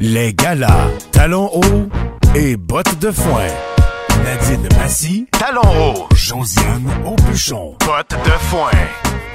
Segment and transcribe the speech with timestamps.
[0.00, 1.88] Les galas, talons hauts
[2.36, 3.48] et bottes de foin.
[4.24, 6.06] Nadine Massy, talons hauts.
[6.14, 8.70] Josiane Aubuchon, bottes de foin.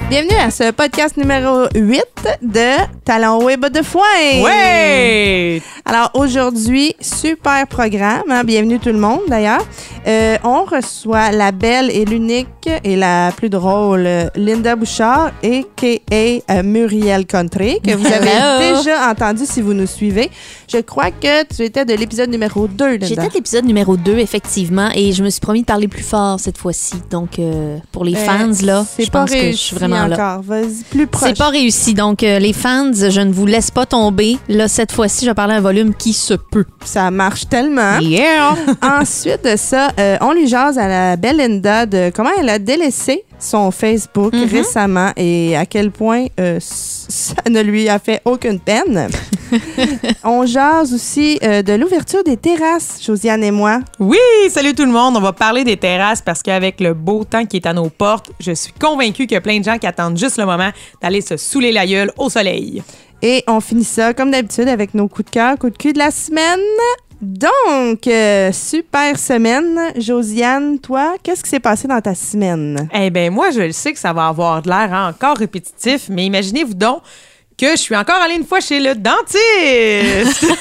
[0.10, 2.04] Bienvenue à ce podcast numéro 8
[2.42, 4.02] de Haut et Bottes de foin.
[4.44, 5.62] Ouais!
[5.86, 8.24] Alors aujourd'hui, super programme.
[8.30, 8.44] hein.
[8.44, 9.66] Bienvenue tout le monde d'ailleurs.
[10.06, 12.48] Euh, on reçoit la belle et l'unique
[12.84, 16.16] et la plus drôle Linda Bouchard, a.k.a.
[16.52, 18.78] euh, Muriel Country, que vous avez Hello.
[18.78, 20.30] déjà entendu si vous nous suivez.
[20.72, 23.08] Je crois que tu étais de l'épisode numéro 2, Linda.
[23.08, 26.40] J'étais à l'épisode numéro 2, effectivement, et je me suis promis de parler plus fort
[26.40, 26.96] cette fois-ci.
[27.10, 30.16] Donc, euh, pour les Euh, fans, là, je pense que je suis vraiment là.
[30.16, 30.42] encore.
[30.44, 31.30] Vas-y, plus proche.
[31.30, 31.94] C'est pas réussi.
[31.94, 34.38] Donc, euh, les fans, je ne vous laisse pas tomber.
[34.50, 36.66] Là, cette fois-ci, je vais parler à un volume qui se peut.
[36.84, 38.00] Ça marche tellement.
[38.00, 38.56] Yeah!
[38.82, 39.90] Ensuite de ça,
[40.22, 44.44] on lui jase à la belle Linda de comment elle a délaissé son Facebook Mhm.
[44.50, 49.10] récemment et à quel point euh, ça ne lui a fait aucune peine.
[50.24, 53.80] on jase aussi euh, de l'ouverture des terrasses, Josiane et moi.
[54.00, 54.18] Oui,
[54.50, 55.16] salut tout le monde.
[55.18, 58.32] On va parler des terrasses parce qu'avec le beau temps qui est à nos portes,
[58.40, 60.70] je suis convaincue qu'il y a plein de gens qui attendent juste le moment
[61.02, 62.84] d'aller se saouler la gueule au soleil.
[63.22, 66.00] Et on finit ça, comme d'habitude, avec nos coups de cœur, coups de cul de
[66.00, 66.60] la semaine.
[67.22, 69.80] Donc, euh, super semaine.
[69.96, 72.90] Josiane, toi, qu'est-ce qui s'est passé dans ta semaine?
[72.94, 76.26] Eh bien, moi, je le sais que ça va avoir de l'air encore répétitif, mais
[76.26, 77.02] imaginez-vous donc
[77.58, 80.46] que je suis encore allée une fois chez le dentiste.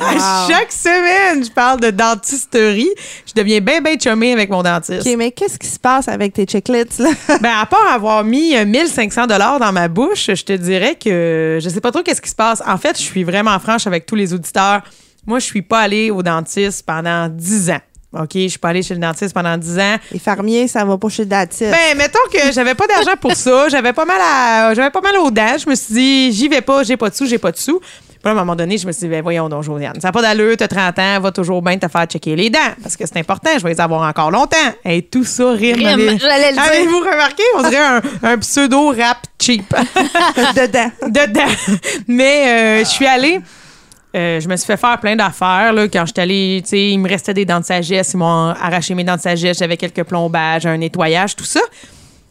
[0.00, 2.90] À chaque semaine, je parle de dentisterie.
[3.26, 5.06] Je deviens bien, bien chummée avec mon dentiste.
[5.06, 7.10] OK, mais qu'est-ce qui se passe avec tes chiclets, là?
[7.40, 11.58] Ben, à part avoir mis euh, 1500 dollars dans ma bouche, je te dirais que
[11.62, 12.62] je sais pas trop qu'est-ce qui se passe.
[12.66, 14.82] En fait, je suis vraiment franche avec tous les auditeurs.
[15.26, 17.80] Moi, je suis pas allée au dentiste pendant 10 ans.
[18.12, 19.96] OK, je suis pas allée chez le dentiste pendant 10 ans.
[20.10, 21.70] Les fermiers, ça va pas chez le dentiste.
[21.70, 25.16] Ben, mettons que j'avais pas d'argent pour ça, j'avais pas mal à j'avais pas mal
[25.18, 27.52] aux dents, je me suis dit j'y vais pas, j'ai pas de sous, j'ai pas
[27.52, 27.78] de sous.
[27.78, 30.12] Puis à un moment donné, je me suis dit ben voyons donc Josiane, ça n'a
[30.12, 33.06] pas d'allure, t'as 30 ans, va toujours bien te faire checker les dents parce que
[33.06, 34.56] c'est important, je vais les avoir encore longtemps.
[34.84, 35.76] Et tout ça rime.
[35.76, 36.62] Rime, j'allais le dire.
[36.62, 39.72] Avez-vous remarqué, on dirait un, un pseudo rap cheap
[40.56, 40.90] Dedans.
[41.08, 41.50] dedans.
[42.08, 43.40] Mais euh, je suis allée.
[44.14, 46.60] Euh, je me suis fait faire plein d'affaires là, quand j'étais allée.
[46.64, 48.12] Tu sais, il me restait des dents de sagesse.
[48.14, 49.58] Ils m'ont arraché mes dents de sagesse.
[49.58, 51.60] J'avais quelques plombages, un nettoyage, tout ça.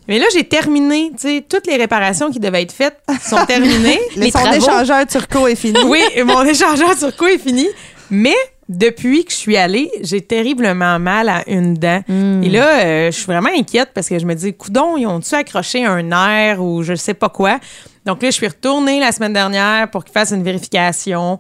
[0.08, 1.12] Mais là, j'ai terminé.
[1.12, 4.00] Tu sais, toutes les réparations qui devaient être faites sont terminées.
[4.16, 4.56] Le Les son travaux.
[4.56, 5.80] d'échangeur turco est fini.
[5.86, 7.68] oui, mon échangeur turco est fini.
[8.10, 8.36] Mais
[8.68, 12.04] depuis que je suis allée, j'ai terriblement mal à une dent.
[12.44, 15.34] Et là, euh, je suis vraiment inquiète parce que je me dis, coudon, ils ont-tu
[15.36, 17.60] accroché un nerf ou je sais pas quoi?
[18.06, 21.38] Donc là, je suis retournée la semaine dernière pour qu'ils fassent une vérification.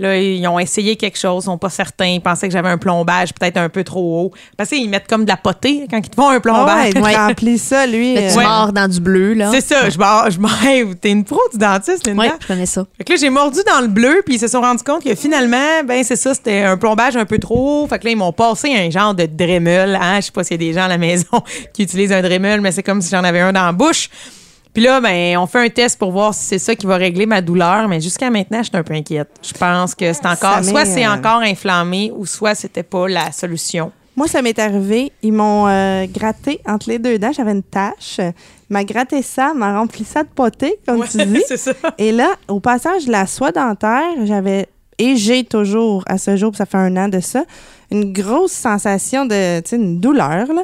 [0.00, 2.06] Là, ils ont essayé quelque chose, ils sont pas certains.
[2.06, 4.32] Ils pensaient que j'avais un plombage peut-être un peu trop haut.
[4.56, 6.92] Parce qu'ils mettent comme de la potée quand ils te font un Ah ouais, plombage.
[6.94, 7.16] Ouais.
[7.16, 8.14] remplit ça, lui.
[8.14, 8.44] Là, tu euh, Ouais.
[8.44, 9.50] mords dans du bleu, là.
[9.52, 10.94] C'est ça, je m'en- je m'en rêve.
[11.00, 12.22] T'es une pro du dentiste, Linda?
[12.22, 12.86] Oui, je connais ça.
[12.96, 15.14] Fait que là, j'ai mordu dans le bleu, puis ils se sont rendus compte que
[15.16, 17.86] finalement, ben c'est ça, c'était un plombage un peu trop haut.
[17.88, 19.98] Fait que là, ils m'ont passé un genre de Dremel.
[20.00, 20.16] Hein?
[20.20, 21.26] Je sais pas s'il y a des gens à la maison
[21.72, 24.08] qui utilisent un Dremel, mais c'est comme si j'en avais un dans la bouche.
[24.78, 27.26] Puis là, ben, on fait un test pour voir si c'est ça qui va régler
[27.26, 29.28] ma douleur, mais jusqu'à maintenant, je suis un peu inquiète.
[29.42, 33.32] Je pense que c'est encore, soit c'est euh, encore inflammé, ou soit c'était pas la
[33.32, 33.90] solution.
[34.14, 35.10] Moi, ça m'est arrivé.
[35.24, 37.32] Ils m'ont euh, gratté entre les deux dents.
[37.32, 38.20] J'avais une tache.
[38.70, 41.42] M'a gratté ça, m'a rempli ça de potée, comme tu dis.
[41.48, 41.72] c'est ça.
[41.98, 44.68] Et là, au passage de la soie dentaire, j'avais,
[45.00, 47.42] et j'ai toujours, à ce jour, ça fait un an de ça,
[47.90, 50.62] une grosse sensation de, tu sais, une douleur, là.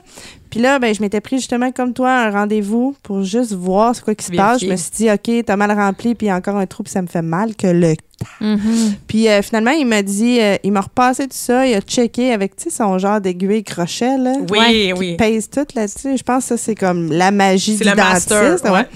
[0.54, 4.00] Puis là, ben, je m'étais pris justement comme toi un rendez-vous pour juste voir ce
[4.00, 4.60] quoi qui se passe.
[4.60, 7.08] Je me suis dit, OK, t'as mal rempli, puis encore un trou, puis ça me
[7.08, 7.96] fait mal que le
[8.40, 8.94] Mhm.
[9.06, 12.32] Puis euh, finalement, il m'a dit, euh, il m'a repassé tout ça, il a checké
[12.32, 14.32] avec, tu sais, son genre d'aiguille crochet, là.
[14.50, 15.16] Oui, qui oui.
[15.16, 16.16] pèse tout là-dessus.
[16.16, 18.30] Je pense que ça, c'est comme la magie C'est du le dentiste.
[18.30, 18.64] master.
[18.64, 18.70] ouais.
[18.78, 18.86] ouais.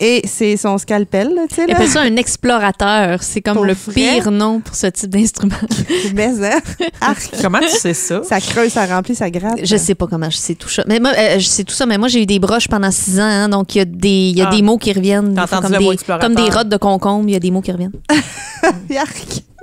[0.00, 1.76] Et c'est son scalpel, là, tu sais, Ils là.
[1.76, 3.22] appellent ça un explorateur.
[3.22, 3.92] C'est comme Pour le vrai?
[3.94, 5.54] pire nom pour ce type d'instrument.
[6.14, 6.58] Mais, hein,
[7.00, 7.30] arc.
[7.42, 8.22] Comment tu sais ça?
[8.24, 9.60] Ça creuse, ça remplit, ça gratte.
[9.62, 10.82] Je sais pas comment je sais tout ça.
[10.88, 13.18] Mais moi, euh, je sais tout ça, mais moi, j'ai eu des broches pendant six
[13.20, 14.54] ans, hein, donc il y a, des, il y a Ah.
[14.54, 15.34] des mots qui reviennent.
[15.34, 16.28] T'as entendu comme, le mot des, explorateur?
[16.34, 17.92] comme des rottes de concombre, il y a des mots qui reviennent.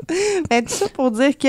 [0.50, 1.48] Ben, tout ça pour dire que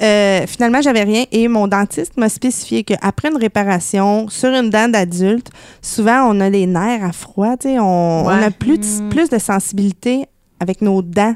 [0.00, 4.88] euh, finalement, j'avais rien et mon dentiste m'a spécifié qu'après une réparation sur une dent
[4.88, 5.50] d'adulte,
[5.82, 9.28] souvent on a les nerfs à froid, tu sais, on, on a plus de, plus
[9.28, 10.26] de sensibilité
[10.60, 11.34] avec nos dents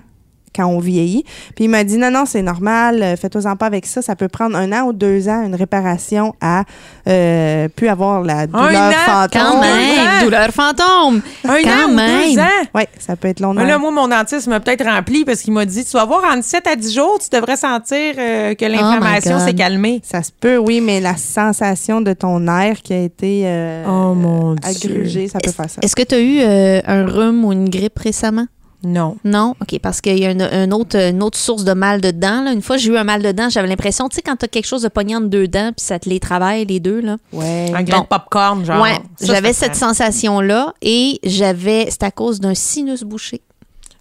[0.54, 1.24] quand on vieillit.
[1.54, 4.02] Puis il m'a dit non, non, c'est normal, euh, faites-en pas avec ça.
[4.02, 6.64] Ça peut prendre un an ou deux ans, une réparation à
[7.08, 8.92] euh, plus avoir la douleur an?
[9.06, 9.28] fantôme.
[9.32, 11.22] Quand Oh, même, douleur fantôme.
[11.44, 12.68] Un Quand an ou deux ans?
[12.74, 13.52] Oui, ça peut être long.
[13.52, 16.40] Là, moi, mon dentiste m'a peut-être rempli parce qu'il m'a dit Tu vas voir, en
[16.42, 19.46] 7 à 10 jours, tu devrais sentir euh, que l'inflammation God.
[19.46, 20.00] s'est calmée.
[20.04, 24.14] Ça se peut, oui, mais la sensation de ton air qui a été euh, Oh,
[24.14, 24.90] mon Dieu.
[24.90, 25.80] agrugé, ça peut faire ça.
[25.82, 28.46] Est-ce que tu as eu euh, un rhume ou une grippe récemment?
[28.82, 29.16] Non.
[29.24, 29.54] Non?
[29.60, 32.42] OK, parce qu'il y a une, une autre, une autre source de mal de dents.
[32.44, 32.52] là.
[32.52, 34.48] Une fois, j'ai eu un mal de dents, j'avais l'impression, tu sais, quand tu as
[34.48, 37.16] quelque chose de pognant entre deux dents, puis ça te les travaille, les deux, là.
[37.32, 37.70] Ouais.
[37.74, 38.02] Un grain Bon.
[38.04, 38.82] de popcorn, genre.
[38.82, 43.42] ouais, j'avais cette sensation-là et j'avais, c'est à cause d'un sinus bouché.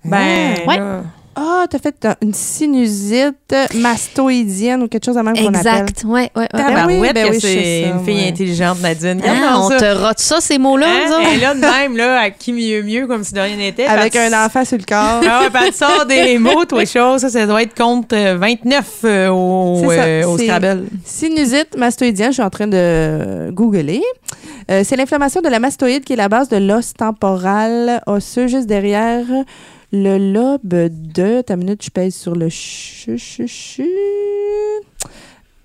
[0.06, 0.78] Ben, Ouais.
[0.78, 1.04] là,
[1.42, 5.58] Ah, t'as fait euh, une sinusite mastoïdienne ou quelque chose de même qu'on appelle.
[5.84, 6.48] Exact, ouais, ouais, ouais.
[6.54, 8.28] Ben oui, ben que oui, c'est ça, une fille ouais.
[8.30, 9.22] intelligente, Nadine.
[9.26, 9.78] Hein, Regarde on ça.
[9.78, 11.22] te rote ça, ces mots-là, Hein?
[11.32, 13.86] Elle est là de même, là, à qui mieux mieux, comme si de rien n'était.
[13.86, 15.22] Avec un enfant sur le corps.
[15.28, 17.22] Ah ouais, te sort des mots, toi, choses.
[17.22, 20.86] Ça, ça doit être contre euh, 29 euh, au, euh, au c'est- Scrabble.
[21.06, 24.02] Sinusite mastoïdienne, je suis en train de googler.
[24.70, 28.68] Euh, c'est l'inflammation de la mastoïde qui est la base de l'os temporal osseux juste
[28.68, 29.24] derrière
[29.92, 30.60] le lobe
[31.14, 31.42] de.
[31.42, 33.88] Ta minute, je pèse sur le chu, chu, chu.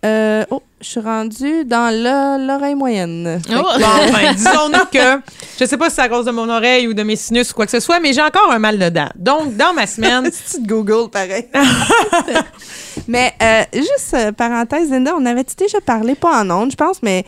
[0.05, 3.41] Euh, oh, je suis rendue dans le- l'oreille moyenne.
[3.49, 5.23] Bon, que- ben, disons-nous que
[5.59, 7.55] je sais pas si c'est à cause de mon oreille ou de mes sinus ou
[7.55, 9.09] quoi que ce soit, mais j'ai encore un mal de dents.
[9.17, 11.47] Donc, dans ma semaine, tu te Google pareil?
[13.09, 17.03] mais euh, juste euh, parenthèse, Linda, on avait-tu déjà parlé, pas en ondes, je pense,
[17.03, 17.25] mais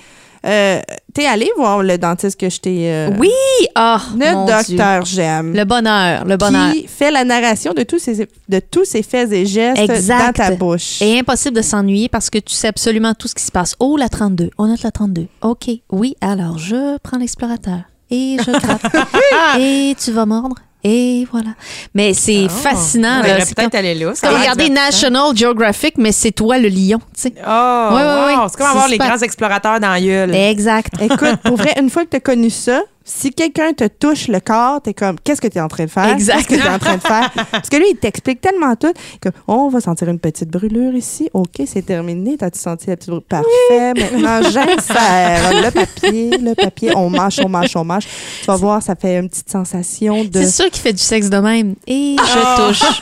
[0.46, 0.80] euh,
[1.12, 2.90] t'es allée voir le dentiste que je t'ai.
[2.92, 3.30] euh, Oui!
[3.74, 5.52] Ah, Le docteur J'aime.
[5.54, 6.72] Le bonheur, le bonheur.
[6.72, 10.36] Qui fait la narration de tous ses, de tous ses faits et gestes Exact.
[10.38, 11.02] dans ta bouche.
[11.02, 13.74] Et impossible de s'ennuyer parce que tu sais absolument tout ce qui se passe.
[13.80, 14.50] Oh, la 32.
[14.58, 15.26] On note la 32.
[15.42, 15.68] OK.
[15.90, 18.82] Oui, alors je prends l'explorateur et je gratte.
[19.58, 20.54] et tu vas mordre.
[20.88, 21.50] Et voilà.
[21.94, 22.48] Mais c'est Oh.
[22.48, 23.16] fascinant.
[23.18, 24.12] Devrait C'est peut-être aller là.
[24.14, 26.98] c'est comme regarder National Geographic, mais c'est toi le lion.
[27.12, 27.32] tu sais.
[27.38, 28.26] Oh, Ouais, ouais, wow.
[28.42, 28.48] ouais.
[28.48, 29.08] C'est comme avoir C'est les super.
[29.08, 30.32] grands explorateurs dans la gueule.
[30.34, 30.92] Exact.
[31.00, 34.40] Écoute, pour vrai, une fois que tu as connu ça, si quelqu'un te touche le
[34.40, 36.08] corps, t'es comme, qu'est-ce que tu es en train de faire?
[36.12, 36.38] Exact.
[36.38, 37.30] Qu'est-ce que tu es en train de faire?
[37.52, 38.92] Parce que lui, il t'explique tellement tout.
[39.22, 41.30] Comme, oh, on va sentir une petite brûlure ici.
[41.32, 42.36] OK, c'est terminé.
[42.36, 43.24] T'as-tu senti la petite brûlure?
[43.28, 43.94] Parfait.
[43.94, 46.96] Maintenant, j'insère le papier, le papier.
[46.96, 48.08] On mâche, on mâche, on mâche.
[48.40, 50.40] Tu vas voir, ça fait une petite sensation de.
[50.40, 51.76] C'est sûr qu'il fait du sexe de même.
[51.86, 53.00] Et je touche.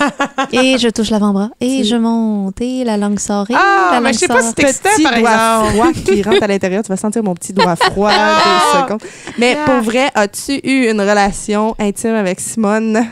[0.53, 1.49] Et je touche l'avant-bras.
[1.63, 2.61] Et je monte.
[2.61, 3.51] Et la langue sort.
[3.51, 5.73] Et Ah, la mais je sais pas si t'es petit par doigt exemple.
[5.73, 6.83] froid qui rentre à l'intérieur.
[6.83, 9.03] Tu vas sentir mon petit doigt froid deux secondes.
[9.39, 13.05] Mais pour vrai, as-tu eu une relation intime avec Simone?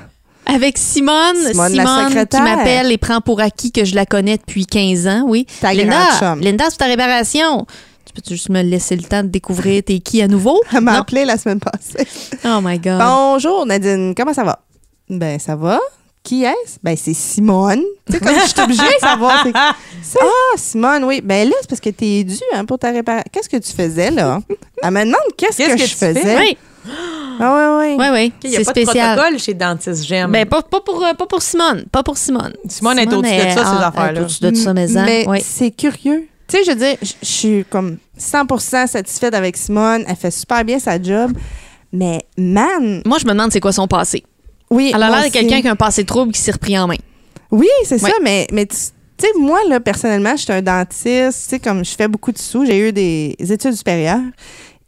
[0.46, 4.66] Avec Simone, Simone, Simone qui m'appelle et prend pour acquis que je la connais depuis
[4.66, 5.46] 15 ans, oui.
[5.60, 6.34] Ta Linda.
[6.40, 7.66] Linda, c'est ta réparation.
[8.04, 10.60] Tu peux juste me laisser le temps de découvrir t'es qui à nouveau?
[10.72, 12.06] Elle m'a appelé la semaine passée.
[12.44, 12.98] Oh my God.
[12.98, 14.58] Bonjour Nadine, comment ça va?
[15.08, 15.78] Ben ça va.
[16.22, 16.78] Qui est-ce?
[16.82, 17.82] Ben c'est Simone.
[18.06, 19.46] Tu sais, comme je suis obligée de savoir.
[20.20, 21.20] Ah, Simone, oui.
[21.22, 23.24] Ben là, c'est parce que t'es due hein, pour ta réparation.
[23.32, 24.40] Qu'est-ce que tu faisais là?
[24.82, 26.12] Elle me demande qu'est-ce que, que je fais?
[26.14, 26.38] faisais.
[26.38, 26.58] Oui,
[27.40, 27.96] Ah oui, oui.
[27.98, 28.32] oui, oui.
[28.44, 29.16] Il n'y a C'est pas spécial.
[29.16, 30.30] de protocole chez Dentiste J'aime.
[30.30, 31.84] Ben, pas, pas, pour, euh, pas pour Simone.
[31.90, 32.52] Pas pour Simone.
[32.68, 34.06] Simone est au-dessus de ça, ces affaires-là.
[34.10, 35.40] elle est au-dessus de ça, mais, hein, Mais oui.
[35.44, 36.26] c'est curieux.
[36.48, 40.04] Tu sais, je veux dire, je je suis comme 100% satisfaite avec Simone.
[40.06, 41.32] Elle fait super bien sa job.
[41.92, 44.24] Mais man, Moi, je me demande c'est quoi son passé.
[44.70, 44.92] oui.
[44.94, 45.32] Elle a moi l'air de aussi.
[45.38, 46.96] quelqu'un qui a un passé trouble qui s'est repris en main.
[47.50, 48.10] Oui, c'est Ouais.
[48.10, 48.76] ça, mais, mais tu
[49.18, 51.04] tu sais, moi, là, personnellement, je suis un dentiste,
[51.44, 54.18] tu sais, comme je fais beaucoup de sous, j'ai eu des études supérieures.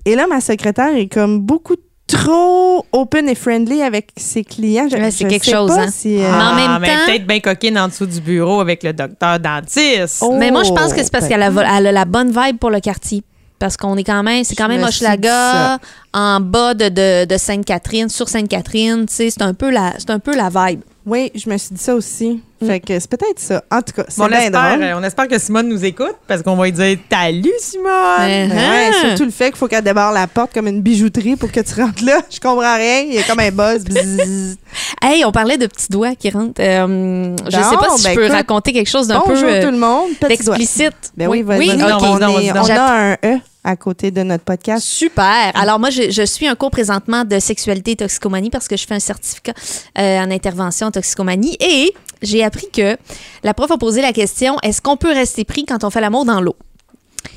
[0.04, 4.86] Et là, ma secrétaire est comme beaucoup trop open et friendly avec ses clients.
[4.90, 5.88] Je- Ouais, c'est je quelque sais chose, pas hein.
[5.90, 8.60] si, euh, Mais en même Ah, mais temps- peut-être bien coquine en dessous du bureau
[8.60, 10.18] avec le docteur dentiste.
[10.20, 12.58] Oh, Mais moi, je pense que c'est parce qu'elle a, elle a la bonne vibe
[12.58, 13.22] pour le quartier.
[13.58, 15.78] Parce qu'on est quand même, c'est quand Je même Hochelaga,
[16.12, 20.10] en bas de, de, de Sainte-Catherine, sur Sainte-Catherine, tu sais, c'est un peu la, c'est
[20.10, 20.80] un peu la vibe.
[21.06, 22.40] Oui, je me suis dit ça aussi.
[22.62, 22.66] Mm.
[22.66, 23.62] Fait que c'est peut-être ça.
[23.70, 24.82] En tout cas, c'est on, bien espère, drôle.
[24.84, 27.90] euh, on espère que Simone nous écoute parce qu'on va lui dire Salut Simone!
[27.90, 28.54] Uh-huh.
[28.54, 31.60] Ouais, surtout le fait qu'il faut qu'elle débarre la porte comme une bijouterie pour que
[31.60, 32.20] tu rentres là.
[32.30, 33.00] Je comprends rien.
[33.06, 33.84] Il y a comme un buzz.
[33.84, 34.56] Bzzz.
[35.02, 36.60] Hey, on parlait de petits doigts qui rentrent.
[36.60, 39.46] Euh, je sais pas Bon, si ben je peux écoute, raconter quelque chose d'un Bonjour
[39.46, 40.08] peu euh, tout le monde.
[40.20, 41.12] Petit d'explicite.
[41.16, 41.58] Ben oui, vas-y.
[41.58, 42.00] oui, vas-y, ok.
[42.00, 44.86] vas-y, on, est- on a un E à côté de notre podcast.
[44.86, 45.50] Super.
[45.54, 48.94] Alors moi, je, suis un cours présentement de sexualité et toxicomanie parce que je fais
[48.94, 49.54] un certificat
[49.98, 52.96] euh, en intervention en toxicomanie et j'ai appris que
[53.42, 56.24] la prof a posé la question est-ce qu'on peut rester pris quand on fait l'amour
[56.24, 56.56] dans l'eau?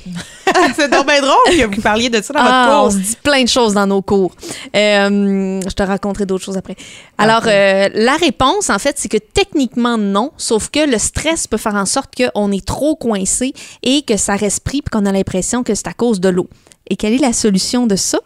[0.76, 1.36] c'est donc bien drôle
[1.70, 3.06] que vous parliez de ça dans Ah, on votre se cours.
[3.08, 4.32] dit plein de choses dans nos cours.
[4.74, 6.76] Euh, je te raconterai d'autres choses après.
[7.18, 11.56] Alors, euh, la réponse, en fait, c'est que techniquement, non, sauf que le stress peut
[11.56, 13.52] faire en sorte qu'on est trop coincé
[13.82, 16.48] et que ça reste pris puis qu'on a l'impression que c'est à cause de l'eau.
[16.88, 18.18] Et quelle est la solution de ça?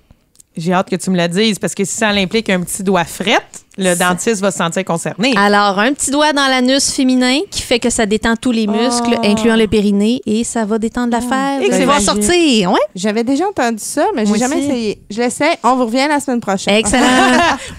[0.57, 3.04] J'ai hâte que tu me la dises parce que si ça implique un petit doigt
[3.07, 3.38] fret,
[3.78, 5.34] le Ça- dentiste va se sentir concerné.
[5.36, 9.16] Alors, un petit doigt dans l'anus féminin qui fait que ça détend tous les muscles,
[9.18, 9.26] Oh.
[9.26, 11.62] incluant le périnée, et ça va détendre l'affaire.
[11.62, 12.04] Et que allez magique.
[12.06, 12.72] sortir.
[12.72, 12.78] Ouais.
[12.94, 14.64] J'avais déjà entendu ça, mais j'ai jamais aussi.
[14.66, 15.02] essayé.
[15.10, 15.58] Je l'essaie.
[15.64, 16.74] On vous revient la semaine prochaine.
[16.74, 17.06] Excellent.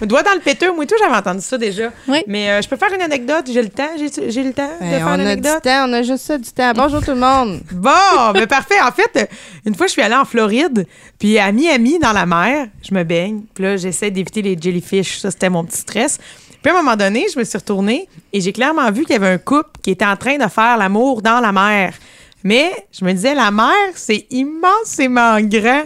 [0.02, 1.90] Un doigt dans le péteux, moi et tout, j'avais entendu ça déjà.
[2.08, 2.18] Oui.
[2.26, 4.98] Mais euh, je peux faire une anecdote, j'ai le temps, j'ai le temps de Ben,
[4.98, 5.62] faire on une a du anecdote.
[5.62, 6.72] temps, on a juste ça du temps.
[6.74, 7.60] Bonjour tout le monde.
[7.72, 7.90] Bon,
[8.34, 8.80] mais parfait.
[8.82, 9.26] En fait, euh,
[9.66, 10.86] une fois, je suis allée en Floride,
[11.18, 13.42] puis à Miami, dans la mer, je me baigne.
[13.54, 15.18] Puis là, j'essaie d'éviter les jellyfish.
[15.20, 18.52] Ça, c'était mon petit Puis à un moment donné, je me suis retournée et j'ai
[18.52, 21.40] clairement vu qu'il y avait un couple qui était en train de faire l'amour dans
[21.40, 21.94] la mer.
[22.42, 25.84] Mais je me disais, la mer, c'est immensément grand.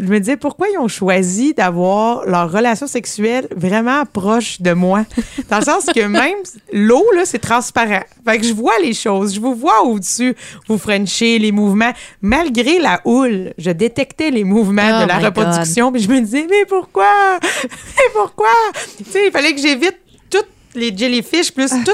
[0.00, 5.04] Je me disais, pourquoi ils ont choisi d'avoir leur relation sexuelle vraiment proche de moi?
[5.50, 6.38] Dans le sens que même
[6.72, 8.02] l'eau, là, c'est transparent.
[8.24, 9.34] Fait que je vois les choses.
[9.34, 10.34] Je vous vois au-dessus.
[10.68, 11.92] Vous frenchez les mouvements.
[12.22, 15.92] Malgré la houle, je détectais les mouvements Oh de la my reproduction.
[15.92, 17.38] Puis je me disais, mais pourquoi?
[17.42, 18.48] Mais pourquoi?
[18.96, 19.96] Tu sais, il fallait que j'évite
[20.30, 21.92] toutes les jellyfish plus tout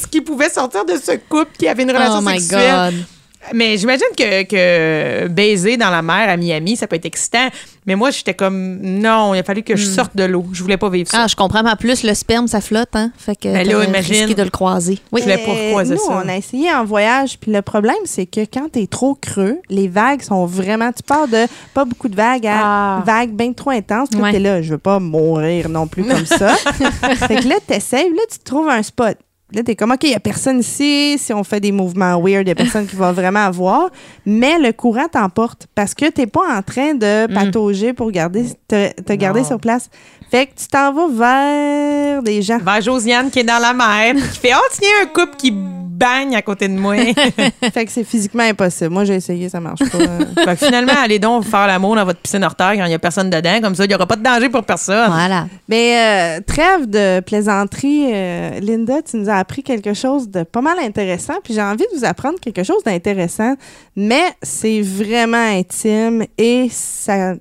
[0.00, 2.94] ce qui pouvait sortir de ce couple qui avait une relation Oh my sexuelle.
[2.94, 3.04] God.
[3.54, 7.48] Mais j'imagine que, que baiser dans la mer à Miami, ça peut être excitant.
[7.86, 10.44] Mais moi, j'étais comme, non, il a fallu que je sorte de l'eau.
[10.52, 11.18] Je voulais pas vivre ça.
[11.18, 11.22] Hmm.
[11.24, 11.62] Ah, je comprends.
[11.62, 13.10] Mais en plus, le sperme, ça flotte, hein?
[13.16, 14.14] Fait que Ben là, imagine.
[14.16, 14.98] risqué de le croiser.
[15.12, 15.20] Oui.
[15.20, 16.22] Je voulais pas Mais croiser nous, ça.
[16.24, 19.88] on a essayé en voyage, puis le problème, c'est que quand t'es trop creux, les
[19.88, 20.90] vagues sont vraiment...
[20.92, 23.02] Tu pars de pas beaucoup de vagues à Ah.
[23.06, 24.08] vagues bien trop intenses.
[24.10, 24.32] Puis là, Ouais.
[24.32, 26.54] t'es là, je veux pas mourir non plus comme ça.
[26.56, 29.16] fait que là, t'essayes, là, tu trouves un spot.
[29.52, 31.16] Là, t'es comme, OK, il y a personne ici.
[31.18, 33.88] Si on fait des mouvements weird, il y a personne qui va vraiment avoir.
[34.26, 38.92] Mais le courant t'emporte parce que t'es pas en train de patauger pour garder, te,
[39.00, 39.88] te garder sur place.
[40.30, 42.58] Fait que tu t'en vas vers des gens.
[42.58, 45.50] Ben, Josiane qui est dans la mer, qui fait Oh, tiens, un couple qui
[45.98, 46.96] baigne à côté de moi.
[47.72, 48.90] fait que c'est physiquement impossible.
[48.90, 49.98] Moi, j'ai essayé, ça marche pas.
[50.44, 52.94] fait que finalement, allez donc faire l'amour dans votre piscine hors terre quand il n'y
[52.94, 53.60] a personne dedans.
[53.60, 55.10] Comme ça, il n'y aura pas de danger pour personne.
[55.10, 55.46] Voilà.
[55.68, 60.60] Mais euh, trêve de plaisanterie, euh, Linda, tu nous as appris quelque chose de pas
[60.60, 61.34] mal intéressant.
[61.42, 63.54] Puis j'ai envie de vous apprendre quelque chose d'intéressant,
[63.96, 67.34] mais c'est vraiment intime et ça,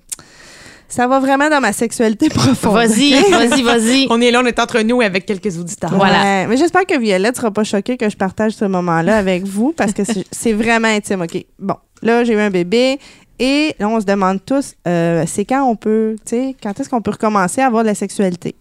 [0.89, 2.73] ça va vraiment dans ma sexualité profonde.
[2.73, 4.07] Vas-y, vas-y, vas-y.
[4.09, 5.93] On est là, on est entre nous avec quelques auditeurs.
[5.93, 6.21] Voilà.
[6.23, 9.73] Ouais, mais j'espère que Violette sera pas choquée que je partage ce moment-là avec vous
[9.75, 11.21] parce que c'est- c'est vraiment intime.
[11.21, 11.45] OK?
[11.59, 12.99] Bon, là, j'ai eu un bébé
[13.39, 16.89] et là, on se demande tous, euh, c'est quand on peut, tu sais, quand est-ce
[16.89, 18.55] qu'on peut recommencer à avoir de la sexualité?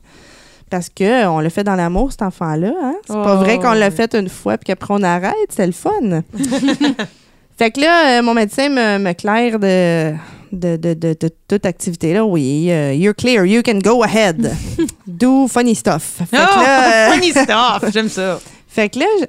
[0.68, 2.72] Parce que euh, on l'a fait dans l'amour, cet enfant-là.
[2.82, 2.94] Hein?
[3.06, 3.94] C'est pas Oh, vrai qu'on l'a oui.
[3.94, 5.32] fait une fois puis qu'après on arrête.
[5.48, 5.92] C'était le fun.
[7.58, 10.12] fait que là, euh, mon médecin me, me claire de,
[10.56, 12.12] de, de, de, de toute activité.
[12.14, 14.52] Là, oui, euh, you're clear, you can go ahead.
[15.06, 16.22] Do funny stuff.
[16.28, 18.40] Fait que Oh, là, euh, funny stuff, j'aime ça.
[18.68, 19.26] fait que là, j-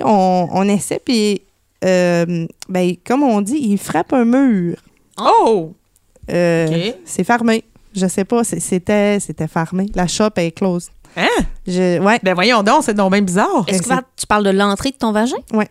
[0.00, 1.42] OK, on, on essaie, puis
[1.84, 4.76] euh, ben, comme on dit, il frappe un mur.
[5.20, 5.72] Oh!
[6.30, 6.92] Euh.
[7.04, 7.64] C'est fermé.
[7.94, 9.86] Je sais pas, c'était c'était fermé.
[9.94, 10.88] La shop est close.
[11.16, 11.26] Hein?
[11.66, 13.64] Je, ouais, Ben voyons donc, c'est donc bien bizarre.
[13.66, 15.36] Est-ce que tu parles de l'entrée de ton vagin?
[15.52, 15.68] Ouais.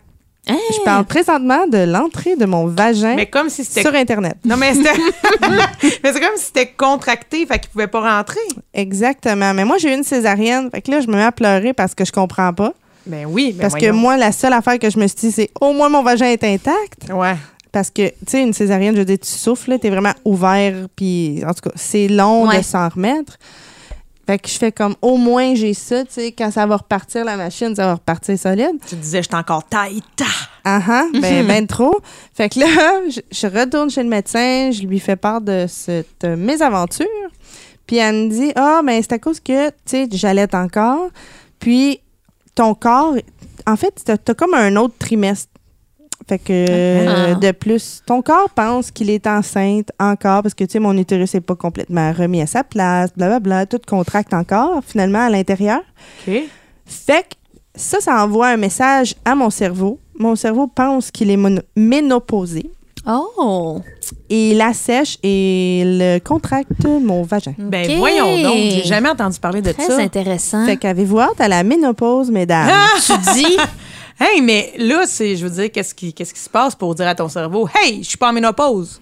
[0.48, 4.36] Je parle présentement de l'entrée de mon vagin Mais comme si c'était sur Internet.
[4.44, 4.92] Non, mais c'était.
[6.02, 8.40] mais c'est comme si c'était contracté, fait qu'il pouvait pas rentrer.
[8.72, 9.52] Exactement.
[9.54, 10.70] Mais moi, j'ai eu une césarienne.
[10.70, 12.72] Fait que là, je me mets à pleurer parce que je comprends pas.
[13.06, 15.50] Ben oui, ben parce que moi, la seule affaire que je me suis dit, c'est
[15.60, 17.10] au moins mon vagin est intact.
[17.12, 17.36] Ouais.
[17.72, 20.74] Parce que, tu sais, une césarienne, je veux dire, tu souffles, tu es vraiment ouvert,
[20.96, 22.58] puis en tout cas, c'est long Ouais.
[22.58, 23.36] de s'en remettre.
[24.28, 27.24] Fait que je fais comme, au moins, j'ai ça, tu sais, quand ça va repartir
[27.24, 28.76] la machine, ça va repartir solide.
[28.86, 30.02] Tu disais, j'étais encore taille.
[30.64, 31.98] Ah ah, ben, ben trop.
[32.34, 32.66] Fait que là,
[33.08, 37.06] je, je retourne chez le médecin, je lui fais part de cette euh, mésaventure.
[37.86, 41.08] Puis elle me dit, ah, ben, c'est à cause que, tu sais, j'allaite encore.
[41.58, 42.02] Puis
[42.54, 43.14] ton corps,
[43.66, 45.50] en fait, t'as as comme un autre trimestre.
[46.28, 47.34] Fait que, euh, Ah.
[47.36, 51.32] de plus, ton corps pense qu'il est enceinte encore parce que, tu sais, mon utérus
[51.34, 55.80] n'est pas complètement remis à sa place, blablabla, tout contracte encore, finalement, à l'intérieur.
[56.26, 56.34] OK.
[56.84, 57.34] Fait que
[57.74, 59.98] ça, ça envoie un message à mon cerveau.
[60.18, 61.38] Mon cerveau pense qu'il est
[61.76, 62.70] ménopausé.
[63.06, 63.80] Oh!
[64.28, 67.54] Et il assèche et il contracte mon vagin.
[67.58, 69.96] Ben voyons donc, j'ai jamais entendu parler de Très ça.
[69.98, 70.66] intéressant.
[70.66, 72.68] Fait qu'avez-vous hâte à la ménopause, mesdames?
[73.06, 73.56] tu dis,
[74.20, 77.06] Hey, mais là, c'est, je veux dire, qu'est-ce qui, qu'est-ce qui se passe pour dire
[77.06, 79.00] à ton cerveau, hey, je suis pas en ménopause?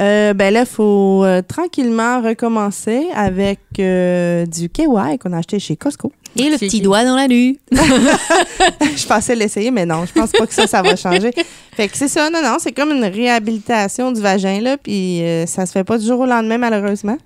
[0.00, 5.58] Euh, ben là, il faut euh, tranquillement recommencer avec euh, du KY qu'on a acheté
[5.58, 6.12] chez Costco.
[6.36, 6.80] et le petit qui?
[6.80, 7.60] doigt dans la nuit.
[7.72, 11.30] je pensais l'essayer, mais non, je pense pas que ça, ça va changer.
[11.74, 15.46] Fait que c'est ça, non, non, c'est comme une réhabilitation du vagin, là, puis euh,
[15.46, 17.18] ça se fait pas du jour au lendemain, malheureusement.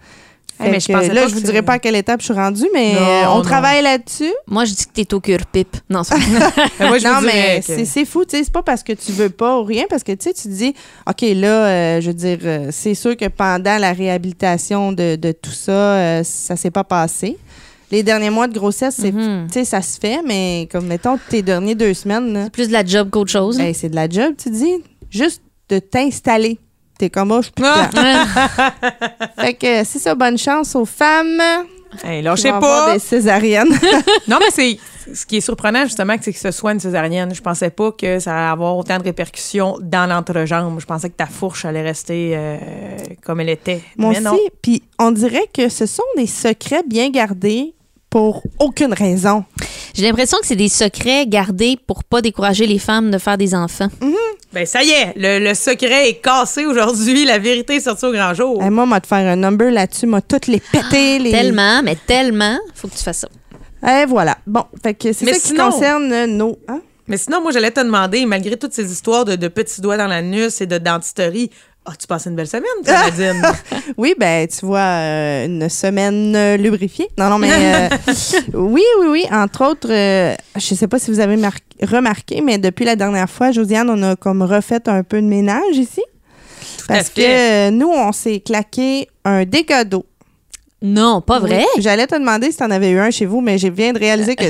[0.59, 2.35] Fait mais je pensais là, je vous dirais c'est- pas à quelle étape je suis
[2.35, 3.43] rendue, mais Non, euh, on non.
[3.43, 4.33] travaille là-dessus.
[4.47, 5.77] Moi, je dis que t'es au cure-pipe.
[5.91, 6.15] Non, c'est
[6.79, 8.93] Ben, moi, je non, mais que- c'est c'est fou, tu sais, c'est pas parce que
[8.95, 10.75] tu veux pas ou rien, parce que tu sais, tu te dis,
[11.09, 15.33] OK, là, euh, je veux dire, euh, c'est sûr que pendant la réhabilitation de, de
[15.33, 17.37] tout ça, euh, ça s'est pas passé.
[17.93, 19.19] Les derniers mois de grossesse, c'est, tu
[19.53, 22.85] sais, ça se fait, mais comme, mettons, tes derniers deux semaines, là, plus de la
[22.85, 23.61] job qu'autre chose.
[23.61, 26.59] hey, c'est de la job, tu dis, juste de t'installer.
[26.99, 27.89] T'es comme, oh, je suis plus Ah!
[27.93, 28.71] dedans.
[29.43, 31.43] Fait que c'est ça, bonne chance aux femmes.
[32.05, 32.93] Hey, lâchez vont avoir pas.
[32.95, 33.69] des césariennes.
[34.29, 34.79] Non, mais c'est
[35.15, 37.33] ce qui est surprenant, justement, c'est que ce soit une césarienne.
[37.35, 40.81] Je pensais pas que ça allait avoir autant de répercussions dans l'entrejambe.
[40.81, 42.57] Je pensais que ta fourche allait rester euh,
[43.25, 43.83] comme elle était.
[43.97, 44.41] Moi mais aussi.
[44.63, 47.73] Puis on dirait que ce sont des secrets bien gardés
[48.11, 49.45] pour aucune raison.
[49.95, 53.55] J'ai l'impression que c'est des secrets gardés pour pas décourager les femmes de faire des
[53.55, 53.89] enfants.
[54.53, 57.25] Ben ça y est, le, le secret est cassé aujourd'hui.
[57.25, 58.63] La vérité est sortie au grand jour.
[58.65, 61.19] Eh, moi, m'a te faire un number là-dessus, m'a toutes les pété.
[61.19, 61.31] les...
[61.31, 63.29] Tellement, mais tellement, faut que tu fasses ça.
[63.87, 64.39] Eh, voilà.
[64.47, 66.59] Bon, fait que c'est Mais ça qui concerne euh, nos...
[66.69, 66.81] hein?
[67.09, 70.09] Mais sinon, moi, j'allais te demander, malgré toutes ces histoires de, de petits doigts dans
[70.09, 71.51] l'anus et de dentisterie,
[71.87, 73.43] as-tu passé une belle semaine, Nadine?
[73.97, 77.09] Oui, ben tu vois, euh, une semaine euh, lubrifiée.
[77.19, 77.89] Non, non, mais euh,
[78.55, 79.25] oui, oui, oui.
[79.31, 81.53] Entre autres, je sais pas si vous avez mar-
[81.83, 85.77] remarqué, mais depuis la dernière fois, Josiane, on a comme refait un peu de ménage
[85.77, 86.03] ici.
[86.89, 87.71] Parce que fait.
[87.71, 90.05] nous, on s'est claqué un dégât d'eau.
[90.83, 91.65] Non, pas vrai?
[91.75, 91.83] Oui.
[91.83, 93.99] J'allais te demander si tu en avais eu un chez vous, mais j'ai viens de
[93.99, 94.45] réaliser que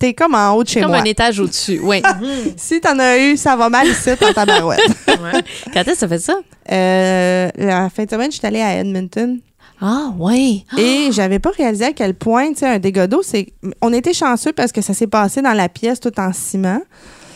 [0.00, 0.98] t'es comme en haut de chez Comme moi.
[1.00, 1.78] un étage au-dessus.
[1.84, 2.02] Oui.
[2.56, 4.80] Si t'en as eu, ça va mal ici, dans ta barouette.
[5.06, 5.42] Ouais.
[5.72, 6.34] Quand est-ce que ça fait ça?
[6.72, 9.38] Euh, la fin de semaine, je suis allée à Edmonton.
[9.80, 10.64] Ah, oui.
[10.76, 13.46] Et j'avais pas réalisé à quel point, tu sais, un dégât d'eau, c'est.
[13.80, 16.80] On était chanceux parce que ça s'est passé dans la pièce tout en ciment.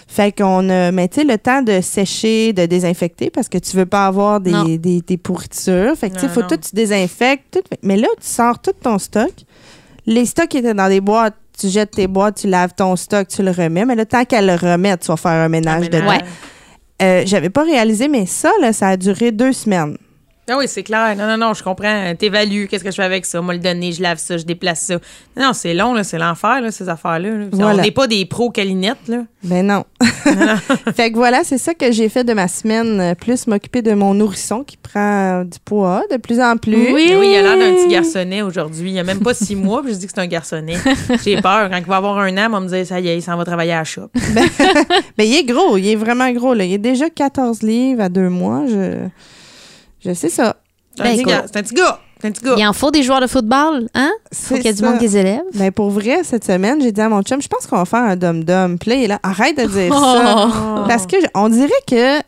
[0.07, 3.77] Fait qu'on a, mais tu sais, le temps de sécher, de désinfecter parce que tu
[3.77, 5.97] veux pas avoir des, des, des pourritures.
[5.97, 6.49] Fait que tu sais, faut non.
[6.49, 7.45] tout, tu désinfectes.
[7.53, 9.33] Tout, mais là, tu sors tout ton stock.
[10.07, 11.35] Les stocks étaient dans des boîtes.
[11.59, 13.85] Tu jettes tes boîtes, tu laves ton stock, tu le remets.
[13.85, 15.99] Mais le temps qu'elle le remette, tu vas faire un ménage Un dedans.
[16.05, 16.21] ménage.
[17.03, 19.97] Euh, J'avais pas réalisé, mais ça, là, ça a duré deux semaines.
[20.49, 21.17] Ah oui, c'est clair.
[21.17, 22.15] Non, non, non, je comprends.
[22.17, 22.69] T'évalues.
[22.69, 23.41] Qu'est-ce que je fais avec ça?
[23.41, 24.95] Moi, le donner, je lave ça, je déplace ça.
[25.37, 26.05] Non, non, c'est long, là.
[26.05, 27.31] C'est l'enfer, là, ces affaires-là.
[27.31, 27.45] là.
[27.53, 27.81] Voilà.
[27.81, 29.23] On n'est pas des pros calinettes, là.
[29.43, 29.85] Ben non.
[30.95, 33.93] fait que voilà, c'est ça que j'ai fait de ma semaine, euh, plus m'occuper de
[33.95, 36.93] mon nourrisson qui prend euh, du poids de plus en plus.
[36.93, 37.07] Oui.
[37.09, 38.91] Mais oui, il a l'air d'un petit garçonnet aujourd'hui.
[38.93, 40.77] Il a même pas six mois, puis je dis que c'est un garçonnet.
[41.25, 41.71] J'ai peur.
[41.71, 43.37] Quand il va avoir un an, on va me dire, ça y est, il s'en
[43.37, 44.11] va travailler à la shop.
[45.17, 46.55] Ben il est gros, il est vraiment gros.
[46.55, 46.65] Là.
[46.65, 48.65] Il est déjà 14 livres à deux mois.
[48.69, 49.07] Je,
[50.05, 50.57] je sais ça.
[50.97, 51.45] C'est un Ben, petit gars.
[51.47, 52.01] C'est un petit gars.
[52.21, 52.55] C'est un petit gars.
[52.57, 54.11] Il en faut des joueurs de football, hein?
[54.33, 55.43] Faut qu'il y ait du monde qui les élève.
[55.55, 58.01] Ben pour vrai, cette semaine, j'ai dit à mon chum, je pense qu'on va faire
[58.03, 58.79] un dom-dom.
[58.79, 60.49] Puis là, il est là, arrête de dire ça.
[60.49, 60.85] Oh.
[60.89, 62.19] Parce que je- on dirait que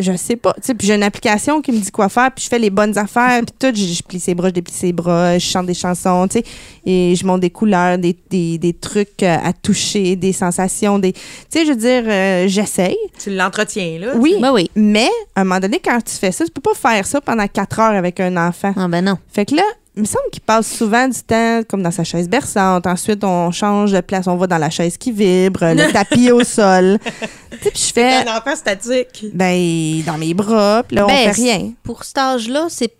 [0.00, 2.44] je sais pas, tu sais, puis j'ai une application qui me dit quoi faire, puis
[2.44, 4.92] je fais les bonnes affaires, puis tout, je, je plie ses bras, je déplie ses
[4.92, 6.44] bras, je chante des chansons, tu sais,
[6.86, 11.12] et je monte des couleurs, des, des, des trucs euh, à toucher, des sensations, des,
[11.12, 12.96] tu sais, je veux dire, euh, j'essaye.
[13.22, 14.12] Tu l'entretiens, là.
[14.16, 14.70] Oui, Ben oui.
[14.74, 17.46] mais à un moment donné, quand tu fais ça, tu peux pas faire ça pendant
[17.46, 18.72] quatre heures avec un enfant.
[18.76, 19.18] Ah, ben non.
[19.32, 19.62] Fait que là,
[20.00, 22.86] il me semble qu'il passe souvent du temps comme dans sa chaise berçante.
[22.86, 26.42] Ensuite, on change de place, on va dans la chaise qui vibre, le tapis au
[26.42, 26.98] sol.
[27.50, 29.26] Tu sais, puis je fais, Un enfant statique.
[29.34, 31.72] ben, dans mes bras, puis là, on Ben, fait rien.
[31.82, 32.94] Pour cet âge-là, c'est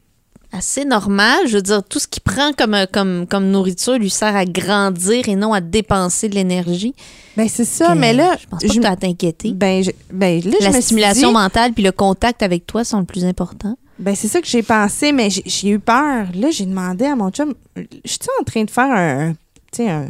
[0.52, 1.38] assez normal.
[1.46, 4.44] Je veux dire, tout ce qu'il prend comme, euh, comme, comme nourriture lui sert à
[4.44, 6.92] grandir et non à dépenser de l'énergie.
[7.36, 9.52] Ben, c'est ça, Que mais là, Je pense pas que tu as à t'inquiéter.
[9.52, 12.66] ben, je- ben, là, je La me suis stimulation dit- mentale puis le contact avec
[12.66, 13.76] toi sont le plus important.
[14.00, 16.26] Ben, c'est ça que j'ai pensé, mais j'ai- eu peur.
[16.34, 19.32] Là, j'ai demandé à mon chum, je suis en train de faire un,
[19.72, 20.08] tu sais, un,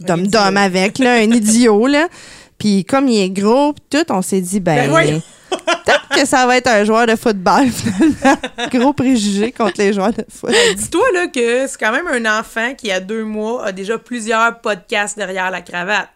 [0.00, 2.08] dom-dom avec, là, un idiot, là.
[2.58, 6.46] Puis comme il est gros, pis tout, on s'est dit, ben, Ben peut-être que ça
[6.46, 8.36] va être un joueur de football, finalement.
[8.70, 10.52] Gros préjugé contre les joueurs de foot.
[10.76, 14.60] Dis-toi là que c'est quand même un enfant qui, à deux mois, a déjà plusieurs
[14.60, 16.08] podcasts derrière la cravate.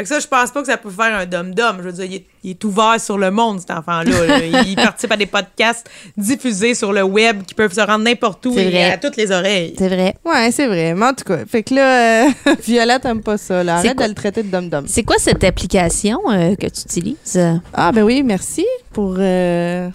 [0.00, 1.76] Fait que ça, je pense pas que ça peut faire un dom-dom.
[1.78, 4.26] Je veux dire, il est, il est ouvert sur le monde, cet enfant-là.
[4.26, 4.38] là.
[4.66, 8.54] Il participe à des podcasts diffusés sur le web qui peuvent se rendre n'importe où
[8.54, 8.92] C'est et vrai.
[8.92, 9.74] à toutes les oreilles.
[9.76, 10.14] C'est vrai.
[10.24, 10.94] Ouais, c'est vrai.
[10.94, 12.30] Mais en tout cas, fait que là, euh,
[12.64, 13.62] Violette aime pas ça.
[13.62, 13.80] Là.
[13.82, 14.84] C'est Arrête quoi- de le traiter de dom-dom.
[14.88, 17.38] C'est quoi cette application euh, que tu utilises?
[17.74, 19.90] Ah, ben oui, merci pour euh,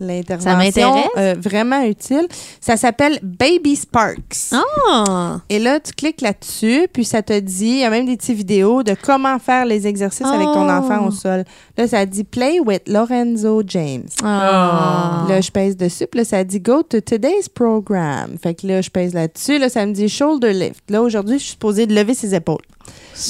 [0.00, 0.50] l'intervention.
[0.50, 1.08] Ça m'intéresse.
[1.16, 2.26] euh, vraiment utile.
[2.60, 4.52] Ça s'appelle Baby Sparks.
[4.52, 5.40] Ah!
[5.48, 8.36] Et là, tu cliques là-dessus, puis ça te dit, il y a même des petites
[8.36, 10.70] vidéos de comment faire les exercices avec ton Oh.
[10.72, 11.44] enfant au sol.
[11.76, 14.06] Là, ça dit Play with Lorenzo James.
[14.22, 15.24] Ah.
[15.28, 18.36] Là, je pèse dessus, puis là, ça dit Go to today's program.
[18.42, 19.58] Fait que là, je pèse là-dessus.
[19.58, 20.82] Là, ça me dit Shoulder lift.
[20.90, 22.62] Là, aujourd'hui, je suis supposée de lever ses épaules.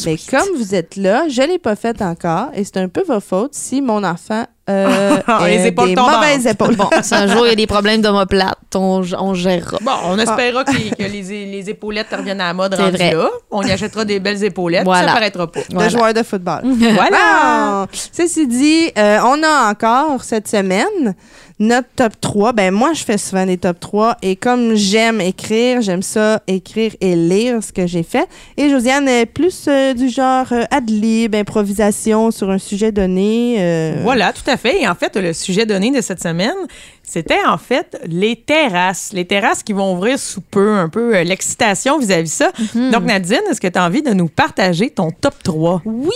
[0.06, 3.02] Mais comme vous êtes là, je ne l'ai pas fait encore, et c'est un peu
[3.02, 6.14] votre faute si mon enfant euh, Les a épaules des tombantes.
[6.16, 6.76] mauvaises épaules.
[6.76, 9.78] Bon, si un jour il y a des problèmes d'omoplate, on, on gérera.
[9.80, 13.12] Bon, on espérera que, les, que les- les épaulettes reviennent à la mode rendues vrai.
[13.14, 13.28] là.
[13.50, 15.08] On y achètera des belles épaulettes, Voilà.
[15.08, 15.60] ça paraîtra pas.
[15.60, 15.88] de Voilà.
[15.88, 16.62] joueur de football.
[16.94, 17.86] Voilà!
[18.12, 21.14] Ceci dit, euh, on a encore cette semaine
[21.60, 22.52] notre top 3.
[22.54, 26.92] Ben moi, je fais souvent des top 3 et comme j'aime écrire, j'aime ça écrire
[27.00, 28.26] et lire ce que j'ai fait.
[28.56, 33.56] Et Josiane est plus euh, du genre euh, ad-lib, improvisation sur un sujet donné.
[33.60, 34.80] euh, Voilà, tout à fait.
[34.82, 36.56] Et en fait, le sujet donné de cette semaine,
[37.02, 39.10] c'était en fait les terrasses.
[39.12, 42.50] Les terrasses qui vont ouvrir sous peu, un peu l'excitation vis-à-vis ça.
[42.74, 42.90] Mhm.
[42.90, 45.82] Donc, Nadine, est-ce que tu as envie de nous partager ton top 3?
[45.84, 46.08] Oui!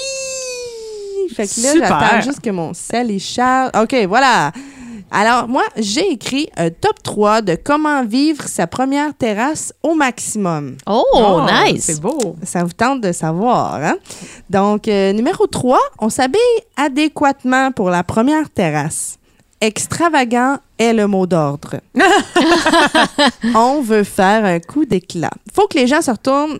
[1.34, 1.88] Fait que là, Super.
[1.88, 3.70] j'attends juste que mon sel y charge.
[3.80, 4.52] OK, voilà.
[5.16, 10.76] Alors, moi, j'ai écrit un top 3 de comment vivre sa première terrasse au maximum.
[10.88, 11.84] Oh, Oh, nice.
[11.84, 12.34] C'est beau.
[12.42, 13.94] Ça vous tente de savoir, hein?
[14.50, 16.40] Donc, euh, numéro 3, on s'habille
[16.76, 19.18] adéquatement pour la première terrasse.
[19.60, 21.76] Extravagant est le mot d'ordre.
[23.54, 25.30] on veut faire un coup d'éclat.
[25.54, 26.58] Faut que les gens se retournent.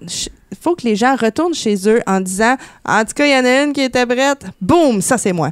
[0.60, 3.44] Faut que les gens retournent chez eux en disant En tout cas, il y en
[3.44, 4.44] a une qui était prête.
[4.60, 5.50] Boum, ça c'est moi.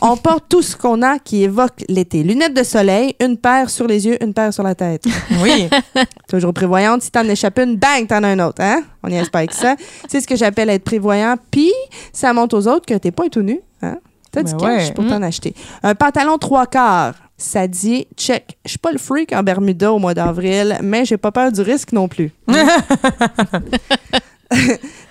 [0.00, 2.22] on porte tout ce qu'on a qui évoque l'été.
[2.22, 5.04] Lunettes de soleil, une paire sur les yeux, une paire sur la tête.
[5.42, 5.68] Oui.
[6.28, 7.02] Toujours prévoyante.
[7.02, 8.62] Si t'en échappes une, bang, t'en as un autre.
[8.62, 8.82] Hein?
[9.02, 9.76] On y pas avec ça.
[10.08, 11.36] C'est ce que j'appelle être prévoyant.
[11.50, 11.72] Puis,
[12.12, 13.60] ça montre aux autres que t'es pas tout nu.
[13.82, 13.98] Hein?
[14.32, 14.94] T'as du Ben cash ouais.
[14.94, 15.54] pour t'en acheter.
[15.82, 17.14] Un pantalon trois quarts.
[17.38, 21.18] Ça dit, check, je suis pas le freak en Bermuda au mois d'avril, mais j'ai
[21.18, 22.32] pas peur du risque non plus.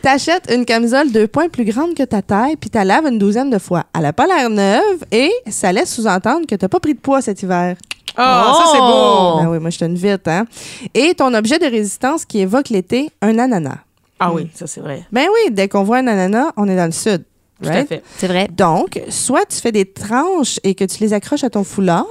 [0.01, 3.49] T'achètes une camisole deux points plus grande que ta taille, puis t'as laves une douzaine
[3.49, 3.83] de fois.
[3.97, 7.21] Elle a pas l'air neuve et ça laisse sous-entendre que t'as pas pris de poids
[7.21, 7.75] cet hiver.
[8.17, 8.85] Ah, ça, c'est beau.
[8.87, 9.39] Oh.
[9.41, 10.45] Ben oui, moi, je une vite, hein.
[10.93, 13.79] Et ton objet de résistance qui évoque l'été, un ananas.
[14.19, 15.03] Ah oui, ça, c'est vrai.
[15.11, 17.23] Ben oui, dès qu'on voit un ananas, on est dans le sud.
[17.63, 18.03] Tout à fait.
[18.17, 18.49] C'est vrai.
[18.55, 22.05] Donc, soit tu fais des tranches et que tu les accroches à ton foulard,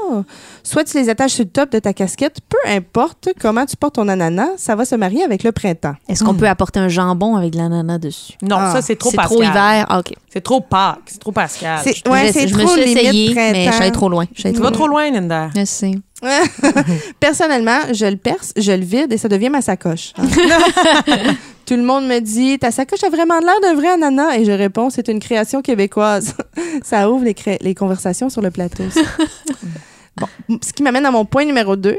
[0.63, 2.39] soit tu les attaches sur le top de ta casquette.
[2.49, 5.95] Peu importe comment tu portes ton ananas, ça va se marier avec le printemps.
[6.09, 8.33] Est-ce qu'on peut apporter un jambon avec de l'ananas dessus?
[8.43, 9.37] Non, Ah, ça, c'est trop C'est Pascal.
[9.39, 9.87] trop hiver?
[9.89, 10.15] Ah, OK.
[10.33, 10.99] C'est trop Pâques.
[11.07, 11.81] C'est trop Pascal.
[11.85, 12.95] C'est ouais, je c'est je me trop suis
[13.35, 14.25] mais je suis allée trop loin.
[14.33, 15.51] Je suis allée Tu trop vas trop loin, Linda.
[15.55, 15.93] Je sais.
[17.21, 20.13] Personnellement, je le perce, je le vide et ça devient ma sacoche.
[20.19, 20.25] hein.
[21.67, 24.37] Tout le monde me dit Ta sacoche a vraiment l'air d'un vrai ananas.
[24.39, 26.35] Et je réponds C'est une création québécoise.
[26.83, 28.85] ça ouvre les, cré- les conversations sur le plateau.
[28.91, 29.01] ça.
[30.17, 30.27] bon,
[30.63, 31.97] ce qui m'amène à mon point numéro 2.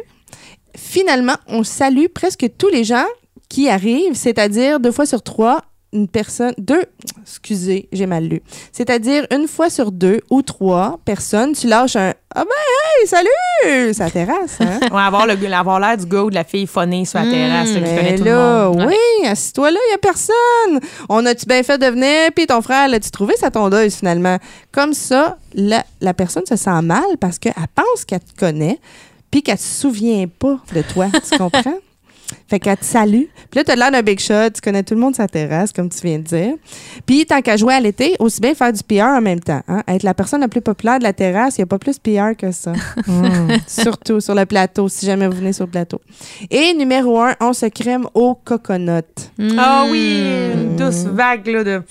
[0.78, 3.06] Finalement, on salue presque tous les gens
[3.50, 5.62] qui arrivent, c'est-à-dire deux fois sur trois,
[5.96, 6.84] une personne, deux,
[7.24, 8.42] excusez, j'ai mal lu.
[8.72, 13.94] C'est-à-dire une fois sur deux ou trois personnes, tu lâches un Ah ben, hey, salut!
[13.94, 14.80] Ça terrasse, hein?
[14.92, 17.26] On va avoir le- avoir l'air du gars ou de la fille phonée sur la
[17.26, 18.78] terrasse là, qui Mais connaît tout là, le monde.
[18.88, 18.98] Ouais.
[19.22, 20.80] oui, assis-toi là, il n'y a personne.
[21.10, 24.38] On a-tu bien fait de venir, puis ton frère, l'as-tu trouvé sa tondeuse finalement?
[24.72, 28.80] Comme ça, la, la personne se sent mal parce qu'elle pense qu'elle te connaît,
[29.32, 31.08] puis qu'elle ne se souvient pas de toi.
[31.12, 31.80] tu comprends?
[32.48, 33.24] Fait qu'elle te salue.
[33.52, 34.50] Puis là, t'as l'air d'un big shot.
[34.54, 36.54] Tu connais tout le monde sur la terrasse, comme tu viens de dire.
[37.06, 39.62] Puis, tant qu'à jouer à l'été, aussi bien faire du PR en même temps.
[39.68, 39.84] hein.
[39.88, 42.36] Être la personne la plus populaire de la terrasse, il n'y a pas plus PR
[42.38, 42.74] que ça.
[43.68, 46.02] Surtout sur le plateau, si jamais vous venez sur le plateau.
[46.50, 49.02] Et numéro un, on se crème au coconut.
[49.58, 51.82] Ah oui, une douce vague là, de.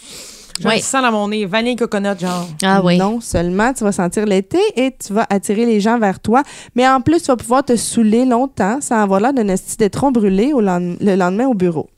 [0.62, 2.46] Le sens dans mon nez, vanille coconut, genre.
[2.62, 2.96] Ah oui.
[2.98, 6.42] Non seulement tu vas sentir l'été et tu vas attirer les gens vers toi,
[6.76, 10.12] mais en plus, tu vas pouvoir te saouler longtemps sans avoir l'air d'un esti d'étron
[10.12, 11.88] brûlé au lend- le lendemain au bureau.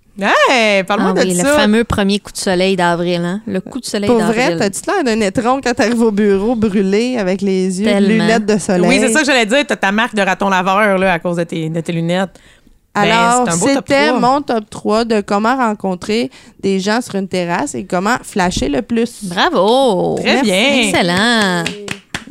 [0.51, 1.53] Hey, parle-moi Ah de oui, le ça.
[1.57, 3.21] fameux premier coup de soleil d'avril.
[3.23, 3.43] Hein?
[3.47, 4.57] Le coup de soleil Pour d'avril.
[4.57, 8.09] vrai, t'as-tu l'air d'un étron quand t'arrives au bureau brûlé avec les yeux, Tellement.
[8.25, 8.89] lunettes de soleil?
[8.89, 9.67] Oui, c'est ça que j'allais dire.
[9.69, 12.31] T'as ta marque de raton laveur là, à cause de tes, de tes lunettes.
[12.97, 14.21] Ben, Alors, c'était 3.
[14.21, 16.31] mon top 3 de comment rencontrer
[16.61, 19.25] des gens sur une terrasse et comment flasher le plus.
[19.25, 20.17] Bravo!
[20.19, 20.75] Très bien.
[20.83, 21.65] Excellent!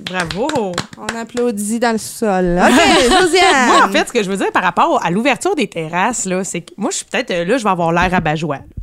[0.09, 0.71] Bravo.
[0.97, 2.59] On applaudit dans le sol.
[2.61, 3.67] OK, Josiane!
[3.67, 6.43] Moi, en fait, ce que je veux dire par rapport à l'ouverture des terrasses, là,
[6.43, 8.13] c'est que moi, je suis peut-être, euh, là, je vais avoir l'air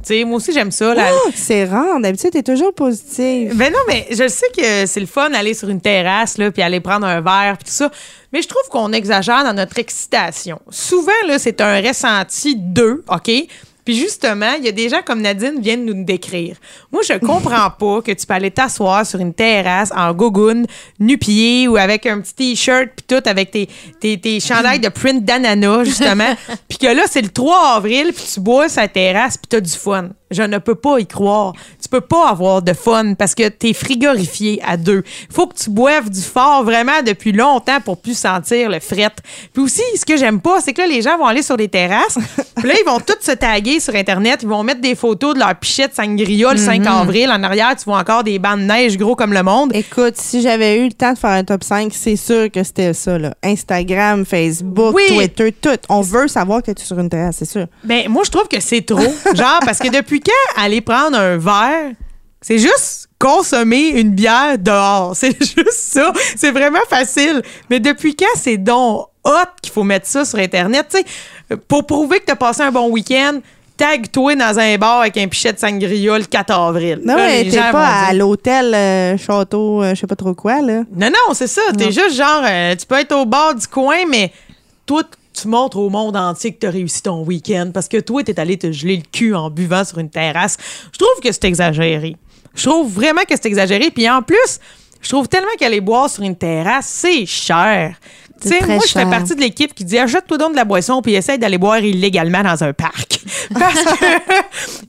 [0.09, 0.95] sais, moi aussi, j'aime ça.
[0.95, 2.01] la- Oh, c'est rare.
[2.01, 3.57] D'habitude, t'es toujours positive.
[3.57, 6.61] Ben non, mais je sais que c'est le fun d'aller sur une terrasse, là, puis
[6.63, 7.91] aller prendre un verre, puis tout ça.
[8.33, 10.59] Mais je trouve qu'on exagère dans notre excitation.
[10.71, 13.31] Souvent, là, c'est un ressenti d'eux, OK?
[13.85, 16.57] Puis justement, il y a des gens comme Nadine viennent nous décrire.
[16.93, 20.67] Moi, je comprends pas que tu peux aller t'asseoir sur une terrasse en gogoune,
[20.99, 23.69] nu-pied ou avec un petit t-shirt puis tout avec tes,
[24.01, 26.35] tes, tes chandails de print d'ananas, justement.
[26.69, 29.73] puis que là, c'est le 3 avril puis tu bois sa terrasse puis t'as du
[29.73, 30.11] fun.
[30.33, 31.53] Je ne peux pas y croire.
[31.81, 35.03] Tu peux pas avoir de fun parce que t'es frigorifié à deux.
[35.29, 39.11] Il faut que tu boives du fort vraiment depuis longtemps pour plus sentir le fret.
[39.53, 41.69] Puis aussi, ce que j'aime pas, c'est que là, les gens vont aller sur des
[41.69, 42.19] terrasses.
[42.57, 44.41] Puis là, ils vont tous se taguer sur Internet.
[44.43, 47.31] Ils vont mettre des photos de leur pichette sangria le 5 avril.
[47.31, 49.73] En arrière, tu vois encore des bancs de neige gros comme le monde.
[49.75, 52.93] Écoute, si j'avais eu le temps de faire un top 5, c'est sûr que c'était
[52.95, 53.19] ça.
[53.19, 53.35] Là.
[53.43, 55.03] Instagram, Facebook, Oui.
[55.09, 55.71] Twitter, tout.
[55.89, 57.67] On veut savoir que tu es sur une terrasse, c'est sûr.
[57.85, 58.99] Ben, moi, je trouve que c'est trop.
[59.35, 61.93] Genre, parce que depuis quand aller prendre un verre,
[62.41, 65.13] c'est juste consommer une bière dehors.
[65.17, 66.13] C'est juste ça.
[66.37, 67.43] C'est vraiment facile.
[67.71, 69.31] Mais depuis quand c'est donc hot
[69.63, 70.87] qu'il faut mettre ça sur Internet?
[71.49, 73.39] Tu pour prouver que t'as passé un bon week-end,
[73.77, 77.01] tag-toi dans un bar avec un pichet de sangria le 4 avril.
[77.05, 80.61] Non, Là, mais t'es pas à l'hôtel, euh, château, euh, je sais pas trop quoi,
[80.61, 80.83] là.
[80.95, 81.63] Non, non, c'est ça.
[81.77, 84.33] T'es juste genre, euh, tu peux être au bord du coin, mais
[84.87, 88.39] toi, tu montres au monde entier que t'as réussi ton week-end parce que toi, t'es
[88.39, 90.57] allé te geler le cul en buvant sur une terrasse.
[90.93, 92.17] Je trouve que c'est exagéré.
[92.55, 93.91] Je trouve vraiment que c'est exagéré.
[93.91, 94.61] Puis en plus,
[95.03, 97.97] Je trouve tellement qu'aller boire sur une terrasse, c'est cher.
[98.43, 101.01] Tu sais, moi, je fais partie de l'équipe qui dit achète-toi donc de la boisson
[101.01, 103.21] puis essaye d'aller boire illégalement dans un parc.
[103.59, 104.21] Parce que,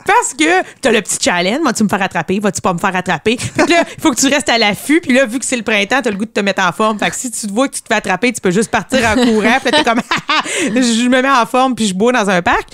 [0.05, 1.61] parce que t'as le petit challenge.
[1.63, 2.39] Vas-tu me faire attraper?
[2.39, 3.37] Vas-tu pas me faire attraper?
[3.57, 3.65] Là,
[3.97, 5.01] il faut que tu restes à l'affût.
[5.01, 6.97] Puis là, vu que c'est le printemps, t'as le goût de te mettre en forme.
[6.97, 8.99] Fait que si tu te vois que tu te fais attraper, tu peux juste partir
[9.05, 9.57] en courant.
[9.61, 10.01] Puis t'es comme,
[10.59, 12.69] je me mets en forme puis je bois dans un parc.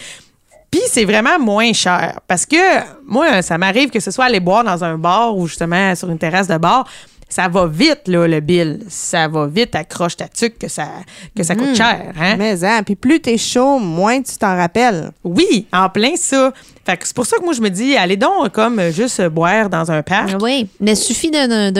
[0.72, 2.20] Puis c'est vraiment moins cher.
[2.28, 2.58] Parce que
[3.06, 6.20] moi, ça m'arrive que ce soit aller boire dans un bar ou justement sur une
[6.20, 6.88] terrasse de bar.
[7.32, 8.80] Ça va vite, là, le bill.
[8.90, 10.88] Ça va vite, accroche ta tuque que ça,
[11.36, 12.12] que ça coûte cher.
[12.20, 12.36] Hein?
[12.38, 15.12] Mais, hein, puis plus t'es chaud, moins tu t'en rappelles.
[15.24, 16.52] Oui, en plein ça.
[16.86, 19.22] Fait que c'est pour ça que moi, je me dis, allez donc comme euh, juste
[19.28, 20.38] boire dans un parc.
[20.42, 21.72] Oui, mais suffit d'un-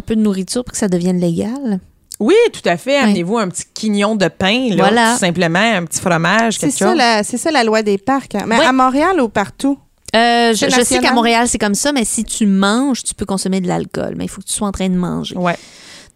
[0.00, 1.78] peu de nourriture pour que ça devienne légal.
[2.20, 2.96] Oui, tout à fait.
[2.96, 5.12] Amenez-vous un petit quignon de pain, là, Voilà.
[5.12, 6.96] tout simplement, un petit fromage, C'est quelque ça, chose.
[6.96, 8.34] la, c'est ça la loi des parcs.
[8.34, 8.42] hein.
[8.48, 9.78] Mais à Montréal ou partout?
[10.16, 13.60] Euh, je, sais qu'à Montréal, c'est comme ça, mais si tu manges, tu peux consommer
[13.60, 14.14] de l'alcool.
[14.16, 15.36] Mais il faut que tu sois en train de manger.
[15.36, 15.56] Ouais.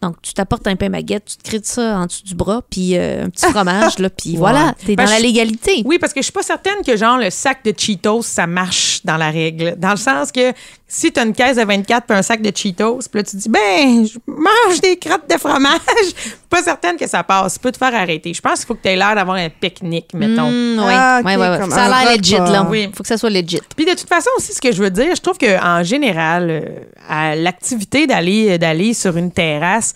[0.02, 2.60] Donc, tu t'apportes un pain baguette, tu te crées de ça en dessous du bras,
[2.68, 5.82] puis euh, un petit fromage, là, puis voilà, t'es Ben, dans la légalité.
[5.84, 9.00] Oui, parce que je suis pas certaine que genre le sac de Cheetos, ça marche
[9.04, 9.76] dans la règle.
[9.78, 10.52] Dans le sens que
[10.88, 13.36] si tu as une caisse de 24 puis un sac de Cheetos, puis là tu
[13.36, 15.78] dis ben, je mange des crottes de fromage,
[16.50, 17.54] pas certaine que ça passe.
[17.54, 18.34] Ça peut te faire arrêter.
[18.34, 20.50] Je pense qu'il faut que tu aies l'air d'avoir un pique-nique, mettons.
[20.50, 21.58] Mm, oui, Ah, ok, ouais, ouais, ouais.
[21.60, 22.66] comme Ça a l'air legit, là.
[22.68, 22.90] Oui.
[22.94, 23.60] faut que ça soit legit.
[23.76, 26.48] Puis de toute façon aussi, ce que je veux dire, je trouve que en général,
[26.50, 26.60] euh,
[27.08, 29.91] à l'activité d'aller d'aller sur une terrasse,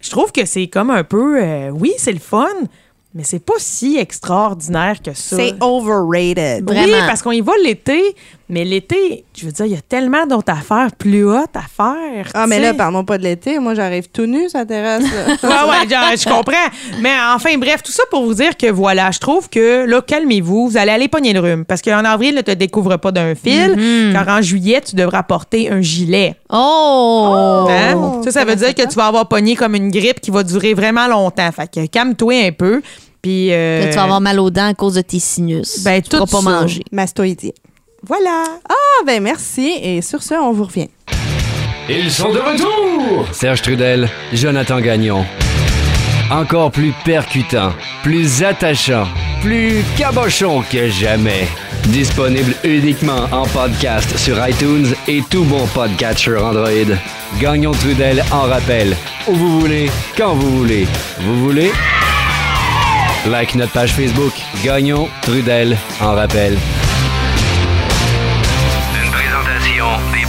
[0.00, 2.48] je trouve que c'est comme un peu, euh, oui, c'est le fun,
[3.14, 5.36] mais c'est pas si extraordinaire que ça.
[5.36, 6.64] C'est overrated.
[6.64, 6.84] Vraiment.
[6.84, 8.16] Oui, parce qu'on y va l'été,
[8.48, 12.28] mais l'été, je veux dire, il y a tellement d'autres affaires plus hautes à faire.
[12.34, 13.58] Ah, mais tu là, parlons pas de l'été.
[13.58, 15.02] Moi, j'arrive tout nu sur la terrasse.
[15.04, 15.36] là.
[15.42, 16.68] Ouais, ouais, genre, je comprends.
[17.00, 20.68] Mais enfin, bref, tout ça pour vous dire que voilà, je trouve que là, calmez-vous,
[20.70, 21.64] vous allez aller pogner le rhume.
[21.64, 24.12] Parce qu'en avril, ne te découvre pas d'un fil, Mm-hmm.
[24.12, 26.34] car en juillet, tu devras porter un gilet.
[26.50, 27.66] Oh!
[27.70, 28.20] Hein?
[28.24, 30.42] ça, ça veut dire ça que tu vas avoir pogné comme une grippe qui va
[30.42, 31.50] durer vraiment longtemps.
[31.52, 32.82] Fait que calme-toi un peu.
[33.22, 33.52] Puis.
[33.52, 35.82] euh, tu vas avoir mal aux dents à cause de tes sinus.
[35.84, 36.60] Ben, tu pourras tout pas ça.
[36.60, 36.82] manger.
[36.92, 37.52] Mastoïdie.
[38.06, 38.44] Voilà.
[38.68, 39.78] Ah, ben merci.
[39.82, 40.88] Et sur ce, on vous revient.
[41.88, 43.26] Ils sont de retour!
[43.32, 45.24] Serge Trudel, Jonathan Gagnon.
[46.30, 49.06] Encore plus percutant, plus attachant,
[49.42, 51.46] plus cabochon que jamais.
[51.88, 56.96] Disponible uniquement en podcast sur iTunes et tout bon podcatcher Android.
[57.40, 58.96] Gagnon Trudel en rappel.
[59.26, 60.86] Où vous voulez, quand vous voulez.
[61.20, 61.72] Vous voulez?
[63.26, 64.32] Like notre page Facebook.
[64.64, 66.56] Gagnon Trudel en rappel.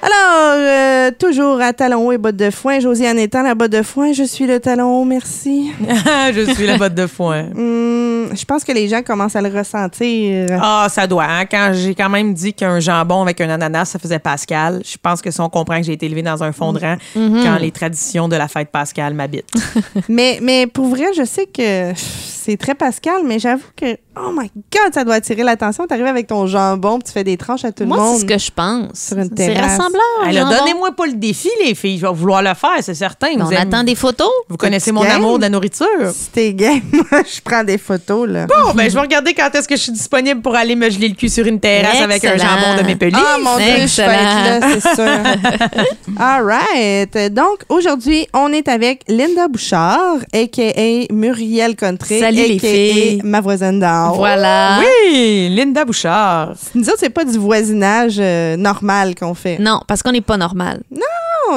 [0.00, 2.78] Alors, euh, toujours à talons hauts et bottes de foin.
[2.78, 5.72] Josiane étant la botte de foin, je suis le talon haut, merci.
[6.34, 7.46] je suis la botte de foin.
[7.56, 10.46] Hum, je pense que les gens commencent à le ressentir.
[10.62, 11.24] Ah, ça doit.
[11.24, 11.46] hein.
[11.46, 15.20] Quand j'ai quand même dit qu'un jambon avec un ananas, ça faisait Pascal, je pense
[15.20, 17.72] que si on comprend que j'ai été élevée dans un fond de rang quand les
[17.72, 19.50] traditions de la fête Pascal m'habitent.
[20.08, 24.50] Mais, mais pour vrai, je sais que c'est très Pascal, mais j'avoue que, oh my
[24.72, 25.86] God, ça doit attirer l'attention.
[25.86, 28.14] T'arrives avec ton jambon, puis tu fais des tranches à tout Moi, le monde.
[28.16, 28.88] c'est ce que je pense.
[28.94, 30.00] Sur une C'est rassemblant.
[30.24, 31.98] Donnez-moi pas le défi, les filles.
[31.98, 33.28] Je vais vouloir le faire, c'est certain.
[33.38, 34.28] On attend des photos?
[34.48, 35.16] vous connaissez mon Game.
[35.16, 35.86] amour de la nourriture.
[36.12, 38.46] Si t'es game, moi, je prends des photos, là.
[38.46, 41.08] Bon, ben, je vais regarder quand est-ce que je suis disponible pour aller me geler
[41.08, 43.12] le cul sur une terrasse avec un jambon de mes pelés.
[43.16, 45.78] Ah, mon Dieu, je être là, c'est sûr.
[46.18, 47.32] All right.
[47.32, 51.12] Donc, aujourd'hui, on est avec Linda Bouchard, a.k.a.
[51.12, 52.68] Muriel Contré, Salut, les a.k.a.
[52.68, 53.20] filles.
[53.24, 54.80] ma voisine d'en Voilà.
[54.80, 56.52] Oui, Linda Bouchard.
[56.74, 59.58] Nous autres, c'est pas du voisinage euh, normal qu'on fait.
[59.58, 60.82] Non, parce qu'on n'est pas normal.
[60.90, 61.00] Non,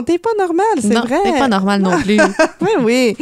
[0.05, 1.17] t'es pas normal, c'est non, vrai.
[1.23, 2.17] t'es pas normal non plus.
[2.61, 3.15] oui, oui.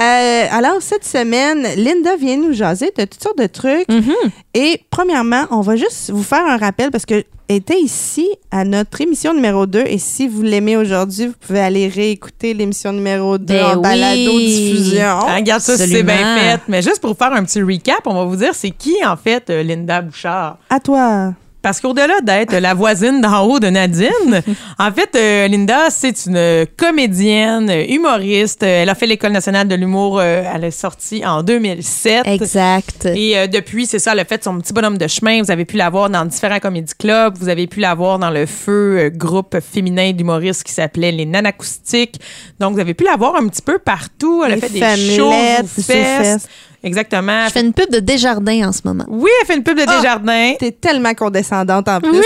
[0.00, 3.88] Euh, alors, cette semaine, Linda vient nous jaser de toutes sortes de trucs.
[3.88, 4.12] Mhm.
[4.54, 9.00] Et premièrement, on va juste vous faire un rappel parce que était ici à notre
[9.00, 13.44] émission numéro 2 et si vous l'aimez aujourd'hui, vous pouvez aller réécouter l'émission numéro 2
[13.44, 13.82] Ben en oui.
[13.82, 15.02] balado-diffusion.
[15.26, 16.60] Ah, Regarde ça, si c'est bien fait.
[16.68, 19.50] Mais juste pour faire un petit recap, on va vous dire c'est qui, en fait,
[19.50, 20.58] euh, Linda Bouchard?
[20.70, 21.34] À toi.
[21.62, 24.42] Parce qu'au-delà d'être la voisine d'en haut de Nadine,
[24.78, 28.64] en fait, euh, Linda, c'est une comédienne, humoriste.
[28.64, 30.18] Elle a fait l'École nationale de l'humour.
[30.18, 32.26] euh, elle est sortie en 2007.
[32.26, 33.06] exact.
[33.06, 35.40] Et euh, depuis, c'est ça, elle a fait son petit bonhomme de chemin.
[35.40, 37.38] Vous avez pu la voir dans différents comédie clubs.
[37.38, 42.20] Vous avez pu la voir dans le feu groupe féminin d'humoristes qui s'appelait les Nanacoustiques.
[42.58, 44.42] Donc, vous avez pu la voir un petit peu partout.
[44.44, 45.32] Elle a fait des shows,
[45.80, 46.48] fest.
[46.84, 47.46] Exactement.
[47.46, 49.04] Je fais une pub de Desjardins en ce moment.
[49.08, 49.96] Oui, elle fait une pub de Ah!
[49.96, 50.54] Desjardins.
[50.58, 52.22] T'es tellement condescendante en plus.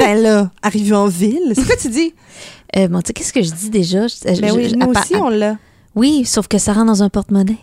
[0.00, 1.52] Ben là, arrivé en ville.
[1.54, 2.12] C'est quoi tu dis?
[2.76, 4.06] Euh, bon, tu sais, qu'est-ce que je dis déjà?
[4.08, 5.56] Je- Ben je- oui, je- nous à- aussi, à- on l'a.
[5.94, 7.56] Oui, sauf que ça rentre dans un porte-monnaie.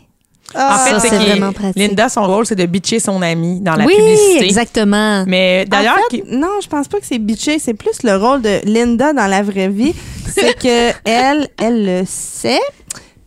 [0.54, 1.78] En Ah, fait, ça, c'est vraiment pratique.
[1.78, 4.46] Linda, son rôle, c'est de bitcher son ami dans la oui, publicité.
[4.46, 5.24] exactement.
[5.26, 7.58] Mais d'ailleurs, En fait, non, je pense pas que c'est bitché.
[7.60, 9.94] C'est plus le rôle de Linda dans la vraie vie.
[10.34, 12.60] C'est que elle, elle le sait.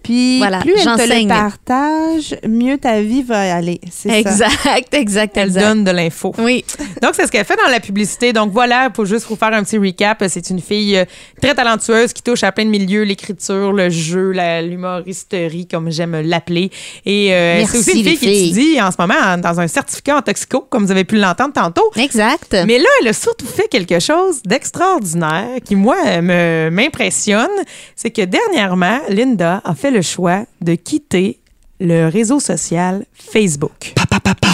[0.05, 3.81] Puis Voilà, plus elle te le partage, mieux ta vie va aller.
[3.91, 4.17] C'est ça.
[4.19, 5.61] Exact, exact, elle exact.
[5.63, 6.33] donne de l'info.
[6.39, 6.65] Oui.
[7.03, 8.33] Donc, c'est ce qu'elle fait dans la publicité.
[8.33, 11.05] Donc, voilà, pour juste vous faire un petit recap, c'est une fille euh,
[11.41, 16.21] très talentueuse qui touche à plein de milieux, l'écriture, le jeu, la- l'humoristerie, comme j'aime
[16.21, 16.71] l'appeler.
[17.07, 19.67] Et euh, Merci, c'est aussi une fille qui étudie en ce moment en- dans un
[19.69, 21.91] certificat en toxico, comme vous avez pu l'entendre tantôt.
[21.97, 22.55] Exact.
[22.67, 27.49] Mais là, elle a surtout fait quelque chose d'extraordinaire qui, moi, me- m'impressionne.
[27.97, 31.39] C'est que dernièrement, Linda a fait le choix de quitter
[31.81, 33.95] le réseau social Facebook.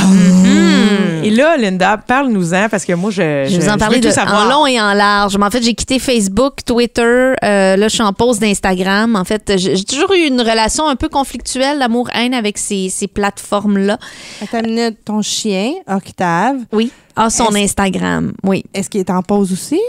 [0.02, 1.24] Mhm.
[1.24, 4.46] Et là, Linda, parle-nous-en parce que moi, je, Je vais vous en tout de, savoir.
[4.46, 5.36] en long et en large.
[5.36, 7.02] Mais en fait, j'ai quitté Facebook, Twitter.
[7.02, 9.16] euh, là, je suis en pause d'Instagram.
[9.16, 13.98] En fait, j'ai toujours eu une relation un peu conflictuelle, l'amour-haine avec ces, ces plateformes-là.
[14.42, 16.90] Attends une minute, ton chien, Octave, Oui.
[17.16, 18.32] Ah, son Instagram.
[18.44, 18.64] Oui.
[18.72, 19.80] est-ce qu'il est en pause aussi?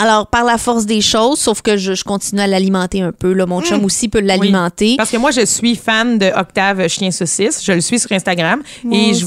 [0.00, 3.32] Alors, par la force des choses, sauf que je, je continue à l'alimenter un peu.
[3.32, 3.46] Là.
[3.46, 4.94] Mon chum aussi peut l'alimenter.
[4.96, 7.62] Parce que moi, je suis fan de Octave Chien Saucisse.
[7.64, 8.62] Je le suis sur Instagram.
[8.92, 9.24] et je,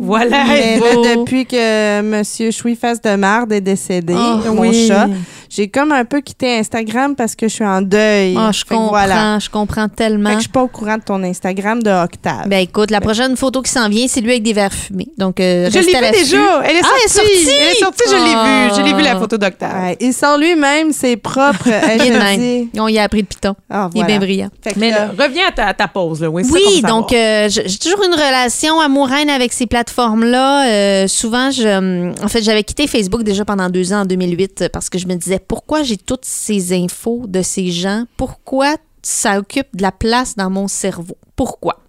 [0.00, 0.44] voilà.
[0.46, 1.02] Mais là, beau.
[1.22, 4.86] depuis que Monsieur Chouiface de Marde est décédé, Oh, mon oui.
[4.86, 5.08] chat,
[5.54, 8.34] j'ai comme un peu quitté Instagram parce que je suis en deuil.
[8.36, 9.38] Ah, je Fait comprends, voilà.
[9.38, 10.30] je comprends Fait tellement.
[10.30, 12.48] que je suis pas au courant de ton Instagram de Octave.
[12.48, 15.08] Ben écoute, la prochaine photo qui s'en vient, c'est lui avec des verres fumés.
[15.16, 16.62] Donc, euh, Je l'ai vu déjà.
[16.64, 17.48] Elle est Ah, elle est sortie.
[17.48, 18.68] Elle est sortie, je l'ai Ah.
[18.68, 18.74] vue.
[18.76, 19.82] Je l'ai vu la photo d'Octave.
[19.84, 21.68] Ouais, il sort lui-même ses propres.
[22.04, 22.68] Il.
[22.80, 23.54] On y a appris de piton.
[23.70, 24.48] Ah, Il est bien brillant.
[24.62, 26.20] Fait que Mais là, là, reviens à ta, à ta pause.
[26.22, 26.28] Là.
[26.30, 30.66] Oui, c'est ça qu'on Oui, donc euh, j'ai toujours une relation amoureuse avec ces plateformes-là.
[30.68, 31.68] Euh, souvent, je,
[32.08, 34.98] hum, en fait, j'avais quitté Facebook déjà pendant deux ans en 2008 euh, parce que
[34.98, 39.82] je me disais pourquoi j'ai toutes ces infos de ces gens, pourquoi ça occupe de
[39.82, 41.80] la place dans mon cerveau, pourquoi?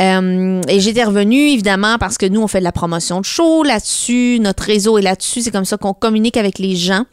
[0.00, 3.62] Euh, et j'étais revenue, évidemment, parce que nous, on fait de la promotion de show
[3.62, 7.04] là-dessus, notre réseau est là-dessus, c'est comme ça qu'on communique avec les gens.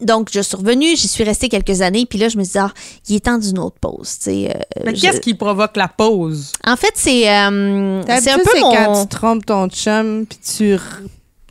[0.00, 2.70] Donc, je suis revenue, j'y suis restée quelques années, puis là, je me dis, ah,
[3.08, 4.18] il est temps d'une autre pause.
[4.26, 4.48] euh,
[4.84, 6.52] Mais je- qu'est-ce qui provoque la pause?
[6.66, 8.72] En fait, c'est euh, c'est un peu c'est mon...
[8.74, 10.76] quand tu trompes ton chum puis tu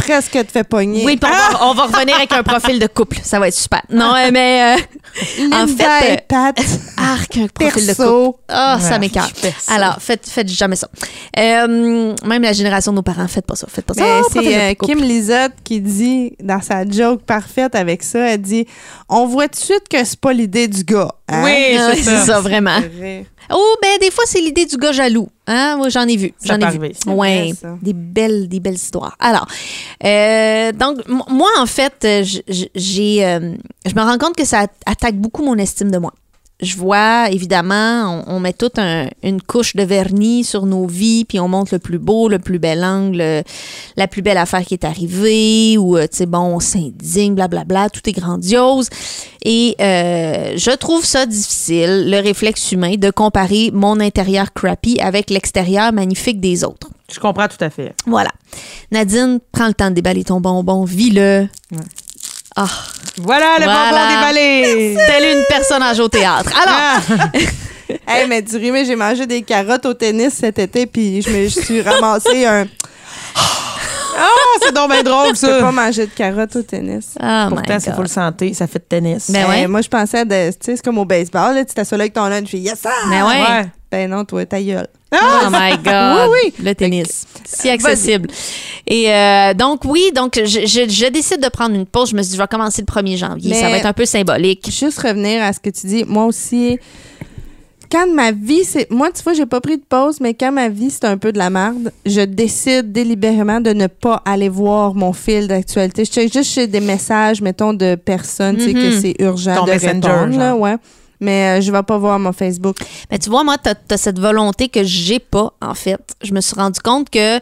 [0.05, 1.05] presque te fais pogner.
[1.05, 3.17] Oui, puis on, va, on va revenir avec un profil de couple.
[3.23, 3.81] Ça va être super.
[3.89, 6.55] Non, euh, mais euh, en fait, Pat,
[6.97, 8.39] arc, un profil de couple.
[8.49, 9.35] Ah, ça Ouais, m'écarte.
[9.59, 9.73] ça.
[9.75, 10.87] Alors, faites, faites jamais ça.
[11.37, 13.67] Euh, même la génération de nos parents, faites pas ça.
[13.69, 14.01] Faites pas ça.
[14.03, 14.73] Mais Ah, c'est euh.
[14.85, 18.65] Kim Lizotte qui dit, dans sa joke parfaite avec ça, elle dit
[19.09, 21.11] On voit tout de suite que c'est pas l'idée du gars.
[21.27, 21.41] hein?
[21.43, 22.39] Oui, Ah, c'est ça.
[22.39, 22.79] vraiment.
[23.51, 25.27] Oh, ben, des fois, c'est l'idée du gars jaloux.
[25.47, 25.77] Hein?
[25.77, 26.33] Moi, j'en ai vu.
[26.43, 26.91] J'en ai vu.
[27.07, 27.51] Ouais.
[27.81, 29.15] Des belles, des belles histoires.
[29.19, 29.47] Alors,
[30.03, 32.23] euh, donc, moi, en fait, euh,
[32.75, 33.53] j'ai, euh,
[33.85, 36.13] je me rends compte que ça attaque beaucoup mon estime de moi.
[36.61, 41.25] Je vois, évidemment, on, on met toute un- une couche de vernis sur nos vies,
[41.25, 43.41] puis on montre le plus beau, le plus bel angle, euh,
[43.97, 47.89] la plus belle affaire qui est arrivée, ou, euh, tu sais, bon, on s'indigne, blablabla,
[47.89, 48.87] tout est grandiose.
[49.43, 55.29] Et euh, je trouve ça difficile, le réflexe humain, de comparer mon intérieur crappy avec
[55.31, 56.89] l'extérieur magnifique des autres.
[57.13, 57.93] Je comprends tout à fait.
[58.07, 58.31] Voilà.
[58.91, 61.47] Nadine, prends le temps de déballer ton bonbon, vis-le.
[62.55, 62.67] Ah,
[63.17, 63.89] Voilà le Voilà.
[63.89, 64.97] bonbon déballé.
[65.07, 66.51] telle une personnage au théâtre.
[66.61, 67.37] Alors, Ah,
[68.07, 71.43] Hey, mais du mais j'ai mangé des carottes au tennis cet été, puis je me
[71.47, 72.65] je suis ramassé un.
[74.17, 74.27] Ah,
[74.61, 75.71] c'est donc bien drôle, Je peux pas ça.
[75.71, 77.15] manger de carottes au tennis.
[77.21, 77.95] oh Pourtant, c'est God.
[77.95, 78.53] full santé.
[78.53, 79.29] Ça fait de tennis.
[79.29, 79.67] Ben Euh, ouais.
[79.67, 82.13] moi, je pensais de- tu sais, c'est comme au baseball, là, tu t'assois là avec
[82.13, 82.91] ton lunch, tu fais yes, sir!
[83.09, 83.41] Mais ouais.
[83.41, 83.65] Ouais.
[83.91, 84.87] Ben non, toi, ta gueule.
[85.21, 86.29] Oh my God.
[86.31, 87.25] Oui, Le tennis.
[87.45, 88.27] Si accessible.
[88.87, 92.09] Et euh, donc, oui, donc je, je- je décide de prendre une pause.
[92.11, 93.51] Je me suis dit, je vais commencer le 1er janvier.
[93.51, 94.69] Mais- Ça va être un peu symbolique.
[94.71, 96.77] Juste revenir à ce que tu dis, moi aussi,
[97.91, 98.89] quand ma vie, c'est.
[98.89, 101.31] Moi, tu vois, j'ai pas pris de pause, mais quand ma vie, c'est un peu
[101.31, 106.03] de la merde, je décide délibérément de ne pas aller voir mon fil d'actualité.
[106.03, 109.01] Je check juste chez des messages, mettons, de personnes, tu sais, que Mhm.
[109.01, 110.75] c'est urgent Ton de Messenger, répondre, là, ouais.
[111.19, 112.77] Mais euh, je vais pas voir mon Facebook.
[113.11, 116.01] Mais tu vois, moi, tu as, cette volonté que j'ai pas, en fait.
[116.21, 117.39] Je me suis rendu compte que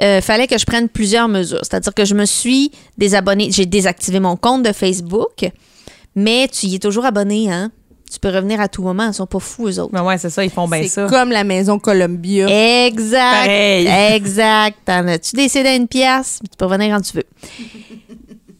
[0.00, 1.60] euh, fallait que je prenne plusieurs mesures.
[1.62, 3.50] C'est-à-dire que je me suis désabonnée.
[3.50, 5.48] J'ai désactivé mon compte de Facebook,
[6.14, 7.70] mais tu y es toujours abonné, hein?
[8.10, 9.08] Tu peux revenir à tout moment.
[9.08, 9.92] Ils sont pas fous, eux autres.
[9.92, 11.06] Ben ouais, c'est ça, ils font bien c'est ça.
[11.08, 12.46] comme la maison Columbia.
[12.86, 13.42] Exact.
[13.42, 13.86] Pareil.
[14.14, 14.78] Exact.
[14.84, 16.38] T'en as-tu décédé à une pièce?
[16.42, 17.26] Tu peux revenir quand tu veux.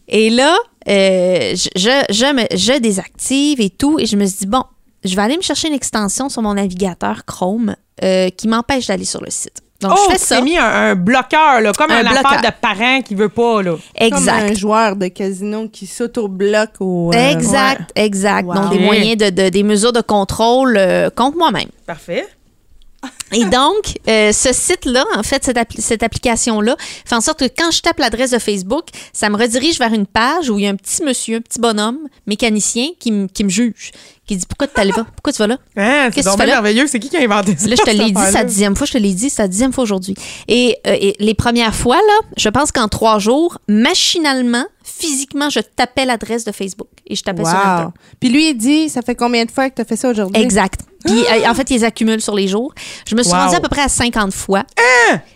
[0.07, 0.55] Et là,
[0.87, 4.63] euh, je, je, je, me- je désactive et tout, et je me suis dit, bon,
[5.03, 9.05] je vais aller me chercher une extension sur mon navigateur Chrome euh, qui m'empêche d'aller
[9.05, 9.61] sur le site.
[9.79, 10.41] Donc, oh, je fais tu ça.
[10.41, 12.41] mis un, un bloqueur, là, comme Un un, bloqueur.
[12.41, 13.71] de parent qui veut pas, là.
[13.73, 14.49] Comme Exact.
[14.49, 17.11] un joueur de casino qui s'auto-bloque au.
[17.13, 18.47] euh, Exact, exact.
[18.47, 18.53] Wow.
[18.55, 21.69] Donc, des moyens de, de- des mesures de contrôle euh, contre moi-même.
[21.85, 22.25] Parfait.
[23.31, 27.45] Et donc, euh, ce site-là, en fait, cette, appli- cette application-là, fait en sorte que
[27.45, 30.67] quand je tape l'adresse de Facebook, ça me redirige vers une page où il y
[30.67, 33.91] a un petit monsieur, un petit bonhomme, mécanicien, qui, me- qui me juge,
[34.25, 35.57] qui dit Pourquoi tu là Pourquoi tu vas là?
[35.75, 36.53] Hein, c'est là?
[36.53, 36.87] merveilleux.
[36.87, 37.67] C'est qui qui a inventé ça?
[37.67, 39.47] Là, je te l'ai dit, c'est la dixième fois, je te l'ai dit, c'est la
[39.47, 40.15] dixième fois aujourd'hui.
[40.47, 45.59] Et, euh, et les premières fois, là, je pense qu'en trois jours, machinalement, physiquement, je
[45.59, 47.53] tapais l'adresse de Facebook et je tapais sur.
[47.53, 47.93] Wow.
[48.19, 50.41] Puis lui, il dit Ça fait combien de fois que tu as fait ça aujourd'hui?
[50.41, 50.81] Exact.
[51.07, 52.73] Puis, euh, en fait, ils accumulent sur les jours.
[53.07, 53.39] Je me suis Wow.
[53.39, 54.63] rendue à peu près à 50 fois.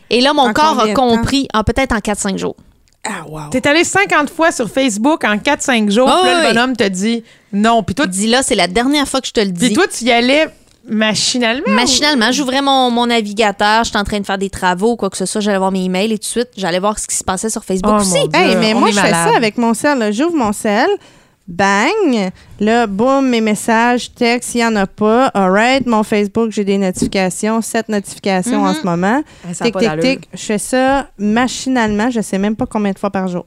[0.10, 0.94] Et là, mon En corps a temps?
[0.94, 2.56] compris, en peut-être en 4-5 jours.
[3.04, 3.50] Ah, wow.
[3.50, 6.08] T'es allé 50 fois sur Facebook en 4-5 jours.
[6.08, 6.48] Ah puis là, oui.
[6.48, 7.82] le bonhomme te dit non.
[7.82, 9.74] Puis toi, Il dit là, c'est la dernière fois que je te le puis dis.
[9.74, 10.48] toi, tu y allais
[10.88, 11.64] machinalement.
[11.68, 15.18] ou- Machinalement, j'ouvrais mon, mon navigateur, j'étais en train de faire des travaux, quoi que
[15.18, 17.24] ce soit, j'allais voir mes emails et tout de suite, j'allais voir ce qui se
[17.24, 18.14] passait sur Facebook Oh, aussi.
[18.20, 18.40] mon Dieu.
[18.40, 19.98] Hey, mais on moi, je fais ça avec mon sel.
[20.00, 20.12] là.
[20.12, 20.88] J'ouvre mon sel,
[21.48, 25.28] bang, là, boum, mes messages, textes, il n'y en a pas.
[25.28, 29.24] All right, mon Facebook, j'ai des notifications, sept notifications en ce moment.
[29.50, 30.30] A tic, tic, tic.
[30.34, 32.10] Je fais ça machinalement.
[32.10, 33.46] Je sais même pas combien de fois par jour.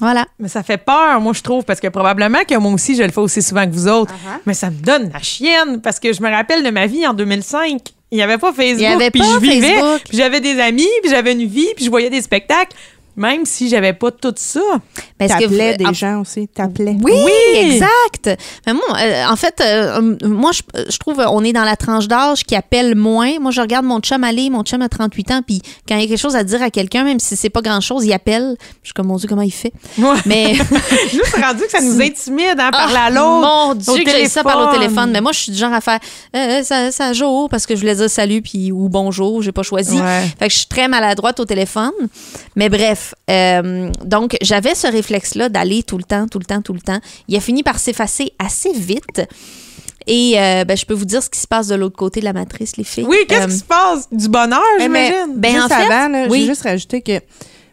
[0.00, 0.26] Voilà.
[0.38, 3.10] Mais ça fait peur, moi, je trouve, parce que probablement que moi aussi, je le
[3.10, 4.12] fais aussi souvent que vous autres.
[4.12, 4.40] Uh-huh.
[4.44, 7.14] Mais ça me donne la chienne, parce que je me rappelle de ma vie en
[7.14, 7.80] 2005.
[8.12, 9.10] Il n'y avait pas Facebook.
[9.12, 12.22] Puis je vivais, puis j'avais des amis, puis j'avais une vie, puis je voyais des
[12.22, 12.76] spectacles,
[13.16, 14.60] même si j'avais pas tout ça.
[15.18, 16.48] Parce que T'appelais vous- des en- gens aussi.
[16.48, 16.96] T'appelais.
[17.02, 17.58] Oui, Oui!
[17.58, 18.38] exact.
[18.66, 22.08] Mais moi, euh, en fait, euh, moi, je, je trouve on est dans la tranche
[22.08, 23.38] d'âge qui appelle moins.
[23.40, 26.04] Moi, je regarde mon chum aller, mon chum a 38 ans, puis quand il y
[26.04, 28.56] a quelque chose à dire à quelqu'un, même si c'est pas grand-chose, il appelle.
[28.82, 29.72] Je suis comme, mon Dieu, comment il fait?
[29.98, 30.16] Ouais.
[30.26, 30.54] Mais...
[31.10, 33.66] Juste rendu que ça nous intimide, hein, parler Ah, à l'autre.
[33.66, 35.10] Mon Dieu, que j'ai ça par au téléphone.
[35.12, 35.98] Mais moi, je suis du genre à faire
[36.34, 39.62] euh, ça, ça jour parce que je voulais dire salut puis ou bonjour, j'ai pas
[39.62, 39.98] choisi.
[39.98, 40.26] Ouais.
[40.38, 41.92] Fait que je suis très maladroite au téléphone.
[42.56, 46.72] Mais bref, euh, donc j'avais ce réflexe-là d'aller tout le temps, tout le temps, tout
[46.74, 46.98] le temps.
[47.28, 49.22] Il a fini par s'effacer assez vite.
[50.08, 52.24] Et euh, ben, je peux vous dire ce qui se passe de l'autre côté de
[52.26, 53.06] la matrice, les filles.
[53.08, 54.08] Oui, qu'est-ce Euh, qui se passe?
[54.12, 55.34] Du bonheur, Eh, j'imagine.
[55.36, 56.40] Ben, juste en fait, avant, là, oui.
[56.42, 57.18] j'ai juste rajouté que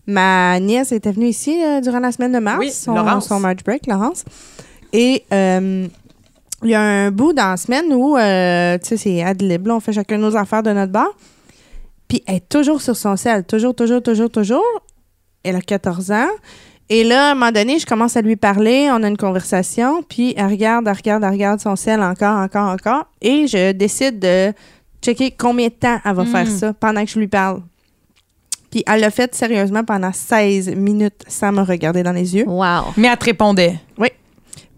[0.07, 3.27] ma nièce était venue ici euh, durant la semaine de mars, Oui, son, Laurence.
[3.27, 4.23] son March break, Laurence.
[4.93, 5.87] Et euh,
[6.63, 9.67] il y a un bout dans la semaine où, euh, tu sais, c'est ad lib,
[9.69, 11.09] on fait chacun nos affaires de notre bar.
[12.07, 14.63] Puis elle est toujours sur son sel, toujours, toujours, toujours, toujours.
[15.43, 16.27] Elle a 14 ans.
[16.89, 20.03] Et là, à un moment donné, je commence à lui parler, on a une conversation,
[20.03, 23.05] puis elle regarde, elle regarde, elle regarde son sel encore, encore, encore.
[23.21, 24.53] Et je décide de
[25.01, 26.57] checker combien de temps elle va faire Mm.
[26.57, 27.61] ça pendant que je lui parle.
[28.69, 32.45] Puis elle l'a fait sérieusement pendant 16 minutes sans me regarder dans les yeux.
[32.47, 32.93] Wow.
[32.97, 33.75] Mais elle te répondait.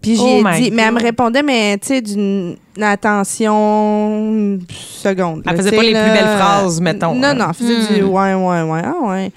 [0.02, 5.42] Puis j'ai Oh dit, mais elle me répondait, mais tu sais, d'une attention seconde.
[5.46, 7.34] Elle là, faisait tu pas les plus belles phrases, mettons, Non, hein.
[7.34, 8.08] non, elle faisait du Hmm.
[8.10, 9.32] ouais, ouais, ouais, ah ouais.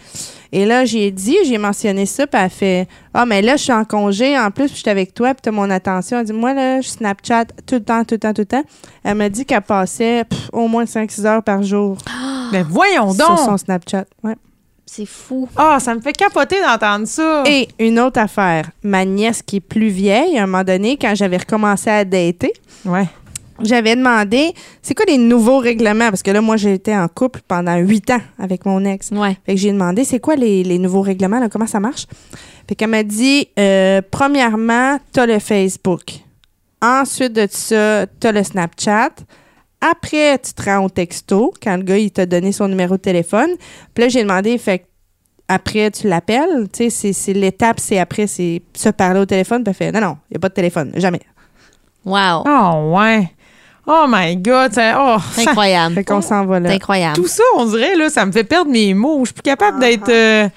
[0.52, 3.72] Et là, j'ai dit, j'ai mentionné ça, puis elle fait Ah, mais là, je suis
[3.74, 6.20] en congé, en plus, puis je suis avec toi, puis tu as mon attention.
[6.20, 8.64] Elle dit Moi, là, je Snapchat tout le temps, tout le temps, tout le temps.
[9.04, 11.98] Elle m'a dit qu'elle passait pff, au moins 5-6 heures par jour
[12.52, 13.40] Mais voyons sur donc.
[13.40, 14.06] son Snapchat.
[14.24, 14.36] Ouais.
[14.92, 15.48] C'est fou.
[15.56, 17.44] Ah, ça me fait capoter d'entendre ça.
[17.46, 21.14] Et une autre affaire, ma nièce qui est plus vieille, à un moment donné, quand
[21.14, 22.52] j'avais recommencé à dater,
[22.86, 23.06] Ouais.
[23.64, 26.10] J'avais demandé c'est quoi les nouveaux règlements?
[26.10, 29.12] Parce que là moi j'ai été en couple pendant huit ans avec mon ex.
[29.12, 29.38] Ouais.
[29.46, 32.06] fait que j'ai demandé c'est quoi les, les nouveaux règlements là, comment ça marche?
[32.68, 36.04] Fait qu'elle m'a dit euh, premièrement t'as le Facebook.
[36.82, 39.10] Ensuite de ça t'as le Snapchat.
[39.82, 43.02] Après tu te rends au texto quand le gars il t'a donné son numéro de
[43.02, 43.50] téléphone.
[43.94, 44.84] Puis là j'ai demandé fait que
[45.48, 49.64] après tu l'appelles tu sais c'est- c'est l'étape c'est après c'est se parler au téléphone.
[49.64, 51.22] Puis elle fait non non il y a pas de téléphone jamais.
[52.06, 52.44] Wow.
[52.48, 53.30] Oh, ouais.
[53.92, 54.72] Oh my God.
[54.78, 55.96] oh, C'est ça- incroyable.
[55.96, 57.16] fait qu'on s'en va C'est là incroyable.
[57.16, 59.22] tout ça, on dirait, là, ça me fait perdre mes mots.
[59.22, 60.10] Je suis plus capable d'être.
[60.10, 60.48] euh,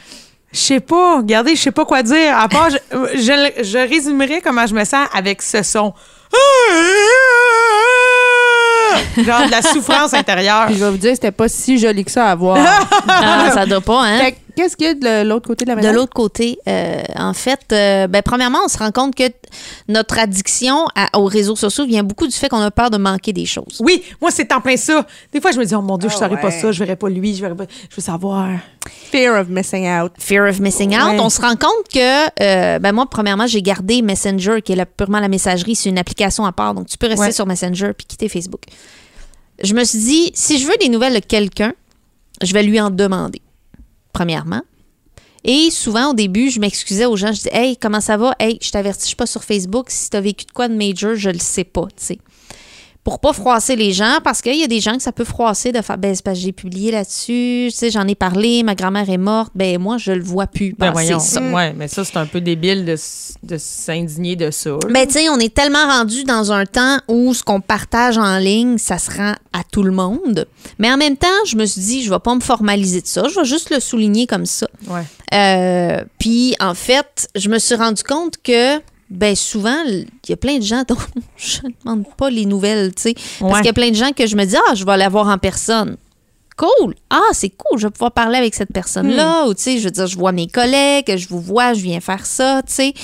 [0.52, 1.16] je sais pas.
[1.16, 2.36] Regardez, je sais pas quoi dire.
[2.38, 2.76] À part, je,
[3.14, 5.94] je, je résumerais comment je me sens avec ce son.
[9.16, 10.66] Genre de la souffrance intérieure.
[10.66, 12.58] Puis je vais vous dire, c'était pas si joli que ça à voir.
[13.08, 14.18] Ah, ça doit pas, hein?
[14.18, 15.94] Fait que Qu'est-ce qu'il y a de l'autre côté de la De médaille?
[15.94, 19.24] l'autre côté, euh, en fait, euh, ben, premièrement, on se rend compte que
[19.88, 23.32] notre addiction à- aux réseaux sociaux vient beaucoup du fait qu'on a peur de manquer
[23.32, 23.78] des choses.
[23.80, 25.06] Oui, moi, c'est en plein ça.
[25.32, 26.96] Des fois, je me dis, oh mon Dieu, je Ah saurais pas ça, je verrais
[26.96, 27.64] pas lui, je verrais pas.
[27.90, 28.48] Je veux savoir.
[29.10, 30.12] Fear of missing out.
[30.18, 31.12] Fear of missing out.
[31.12, 31.20] Ouais.
[31.20, 34.86] On se rend compte que, euh, ben moi, premièrement, j'ai gardé Messenger, qui est la-
[34.86, 35.74] purement la messagerie.
[35.76, 36.74] C'est une application à part.
[36.74, 37.32] Donc, tu peux rester Ouais.
[37.32, 38.62] sur Messenger puis quitter Facebook.
[39.62, 41.72] Je me suis dit, si je veux des nouvelles de quelqu'un,
[42.42, 43.40] je vais lui en demander,
[44.12, 44.62] premièrement.
[45.44, 47.28] Et souvent, au début, je m'excusais aux gens.
[47.28, 48.34] Je disais, hey, comment ça va?
[48.38, 49.90] Hey, je t'avertis, pas sur Facebook.
[49.90, 52.18] Si tu vécu de quoi de major, je le sais pas, tu sais.
[53.04, 55.72] Pour pas froisser les gens, parce qu'il y a des gens que ça peut froisser
[55.72, 58.76] de faire, ben, c'est parce que j'ai publié là-dessus, tu sais, j'en ai parlé, ma
[58.76, 60.70] grand-mère est morte, ben, moi, je le vois plus.
[60.78, 61.18] Ben, Ben, voyons.
[61.18, 61.42] c'est ça.
[61.42, 62.96] Ouais, mais ça, c'est un peu débile de,
[63.42, 64.76] de s'indigner de ça.
[64.88, 68.38] Mais tu sais, on est tellement rendu dans un temps où ce qu'on partage en
[68.38, 70.46] ligne, ça se rend à tout le monde.
[70.78, 73.24] Mais en même temps, je me suis dit, je vais pas me formaliser de ça,
[73.28, 74.68] je vais juste le souligner comme ça.
[74.88, 75.02] Ouais.
[75.34, 78.78] Euh, Puis en fait, je me suis rendu compte que
[79.12, 80.96] ben souvent, il y a plein de gens dont
[81.36, 83.14] je ne demande pas les nouvelles, tu sais.
[83.40, 85.08] Parce qu'il y a plein de gens que je me dis, ah, je vais aller
[85.08, 85.96] voir en personne.
[86.54, 86.94] Cool.
[87.08, 87.78] Ah, c'est cool.
[87.78, 89.46] Je vais pouvoir parler avec cette personne-là.
[89.48, 91.98] Ou, tu sais, je veux dire, je vois mes collègues, je vous vois, je viens
[92.00, 92.94] faire ça, tu sais.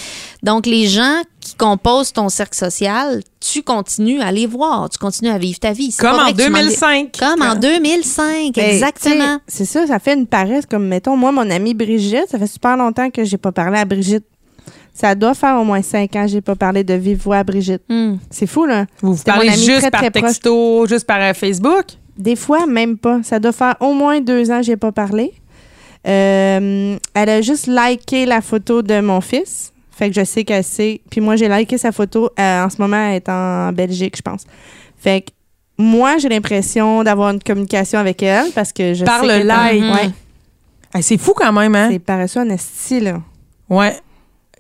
[0.43, 4.91] Donc, les gens qui composent ton cercle social, tu continues à les voir.
[4.91, 5.95] Tu continues à vivre ta vie.
[5.99, 7.13] Comme en vrai que tu m'en- 2005.
[7.19, 9.39] Comme en 2005, Ben, exactement.
[9.49, 10.67] C'est ça, ça fait une paresse.
[10.67, 13.87] Comme, mettons, moi, mon amie Brigitte, ça fait super longtemps que j'ai pas parlé à
[13.87, 14.25] Brigitte.
[14.99, 17.45] Ça doit faire au moins cinq ans que j'ai pas parlé de vive voix à
[17.45, 17.83] Brigitte.
[17.89, 18.17] Hmm.
[18.31, 18.87] C'est fou, là.
[19.01, 20.25] Vous vous parlez juste très, par très proche.
[20.25, 21.85] texto, juste par euh, Facebook?
[22.17, 23.21] Des fois, même pas.
[23.23, 25.33] Ça doit faire au moins deux ans que j'ai pas parlé.
[26.05, 29.73] Euh, elle a juste liké la photo de mon fils.
[29.93, 31.01] Fait que je sais qu'elle sait.
[31.09, 32.31] Puis moi, j'ai liké sa photo.
[32.37, 34.47] euh, en ce moment, elle est en Belgique, je pense.
[34.97, 35.31] Fait que
[35.79, 39.81] moi, j'ai l'impression d'avoir une communication avec elle parce que je Par sais le like.
[39.81, 40.11] Ouais.
[40.93, 41.89] Hey, c'est fou quand même, hein?
[41.93, 43.21] C'est paresseux en esti, là.
[43.71, 43.95] Ouais.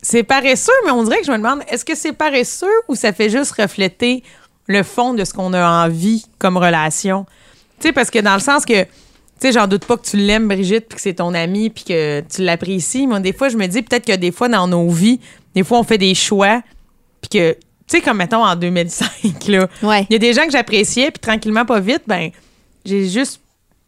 [0.02, 3.12] C'est paresseux, mais on dirait que je me demande, est-ce que c'est paresseux ou ça
[3.12, 4.22] fait juste refléter
[4.66, 7.26] le fond de ce qu'on a envie comme relation?
[7.80, 8.88] Tu sais, parce que dans le sens que, tu
[9.40, 12.20] sais, j'en doute pas que tu l'aimes, Brigitte, puis que c'est ton amie, puis que
[12.22, 13.06] tu l'apprécies.
[13.06, 15.20] Moi, des fois, je me dis peut-être que des fois, dans nos vies,
[15.54, 16.62] des fois, on fait des choix,
[17.20, 19.08] puis que, tu sais, comme mettons en 2005,
[19.48, 20.06] là, Ouais.
[20.10, 22.30] il y a des gens que j'appréciais, puis tranquillement, pas vite, ben,
[22.84, 23.40] j'ai juste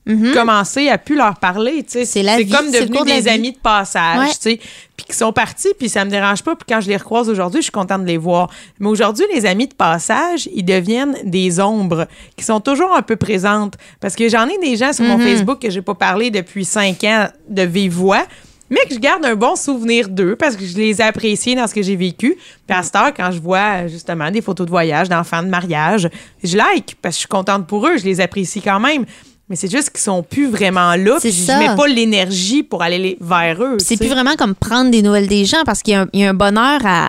[0.06, 0.32] Mhm.
[0.32, 2.04] commencé à plus leur parler, tu sais.
[2.06, 4.28] C'est comme c'est le devenu cours de la des amis de passage, Ouais.
[4.30, 4.60] tu sais,
[4.96, 7.60] puis qui sont partis, puis ça me dérange pas, puis quand je les recroise aujourd'hui,
[7.60, 8.48] je suis contente de les voir.
[8.78, 13.16] Mais aujourd'hui, les amis de passage, ils deviennent des ombres qui sont toujours un peu
[13.16, 15.26] présentes parce que j'en ai des gens sur mon Mhm.
[15.26, 18.24] Facebook que j'ai pas parlé depuis cinq ans de vive voix.
[18.72, 21.66] Mais que je garde un bon souvenir d'eux parce que je les ai appréciés dans
[21.66, 22.36] ce que j'ai vécu.
[22.68, 26.08] Puis à cette heure, quand je vois justement des photos de voyage, d'enfants de mariage,
[26.44, 29.06] je like parce que je suis contente pour eux, je les apprécie quand même.
[29.50, 31.16] Mais c'est juste qu'ils sont plus vraiment là.
[31.20, 33.76] Puis je mets pas l'énergie pour aller les- vers eux.
[33.80, 36.20] C'est plus vraiment comme prendre des nouvelles des gens parce qu'il y, a un- il
[36.20, 37.08] y a un bonheur à,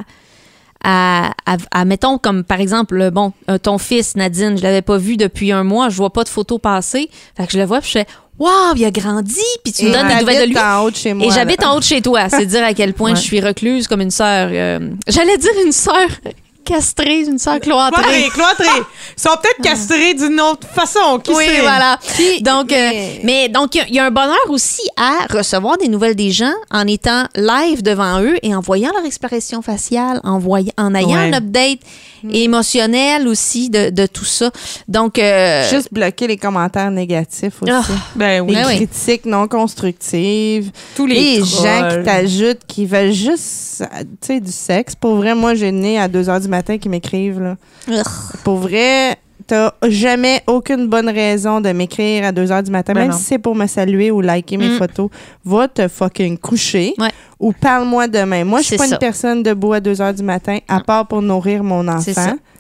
[0.84, 4.98] à, à- à, mettons, comme par exemple, bon, euh, ton fils, Nadine, je l'avais pas
[4.98, 7.10] vu depuis un mois, je vois pas de photos passer.
[7.38, 8.08] Fait que je le vois, puis je fais,
[8.40, 10.58] waouh, il a grandi, puis tu me donnes des nouvelles de lui.
[10.60, 11.28] en haut de chez moi.
[11.28, 12.28] Et j'habite en haut de chez toi.
[12.30, 13.16] C'est dire à quel point Ouais.
[13.16, 14.50] je suis recluse comme une sœur.
[14.52, 16.08] euh, J'allais dire une sœur
[16.64, 18.02] castrée, une sœur cloîtrée.
[18.02, 18.82] Cloîtrés, cloîtrés.
[19.18, 21.20] Ils sont peut-être castrés d'une autre façon.
[21.24, 21.62] Qui oui, sait?
[21.62, 22.00] voilà.
[22.42, 22.90] Donc, euh,
[23.24, 26.16] mais- donc, il y a- il y, a un bonheur aussi à recevoir des nouvelles
[26.16, 30.72] des gens en étant live devant eux et en voyant leur expression faciale, en, voyant,
[30.78, 31.30] en ayant Ouais.
[31.30, 31.80] un update
[32.30, 34.52] émotionnel aussi de, de tout ça.
[34.88, 37.72] Donc, euh, Juste bloquer les commentaires négatifs aussi.
[37.72, 37.84] Ah,
[38.16, 38.56] Ben oui.
[38.56, 38.76] les Ben oui.
[38.88, 40.72] critiques non constructives.
[40.96, 43.84] Tous les, Les gens qui t'ajoutent, qui veulent juste,
[44.22, 44.96] tu sais, du sexe.
[44.96, 47.56] Pour vrai, moi, j'ai né à 2 h du matin qui m'écrivent, là.
[47.90, 48.04] Ugh.
[48.44, 49.18] Pour vrai,
[49.48, 53.18] t'as jamais aucune bonne raison de m'écrire à 2 h du matin, Ben même non.
[53.18, 54.78] si c'est pour me saluer ou liker mes Mm.
[54.78, 55.10] photos.
[55.46, 57.10] Va te fucking coucher Ouais.
[57.40, 58.44] ou parle-moi demain.
[58.44, 58.96] Moi, je suis pas ça.
[58.96, 62.02] une personne debout à 2 h du matin, à part pour nourrir mon enfant.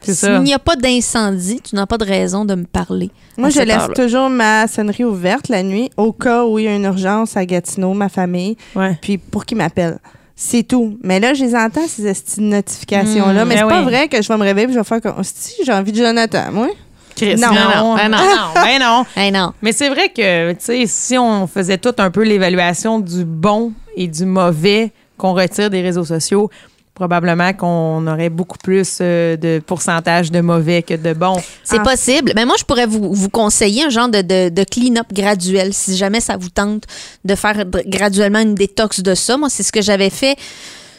[0.02, 0.28] C'est ça.
[0.36, 3.12] S'il n'y a pas d'incendie, tu n'as pas de raison de me parler.
[3.38, 6.76] Moi, je laisse toujours ma sonnerie ouverte la nuit au cas où il y a
[6.76, 8.98] une urgence à Gatineau, ma famille, Ouais.
[9.02, 10.00] puis pour qu'ils m'appellent.
[10.44, 10.98] C'est tout.
[11.04, 13.46] Mais là, je les entends, ces notifications-là.
[13.46, 13.86] Mm, mais ben c'est pas oui.
[13.86, 15.98] vrai que je vais me réveiller et je vais faire comme si j'ai envie de
[15.98, 16.68] Jonathan, moi.
[17.16, 17.50] Chris, Non.
[17.50, 18.18] non, Ben non.
[18.18, 19.06] Ben non, ben non.
[19.16, 19.54] Hey, non.
[19.62, 23.72] Mais c'est vrai que, tu sais, si on faisait tout un peu l'évaluation du bon
[23.96, 26.50] et du mauvais qu'on retire des réseaux sociaux,
[26.94, 31.36] probablement qu'on aurait beaucoup plus euh, de pourcentage de mauvais que de bon.
[31.64, 31.84] C'est Ah.
[31.84, 32.34] possible.
[32.36, 35.96] Mais moi, je pourrais vous, vous conseiller un genre de, de, de clean-up graduel si
[35.98, 36.84] jamais ça vous tente
[37.26, 39.38] de faire graduellement une détox de ça.
[39.38, 40.36] Moi, c'est ce que j'avais fait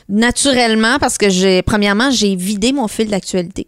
[0.09, 3.67] naturellement parce que j'ai, premièrement, j'ai vidé mon fil d'actualité.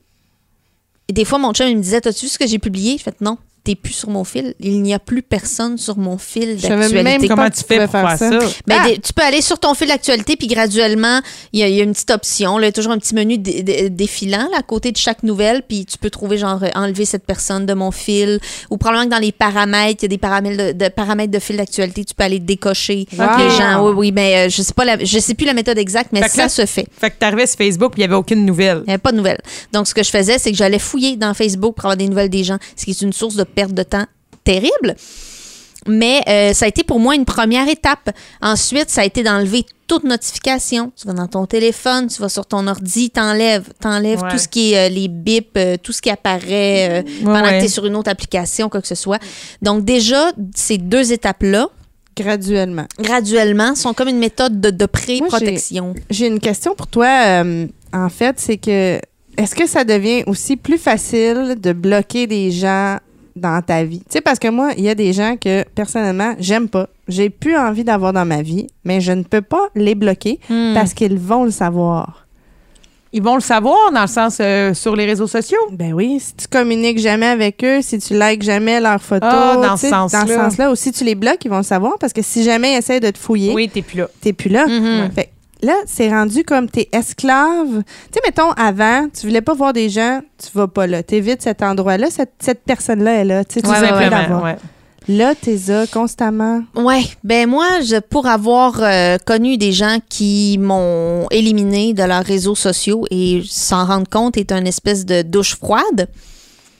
[1.08, 3.02] Et des fois, mon chum, il me disait T'as-tu vu ce que j'ai publié Je
[3.04, 4.54] fais Non, t'es plus sur mon fil.
[4.60, 7.02] Il n'y a plus personne sur mon fil Je savais d'actualité.
[7.18, 8.30] même Comment tu fais pour faire ça?
[8.66, 8.88] Ben, Ah!
[9.02, 11.20] tu peux aller sur ton fil d'actualité, puis graduellement,
[11.52, 12.58] il y, a- il y a une petite option.
[12.58, 15.86] Là, toujours un petit menu dé- dé- défilant là, à côté de chaque nouvelle, puis
[15.86, 18.38] tu peux trouver genre euh, enlever cette personne de mon fil.
[18.70, 21.38] Ou probablement que dans les paramètres, il y a des paramètres de, de- paramètres de
[21.38, 23.26] fil d'actualité, tu peux aller décocher Wow.
[23.38, 23.86] les gens.
[23.86, 26.20] Oui, oui, mais euh, je sais pas la, je sais plus la méthode exacte, mais
[26.22, 26.86] Fait que ça là- se fait.
[26.98, 28.78] Fait que t'arrivais sur Facebook puis il n'y avait aucune nouvelle.
[28.84, 29.40] Il n'y avait pas de nouvelles.
[29.72, 32.28] Donc, ce que je faisais, c'est que j'allais fouiller dans Facebook pour avoir des nouvelles
[32.28, 34.04] des gens, ce qui est une source de perte de temps
[34.44, 34.94] terrible.
[35.86, 38.10] Mais euh, ça a été pour moi une première étape.
[38.40, 40.92] Ensuite, ça a été d'enlever toute notification.
[40.96, 44.30] Tu vas dans ton téléphone, tu vas sur ton ordi, t'enlèves, t'enlèves Ouais.
[44.30, 47.56] tout ce qui est euh, les bips, euh, tout ce qui apparaît pendant ouais.
[47.56, 49.18] que tu es sur une autre application, quoi que ce soit.
[49.60, 51.68] Donc déjà, ces deux étapes-là,
[52.16, 52.86] Graduellement.
[52.98, 55.94] graduellement, sont comme une méthode de, de pré-protection.
[56.10, 57.08] J'ai une question pour toi.
[57.26, 59.00] euh, en fait, c'est que
[59.36, 62.98] est-ce que ça devient aussi plus facile de bloquer des gens
[63.36, 64.00] dans ta vie?
[64.00, 66.88] Tu sais, parce que moi, il y a des gens que personnellement, j'aime pas.
[67.08, 70.72] J'ai plus envie d'avoir dans ma vie, mais je ne peux pas les bloquer Hmm.
[70.74, 72.20] parce qu'ils vont le savoir.
[73.16, 75.58] Ils vont le savoir dans le sens euh, sur les réseaux sociaux?
[75.70, 79.56] Ben oui, si tu communiques jamais avec eux, si tu likes jamais leurs photos, Ah,
[79.62, 80.20] dans ce sens-là.
[80.22, 82.42] dans ce sens-là, ou si tu les bloques, ils vont le savoir parce que si
[82.42, 84.08] jamais ils essaient de te fouiller, Oui, t'es plus là.
[84.20, 84.66] t'es plus là.
[84.66, 85.12] Mhm.
[85.12, 85.28] Fait que
[85.64, 87.82] là, c'est rendu comme t'es esclave.
[87.84, 91.02] Tu sais, mettons, avant, tu voulais pas voir des gens, tu vas pas là.
[91.02, 93.44] T'évites cet endroit-là, cette, cette personne-là est là.
[93.44, 93.68] Tu sais, tu
[94.42, 94.56] Ouais.
[95.06, 96.62] Là, t'es là constamment.
[96.74, 102.24] Ouais, ben moi, je, pour avoir euh, connu des gens qui m'ont éliminé de leurs
[102.24, 106.08] réseaux sociaux et s'en rendre compte est une espèce de douche froide.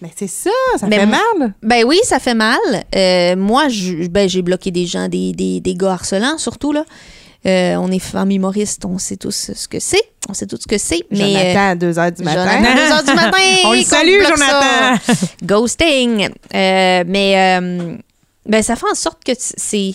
[0.00, 1.54] Mais c'est ça, ça Mais fait mal.
[1.62, 2.58] Ben oui, ça fait mal.
[2.96, 6.84] Euh, moi, je- ben, j'ai bloqué des gens, des, des, des gars harcelants surtout là.
[7.46, 10.02] Euh, on est famille humoriste, on sait tous ce que c'est.
[10.28, 11.04] On sait tous ce que c'est.
[11.10, 12.40] Mais Jonathan euh, à 2 h du matin.
[12.44, 13.38] Jonathan, à 2 heures du matin.
[13.66, 14.28] On le salue, ça.
[14.34, 15.26] Jonathan.
[15.44, 16.28] Ghosting.
[16.54, 17.96] Euh, mais euh,
[18.46, 19.94] ben, ça fait en sorte que ces,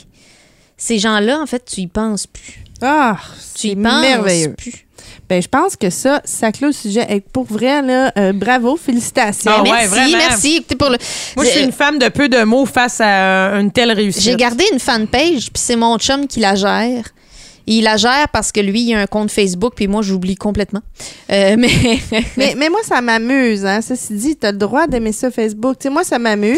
[0.78, 2.64] ces gens-là, en fait, tu y penses plus.
[2.82, 3.18] Ah,
[3.56, 4.54] Tu y c'est penses merveilleux.
[4.54, 4.86] plus.
[5.28, 7.06] Ben, je pense que ça, ça clôt le sujet.
[7.10, 9.52] Et pour vrai, là, euh, bravo, félicitations.
[9.56, 10.18] Ah ouais, merci, vraiment.
[10.18, 10.62] merci.
[10.78, 10.97] Pour le,
[11.36, 14.24] Moi, je suis une femme de peu de mots face à euh, une telle réussite.
[14.24, 17.04] J'ai gardé une fanpage, puis c'est mon chum qui la gère.
[17.72, 20.82] Il la gère parce que lui, il a un compte Facebook, puis moi, j'oublie complètement.
[21.32, 21.70] Euh, mais
[22.38, 23.65] Mais, mais moi, ça m'amuse.
[23.65, 23.82] Hein.
[23.82, 25.76] Ceci dit, tu as le droit d'aimer ça Facebook.
[25.80, 26.57] Sais, moi, ça m'amuse,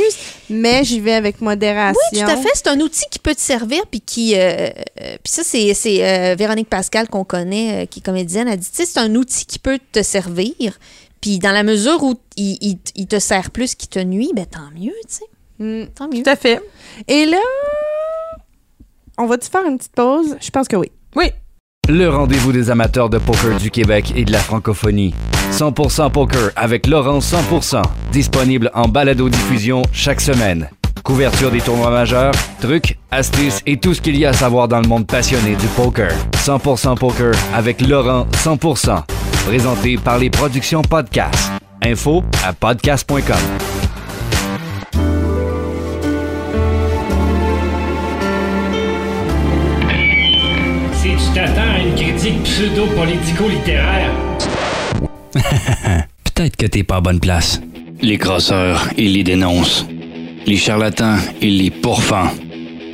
[0.49, 1.99] mais j'y vais avec modération.
[2.13, 2.49] oui, tout à fait.
[2.53, 4.35] C'est un outil qui peut te servir, puis qui.
[4.35, 8.69] euh, euh, puis ça, c'est euh, Véronique Pascal qu'on connaît, qui est comédienne, a dit,
[8.69, 10.79] tu sais, c'est un outil qui peut te servir.
[11.19, 14.45] Puis dans la mesure où il, il- il te sert plus qu'il te nuit, ben
[14.45, 15.25] tant mieux, tu sais.
[15.59, 15.87] Mm.
[15.93, 16.23] Tant mieux.
[16.23, 16.59] Tout à fait.
[17.07, 17.37] Et là,
[19.17, 20.35] on va-tu faire une petite pause?
[20.41, 20.91] Je pense que oui.
[21.15, 21.31] Oui.
[21.89, 25.13] Le rendez-vous des amateurs de poker du Québec et de la francophonie.
[25.51, 27.81] 100% poker avec Laurent 100%.
[28.11, 30.69] Disponible en balado-diffusion chaque semaine.
[31.03, 34.79] Couverture des tournois majeurs, trucs, astuces et tout ce qu'il y a à savoir dans
[34.79, 36.11] le monde passionné du poker.
[36.33, 39.03] 100% poker avec Laurent 100%.
[39.47, 41.51] Présenté par les productions Podcast.
[41.83, 44.00] Info à podcast.com.
[52.21, 54.11] critique pseudo-politico-littéraire,
[56.23, 57.59] Peut-être que t'es pas à bonne place.
[57.99, 59.87] Les crosseurs, ils les dénoncent.
[60.45, 62.29] Les charlatans, ils les pourfendent.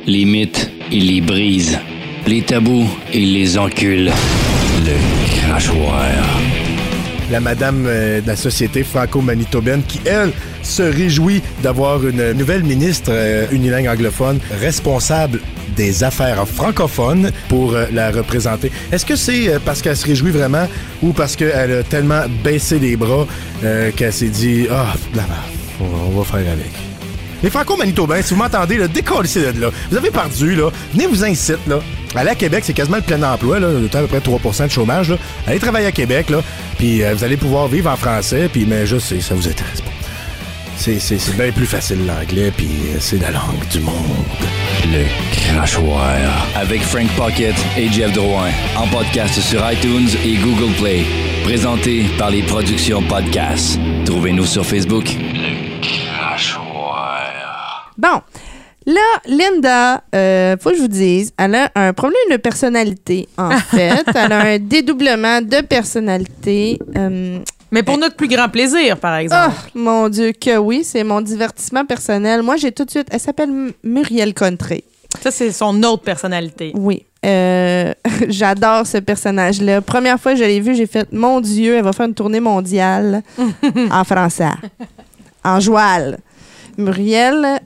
[0.06, 1.78] Les mythes, ils les brisent.
[2.26, 4.10] Les tabous, ils les enculent.
[4.86, 6.06] Le crachoir.
[7.30, 13.10] la madame euh, de la société franco-manitobaine qui, elle, se réjouit d'avoir une nouvelle ministre
[13.12, 15.40] euh, unilingue anglophone responsable
[15.78, 18.70] des affaires francophones pour euh, la représenter.
[18.92, 20.68] Est-ce que c'est euh, parce qu'elle se réjouit vraiment
[21.02, 23.26] ou parce qu'elle a tellement baissé les bras
[23.64, 25.30] euh, qu'elle s'est dit «Ah, la merde,
[25.80, 26.72] on va, faire avec».
[27.42, 29.70] Les franco-manitobains, si vous m'entendez, là, décollissez de là.
[29.90, 30.70] Vous avez perdu, là.
[30.92, 31.78] Venez vous incite, là.
[32.16, 33.68] Aller à Québec, c'est quasiment le plein emploi, là.
[33.94, 35.14] à peu près 3% de chômage.
[35.46, 36.42] Allez travailler à Québec, là.
[36.78, 39.90] Puis vous allez pouvoir vivre en français, puis mais juste, c'est- ça vous intéresse pas.
[40.80, 42.68] C'est, c'est, c'est bien plus facile l'anglais, puis
[43.00, 43.96] c'est la langue du monde.
[44.84, 46.46] Le crachoir.
[46.54, 48.48] Avec Frank Pocket et Jeff Drouin.
[48.76, 51.02] En podcast sur iTunes et Google Play.
[51.42, 53.78] Présenté par les productions Podcast.
[54.06, 55.04] Trouvez-nous sur Facebook.
[55.18, 57.92] Le crachoir.
[57.98, 58.20] Bon.
[58.86, 63.50] Là, Linda, euh, faut que je vous dise, elle a un problème de personnalité, en
[63.58, 64.04] fait.
[64.14, 66.78] elle a un dédoublement de personnalité.
[66.96, 69.56] Euh, Mais pour notre plus grand plaisir, par oh, exemple.
[69.74, 72.42] mon Dieu, que oui, c'est mon divertissement personnel.
[72.42, 73.08] Moi, j'ai tout de suite...
[73.10, 73.50] Elle s'appelle
[73.82, 74.84] Muriel Contré.
[75.20, 76.72] Ça, c'est son autre personnalité.
[76.74, 77.04] Oui.
[77.26, 77.92] Euh,
[78.28, 79.80] J'adore ce personnage-là.
[79.80, 82.40] Première fois que je l'ai vu, j'ai fait Mon Dieu, elle va faire une tournée
[82.40, 83.22] mondiale
[83.90, 84.50] en français.
[85.44, 86.18] En joual.
[86.76, 87.60] Muriel,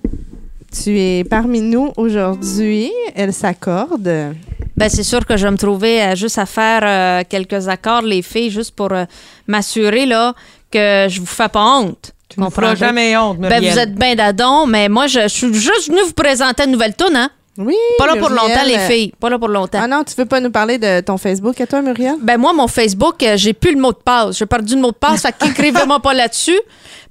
[0.73, 2.91] tu es parmi nous aujourd'hui.
[3.15, 4.35] Elle s'accorde.
[4.77, 8.03] Ben, c'est sûr que je vais me trouver euh, juste à faire euh, quelques accords,
[8.03, 9.05] les filles, juste pour euh,
[9.47, 10.35] m'assurer là,
[10.71, 12.13] que je vous fais pas honte.
[12.29, 13.73] Tu ne feras jamais honte, Ben, Muriel.
[13.73, 16.95] vous êtes bien d'adon, mais moi, je, je suis juste venue vous présenter une nouvelle
[16.97, 17.29] toune, hein?
[17.59, 17.75] Oui.
[17.99, 18.49] Pas là pour Muriel.
[18.51, 19.13] longtemps, les filles.
[19.21, 19.81] Pas là pour longtemps.
[19.83, 22.15] Ah non, tu veux pas nous parler de ton Facebook à toi, Muriel?
[22.23, 24.39] Ben moi, mon Facebook, euh, j'ai plus le mot de passe.
[24.39, 26.59] J'ai perdu le mot de passe, fait qu'écrivez-moi pas là-dessus.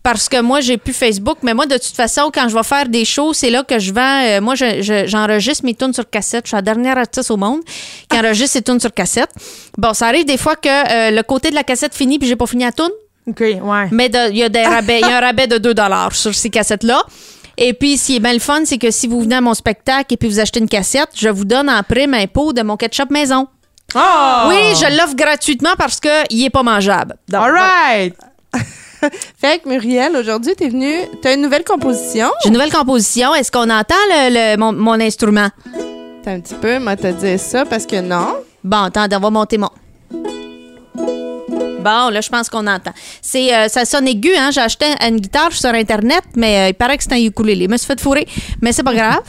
[0.02, 1.38] Parce que moi, j'ai plus Facebook.
[1.44, 3.94] Mais moi, de toute façon, quand je vais faire des shows, c'est là que je
[3.94, 4.24] vends.
[4.24, 6.46] euh, moi, je- je- j'enregistre mes tunes sur cassette.
[6.46, 7.60] Je suis la dernière artiste au monde
[8.10, 9.30] qui enregistre ses tunes sur cassette.
[9.78, 12.36] Bon, ça arrive des fois que euh, le côté de la cassette finit puis j'ai
[12.36, 12.90] pas fini la tune.
[13.28, 13.60] OK, ouais.
[13.92, 15.02] Mais il y a des rabais.
[15.02, 15.76] Il y a un rabais de 2
[16.14, 17.04] sur ces cassettes-là.
[17.64, 19.54] Et puis, ce qui est bien le fun, c'est que si vous venez à mon
[19.54, 22.64] spectacle et puis vous achetez une cassette, je vous donne en prime un pot de
[22.64, 23.48] mon ketchup maison.
[23.94, 24.00] Oh!
[24.48, 27.18] Oui, je l'offre gratuitement parce qu'il est pas mangeable.
[27.30, 28.16] Donc, All right!
[29.40, 30.96] Fait que Muriel, aujourd'hui, t'es venue.
[31.22, 32.30] T'as une nouvelle composition.
[32.42, 33.34] J'ai une nouvelle composition.
[33.36, 35.50] Est-ce qu'on entend le, le- mon, mon instrument?
[36.24, 38.38] T'as un petit peu, moi, te dire ça parce que non.
[38.64, 39.70] Bon, attends, on va monter mon.
[41.82, 42.92] Bon, là, je pense qu'on entend.
[43.22, 44.50] C'est, euh, ça sonne aigu, hein?
[44.52, 47.66] J'ai acheté une guitare sur Internet, mais euh, il paraît que c'est un ukulélé.
[47.66, 48.28] Je me suis fait fourrer,
[48.62, 49.24] mais c'est pas grave.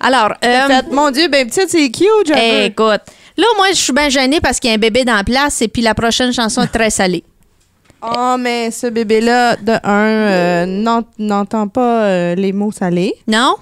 [0.00, 2.40] Alors, euh, Fait, mon Dieu, ben petite, c'est cute, j'avoue.
[2.64, 3.00] écoute,
[3.36, 5.60] là, moi, je suis bien gênée parce qu'il y a un bébé dans la place
[5.62, 7.24] et puis la prochaine chanson est très salée.
[8.02, 13.14] Oh, mais ce bébé-là, de un, euh, n'ent- n'entend pas euh, les mots salés.
[13.26, 13.56] Non?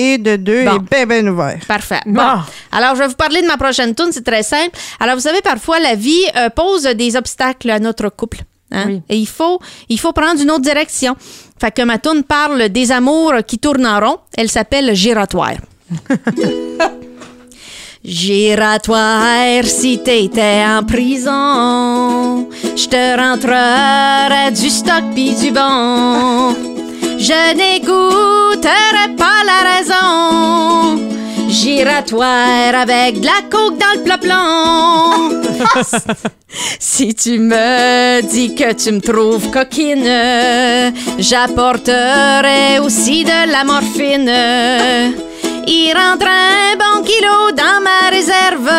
[0.00, 0.76] Et de deux, Bon.
[0.76, 1.58] est bien, bien ouvert.
[1.66, 2.00] Parfait.
[2.06, 2.12] Bon.
[2.22, 2.38] Bon.
[2.70, 4.10] Alors, je vais vous parler de ma prochaine tune.
[4.12, 4.70] C'est très simple.
[5.00, 8.38] Alors, vous savez, parfois, la vie euh, pose des obstacles à notre couple.
[8.70, 8.84] hein?
[8.86, 9.02] Oui.
[9.08, 11.16] Et il faut, il faut prendre une autre direction.
[11.60, 14.18] Fait que ma tune parle des amours qui tournent en rond.
[14.36, 15.56] Elle s'appelle Giratoire.
[18.04, 26.54] Giratoire, si t'étais en prison, je te rentrerais du stock pis du bon.
[27.18, 31.08] Je n'écouterai pas la raison.
[31.48, 34.38] Giratoire avec de la coke dans le plat
[36.78, 44.30] si tu me dis que tu me trouves coquine, j'apporterai aussi de la morphine.
[45.66, 48.70] Il rentre un bon kilo dans ma réserve.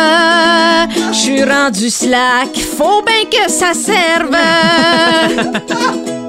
[1.12, 4.36] Je suis rendu slack, faut bien que ça serve.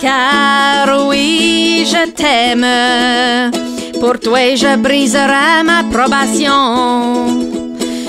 [0.00, 2.66] Car oui, je t'aime.
[4.00, 7.59] Pour toi, je briserai ma probation.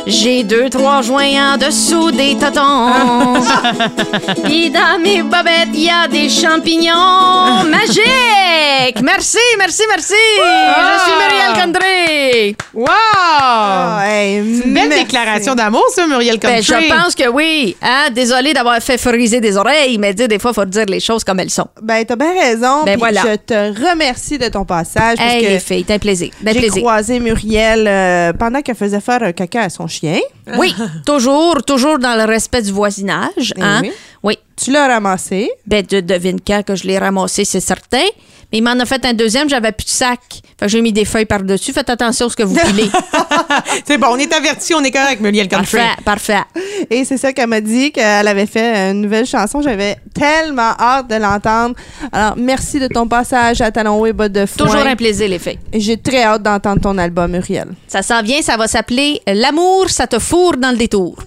[0.08, 2.92] J'ai deux, trois joints en dessous des totons.
[4.44, 9.02] Puis dans mes bobettes, il y a des champignons magiques.
[9.04, 10.14] Merci, merci, merci.
[10.38, 12.56] Je suis Muriel Condré.
[12.74, 12.88] Wow!
[12.90, 15.04] Ah, hey, C'est une belle merci.
[15.04, 16.88] déclaration d'amour, ça, Muriel Ben, Country.
[16.90, 17.76] je pense que oui.
[17.82, 18.10] Hein?
[18.14, 21.40] Désolée d'avoir fait friser des oreilles, mais des fois, il faut dire les choses comme
[21.40, 21.68] elles sont.
[21.82, 22.84] Ben, t'as bien raison.
[22.86, 23.22] Ben, voilà.
[23.22, 25.18] Je te remercie de ton passage.
[25.18, 26.32] parce Hey, que les filles, t'as plaisir.
[26.42, 26.82] D'un J'ai plaisir.
[26.82, 30.20] croisé Muriel euh, pendant qu'elle faisait faire un caca à son chien.
[30.58, 30.74] Oui,
[31.06, 33.54] toujours, toujours dans le respect du voisinage.
[33.58, 33.80] Eh Hein?
[33.84, 33.92] oui.
[34.24, 34.38] Oui.
[34.62, 35.50] Tu l'as ramassé?
[35.66, 38.06] Ben, de, devine quand que je l'ai ramassé, c'est certain.
[38.52, 40.20] Mais il m'en a fait un deuxième, j'avais plus de sac.
[40.60, 41.72] Fait que j'ai mis des feuilles par-dessus.
[41.72, 42.90] Faites attention à ce que vous pilez.
[43.88, 45.78] C'est bon, on est averti, on est correct, Muriel Country.
[45.78, 46.88] parfait, parfait.
[46.90, 49.62] Et c'est ça qu'elle m'a dit qu'elle avait fait une nouvelle chanson.
[49.62, 51.76] J'avais tellement hâte de l'entendre.
[52.12, 54.66] Alors, merci de ton passage à Talon et Bottes de foin.
[54.66, 55.60] Toujours un plaisir, les filles.
[55.74, 57.70] J'ai très hâte d'entendre ton album, Muriel.
[57.88, 61.18] Ça s'en vient, ça va s'appeler L'amour, ça te fourre dans le détour.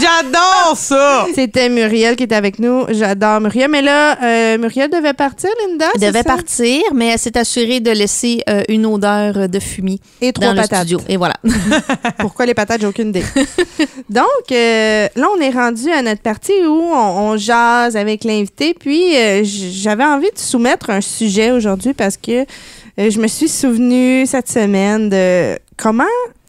[0.00, 1.26] J'adore ça!
[1.34, 2.84] C'était Muriel qui était avec nous.
[2.90, 3.70] J'adore Muriel.
[3.70, 5.86] Mais là, euh, Muriel devait partir, Linda.
[5.94, 6.24] Elle devait ça?
[6.24, 10.54] partir, mais elle s'est assurée de laisser euh, une odeur de fumier Et dans trois
[10.54, 10.78] le patates.
[10.86, 11.00] studio.
[11.08, 11.34] Et voilà.
[12.18, 13.24] Pourquoi les patates, j'ai aucune idée.
[14.10, 18.74] Donc, euh, là, on est rendu à notre partie où on, on jase avec l'invité.
[18.78, 23.48] Puis, euh, j'avais envie de soumettre un sujet aujourd'hui parce que euh, je me suis
[23.48, 26.04] souvenu cette semaine de comment.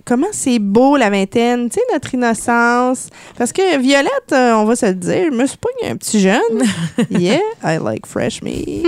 [0.06, 3.08] Comment c'est beau la vingtaine, tu sais, notre innocence.
[3.40, 6.20] Parce que Violette, euh, on va se le dire, je me suis pas un petit
[6.20, 6.40] jeune.
[7.10, 8.86] Yeah, I like fresh meat.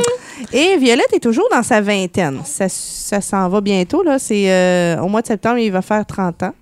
[0.52, 2.40] Et Violette est toujours dans sa vingtaine.
[2.44, 4.02] Ça, ça s'en va bientôt.
[4.02, 4.18] Là.
[4.18, 6.54] C'est, euh, au mois de septembre, il va faire 30 ans.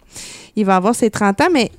[0.54, 1.72] Il va avoir ses 30 ans, mais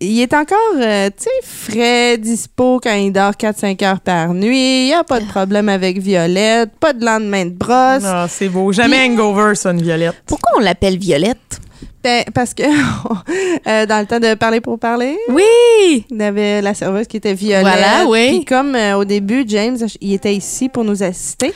[0.00, 4.84] il est encore, euh, tu sais, frais, dispo quand il dort 4-5 heures par nuit.
[4.84, 8.04] Il n'y a pas de problème avec Violette, pas de lendemain de brosse.
[8.04, 8.72] Ah, c'est beau.
[8.72, 10.16] Jamais hangover, ça, une Violette.
[10.26, 11.60] Pourquoi on l'appelle Violette?
[12.06, 12.62] Ben, parce que
[13.66, 16.06] euh, dans le temps de parler pour parler, Oui!
[16.08, 17.62] y avait la serveuse qui était Violette.
[17.66, 18.28] Voilà, oui.
[18.28, 21.52] Puis comme euh, au début, James, il était ici pour nous assister.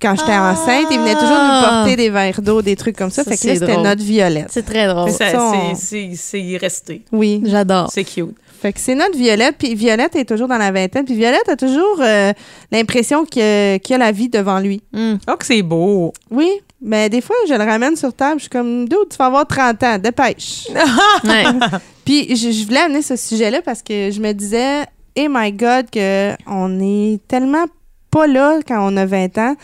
[0.00, 3.24] Quand j'étais enceinte, il venait toujours nous porter des verres d'eau, des trucs comme ça.
[3.24, 4.46] Ça, fait que c'était notre Violette.
[4.50, 5.10] C'est très drôle.
[5.10, 7.02] Ça, ça, on- c'est- c'est resté.
[7.10, 7.42] Oui.
[7.44, 7.90] J'adore.
[7.92, 8.36] C'est cute.
[8.60, 9.56] Fait que c'est notre Violette.
[9.58, 11.04] Puis Violette est toujours dans la vingtaine.
[11.04, 12.32] Puis Violette a toujours euh,
[12.72, 14.82] l'impression que- qu'il a la vie devant lui.
[14.92, 15.14] Hmm.
[15.30, 16.12] Oh, que c'est beau.
[16.30, 16.50] Oui,
[16.82, 18.36] mais des fois, je le ramène sur table.
[18.38, 20.66] Je suis comme, Dude, tu vas avoir 30 ans, dépêche.
[21.24, 21.44] Ouais.
[22.04, 24.84] Puis je, je voulais amener ce sujet-là parce que je me disais,
[25.14, 27.66] eh my God, que on est tellement
[28.10, 29.54] pas là quand on a 20 ans.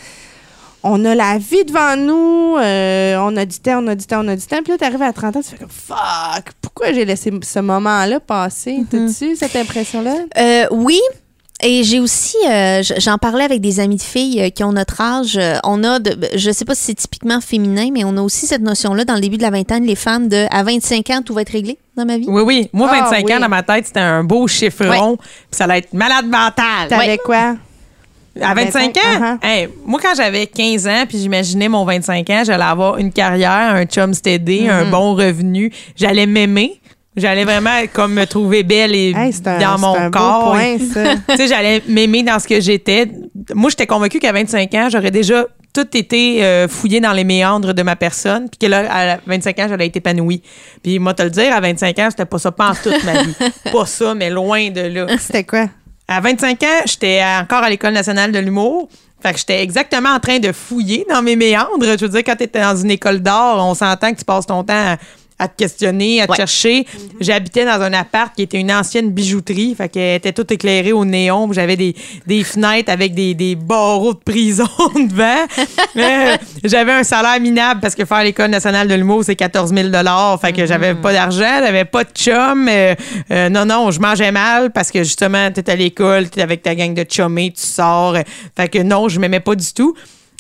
[0.87, 4.21] On a la vie devant nous, euh, on a du temps, on a du temps,
[4.23, 4.59] on a du temps.
[4.63, 8.21] Puis là, t'arrives à 30 ans, tu fais comme fuck, pourquoi j'ai laissé ce moment-là
[8.21, 8.85] passer?
[8.91, 10.15] T'as-tu eu cette impression-là?
[10.39, 11.01] Euh, oui.
[11.63, 15.39] Et j'ai aussi, euh, j'en parlais avec des amis de filles qui ont notre âge.
[15.63, 18.61] on a, de, je sais pas si c'est typiquement féminin, mais on a aussi cette
[18.61, 21.43] notion-là dans le début de la vingtaine, les femmes de à 25 ans, tout va
[21.43, 22.27] être réglé dans ma vie.
[22.29, 22.69] Oui, oui.
[22.73, 23.41] Moi, Ah, 25 ans, oui.
[23.41, 25.17] dans ma tête, c'était un beau chiffron.
[25.17, 26.89] Puis ça allait être malade mental.
[26.89, 27.55] T'avais quoi?
[28.41, 29.39] À 25 ans?
[29.43, 33.75] Hey, moi, quand j'avais 15 ans, puis j'imaginais mon 25 ans, j'allais avoir une carrière,
[33.75, 34.71] un chum steady, Mm-hmm.
[34.71, 35.71] un bon revenu.
[35.97, 36.81] J'allais m'aimer.
[37.17, 40.57] J'allais vraiment comme me trouver belle et Hey, un, dans mon un beau corps.
[41.49, 43.09] j'allais m'aimer dans ce que j'étais.
[43.55, 47.73] Moi, j'étais convaincue qu'à 25 ans, j'aurais déjà tout été euh, fouillé dans les méandres
[47.75, 50.43] de ma personne, puis que là, à 25 ans, j'allais être épanouie.
[50.83, 53.23] Puis, moi, te le dire, à 25 ans, c'était pas ça, pas en toute ma
[53.23, 53.35] vie.
[53.73, 55.07] Pas ça, mais loin de là.
[55.19, 55.67] C'était quoi?
[56.07, 58.89] À 25 ans, j'étais encore à l'École nationale de l'humour.
[59.23, 61.97] Fait que j'étais exactement en train de fouiller dans mes méandres.
[61.99, 64.63] Je veux dire, quand tu dans une école d'art, on s'entend que tu passes ton
[64.63, 64.97] temps à,
[65.39, 66.37] à te questionner, à te Ouais.
[66.37, 66.87] chercher.
[67.21, 69.75] J'habitais dans un appart qui était une ancienne bijouterie.
[69.75, 71.53] Fait qu'elle était toute éclairée au néon.
[71.53, 71.95] J'avais des,
[72.27, 75.45] des fenêtres avec des, des barreaux de prison devant.
[75.97, 79.89] Euh, j'avais un salaire minable parce que faire l'École nationale de l'humour, c'est 14 000
[80.41, 82.69] Fait que j'avais pas d'argent, j'avais pas de chum.
[82.69, 82.95] Euh,
[83.31, 86.75] euh, non, non, je mangeais mal parce que justement, t'es à l'école, t'es avec ta
[86.75, 88.17] gang de chummés, tu sors.
[88.57, 89.95] Fait que non, je m'aimais pas du tout.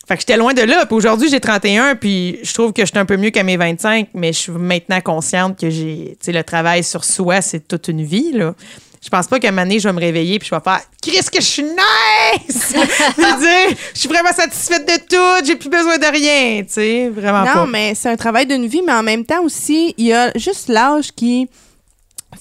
[0.07, 0.85] Fait que j'étais loin de là.
[0.87, 4.09] Puis aujourd'hui, j'ai 31, puis je trouve que j'étais un peu mieux qu'à mes 25,
[4.15, 7.89] mais je suis maintenant consciente que j'ai, tu sais, le travail sur soi, c'est toute
[7.89, 8.55] une vie, là.
[9.03, 10.81] Je pense pas qu'à un moment donné, je vais me réveiller puis je vais faire
[11.03, 12.73] Qu'est-ce que je suis nice!
[13.19, 17.45] dire, je suis vraiment satisfaite de tout, j'ai plus besoin de rien, tu sais, vraiment
[17.45, 17.55] pas.
[17.55, 20.33] Non, mais c'est un travail d'une vie, mais en même temps aussi, il y a
[20.37, 21.49] juste l'âge qui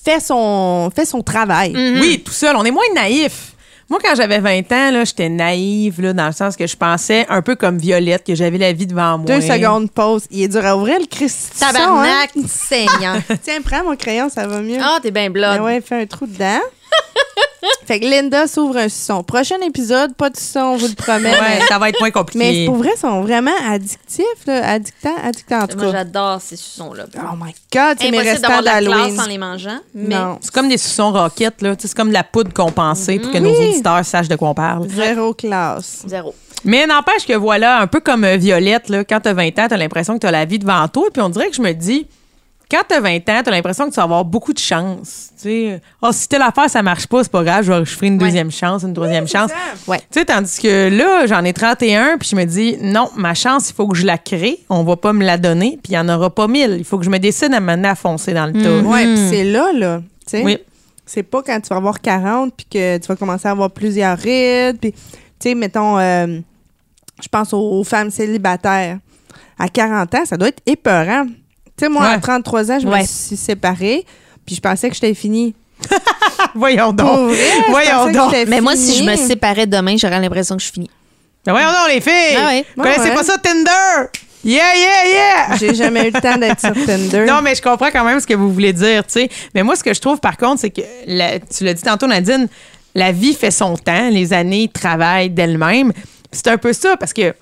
[0.03, 1.73] fait son, fait son travail.
[1.75, 3.52] Oui, tout seul, on est moins naïf.
[3.89, 7.25] Moi, quand j'avais 20 ans, là, j'étais naïve, là, dans le sens que je pensais
[7.29, 9.27] un peu comme Violette, que j'avais la vie devant moi.
[9.27, 10.23] Deux secondes pause.
[10.31, 11.53] Il est dur à ouvrir le Christ.
[11.59, 13.17] Tabarnak, Seigneur.
[13.43, 14.79] Tiens, prends mon crayon, ça va mieux.
[14.81, 15.57] Ah, t'es bien blood.
[15.57, 16.59] Ben ouais, fais un trou dedans.
[17.85, 19.23] fait que Linda s'ouvre un suçon.
[19.23, 21.31] Prochain épisode, pas de suçon, on vous le promet.
[21.31, 22.65] Ouais, ça va être moins Mais compliqué.
[22.65, 24.67] pour vrai, ils sont vraiment addictifs, là.
[24.71, 25.91] Addictants, addictants en tout Moi, cas.
[25.99, 27.05] j'adore ces suçons-là.
[27.17, 29.13] Oh my God, c'est mes Impossible restants d'avoir de la d'Halloween.
[29.15, 29.79] classe en les mangeant.
[29.93, 31.75] Mais Non, C'est comme des suçons roquettes, là.
[31.75, 33.67] Tu sais, C'est comme de la poudre compensée pour que nos Oui.
[33.69, 34.87] auditeurs sachent de quoi on parle.
[34.89, 36.03] zéro classe.
[36.07, 36.33] zéro.
[36.65, 39.75] Mais n'empêche que voilà, un peu comme euh, Violette, là, quand t'as 20 ans, t'as
[39.77, 41.07] l'impression que t'as la vie devant toi.
[41.11, 42.07] Puis on dirait que je me dis,
[42.73, 45.29] quand t'as 20 ans, t'as l'impression que tu vas avoir beaucoup de chance.
[45.37, 48.07] Tu sais, oh, si telle affaire, ça marche pas, c'est pas grave, je, vais- ferai
[48.07, 48.25] une Ouais.
[48.27, 49.51] deuxième chance, une troisième chance.
[49.87, 49.99] Ouais.
[50.11, 53.69] Tu sais, tandis que là, j'en ai 31, puis je me dis, non, ma chance,
[53.69, 54.59] il faut que je la crée.
[54.69, 56.75] On va pas me la donner, puis il y en aura pas mille.
[56.79, 58.79] Il faut que je me décide à m'amener à foncer dans le tas.
[58.87, 60.01] Ouais, puis c'est là, là.
[60.25, 60.57] Tu sais, Oui.
[61.05, 64.17] c'est pas quand tu vas avoir 40 puis que tu vas commencer à avoir plusieurs
[64.17, 64.79] rides.
[64.79, 64.99] Puis, tu
[65.39, 66.39] sais, mettons, euh,
[67.21, 68.97] je pense aux, aux femmes célibataires.
[69.59, 71.25] À 40 ans, ça doit être épeurant.
[71.77, 72.21] Tu sais, moi, à Ouais.
[72.21, 73.01] 33 ans, je Ouais.
[73.01, 74.05] me suis séparée.
[74.45, 75.55] Puis je pensais que j'étais finie.
[76.55, 77.29] Voyons Pour donc.
[77.31, 77.37] vrai,
[77.69, 78.35] Voyons donc.
[78.47, 79.27] Mais moi, si je me finie.
[79.27, 80.89] séparais demain, j'aurais l'impression que je finis.
[81.45, 82.37] Mais voyons donc, les filles!
[82.37, 82.65] Ah ouais.
[82.75, 83.15] Vous connaissez Ouais, ouais.
[83.15, 84.09] pas ça, Tinder?
[84.45, 85.09] Yeah, yeah,
[85.49, 85.57] yeah!
[85.57, 87.25] J'ai jamais eu le temps d'être sur Tinder.
[87.25, 89.29] Non, mais je comprends quand même ce que vous voulez dire, tu sais.
[89.55, 92.07] Mais moi, ce que je trouve, par contre, c'est que, la- tu l'as dit tantôt,
[92.07, 92.47] Nadine,
[92.95, 95.91] la vie fait son temps, les années travaillent d'elles-mêmes.
[96.31, 97.33] C'est un peu ça, parce que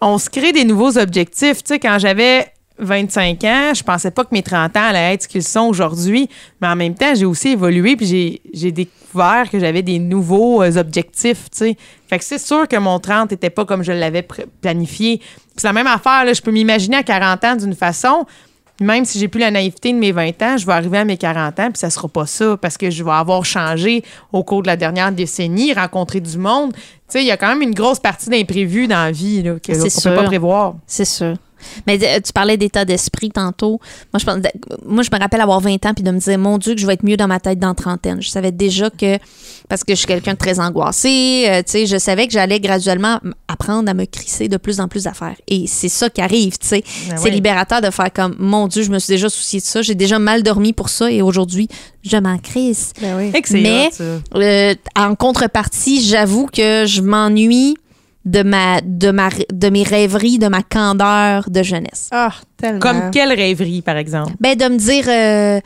[0.00, 1.58] on se crée des nouveaux objectifs.
[1.64, 2.46] Tu sais, quand j'avais
[2.78, 6.28] 25 ans, je pensais pas que mes 30 ans allaient être ce qu'ils sont aujourd'hui.
[6.60, 8.06] Mais en même temps, j'ai aussi évolué, puis
[8.52, 11.76] j'ai- découvert que j'avais des nouveaux euh, objectifs, tu sais.
[12.08, 14.26] Fait que c'est sûr que mon 30 était pas comme je l'avais
[14.60, 15.18] planifié.
[15.18, 16.32] Puis c'est la même affaire, là.
[16.32, 18.26] Je peux m'imaginer à 40 ans d'une façon,
[18.80, 21.16] même si j'ai plus la naïveté de mes 20 ans, je vais arriver à mes
[21.16, 24.02] 40 ans, puis ça sera pas ça, parce que je vais avoir changé
[24.32, 26.72] au cours de la dernière décennie, rencontré du monde.
[26.72, 29.52] Tu sais, il y a quand même une grosse partie d'imprévu dans la vie, là,
[29.64, 30.14] qu'on peut sûr.
[30.16, 30.74] pas prévoir.
[30.88, 31.36] C'est sûr.
[31.86, 33.80] Mais euh, tu parlais d'état d'esprit tantôt.
[34.12, 34.38] Moi je, pense-
[34.86, 36.86] moi, je me rappelle avoir 20 ans puis de me dire, mon Dieu, que je
[36.86, 38.20] vais être mieux dans ma tête dans trentaine.
[38.22, 39.18] Je savais déjà que,
[39.68, 42.60] parce que je suis quelqu'un de très angoissé, euh, tu sais, je savais que j'allais
[42.60, 45.36] graduellement apprendre à me crisser de plus en plus d'affaires.
[45.48, 46.84] Et c'est ça qui arrive, tu sais.
[47.08, 49.82] Ben c'est libérateur de faire comme, mon Dieu, je me suis déjà soucié de ça.
[49.82, 51.68] J'ai déjà mal dormi pour ça et aujourd'hui,
[52.02, 52.92] je m'en crisse.
[53.00, 53.30] Ben oui.
[53.62, 53.90] Mais-.
[54.34, 57.76] Euh, en contrepartie, j'avoue que je m'ennuie
[58.24, 62.08] de ma, de ma, de mes rêveries, de ma candeur de jeunesse.
[62.10, 62.80] Ah, tellement.
[62.80, 64.32] Comme quelle rêverie, par exemple?
[64.40, 65.60] Ben, de me dire, euh,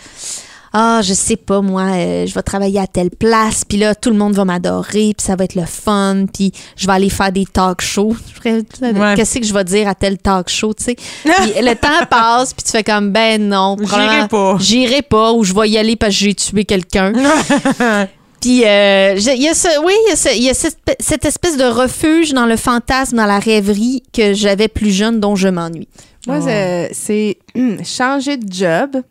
[0.73, 4.11] ah, je sais pas, moi, euh, je vais travailler à telle place, puis là, tout
[4.11, 7.33] le monde va m'adorer, puis ça va être le fun, puis je vais aller faire
[7.33, 8.17] des talk shows.
[8.29, 9.15] Je ferais- Ouais.
[9.17, 10.95] Qu'est-ce que je vais dire à tel talk show, tu sais?
[10.95, 14.57] Puis le temps passe, puis tu fais comme, ben non, J'irai pas.
[14.59, 17.13] J'irai pas, ou je vais y aller parce que j'ai tué quelqu'un.
[18.41, 20.79] Puis, euh, il y a ce, oui, il y a, ce- il y a cette,
[21.01, 25.35] cette espèce de refuge dans le fantasme, dans la rêverie que j'avais plus jeune, dont
[25.37, 25.89] je m'ennuie.
[26.27, 26.45] Moi, Oh.
[26.93, 29.03] c'est- hum, changer de job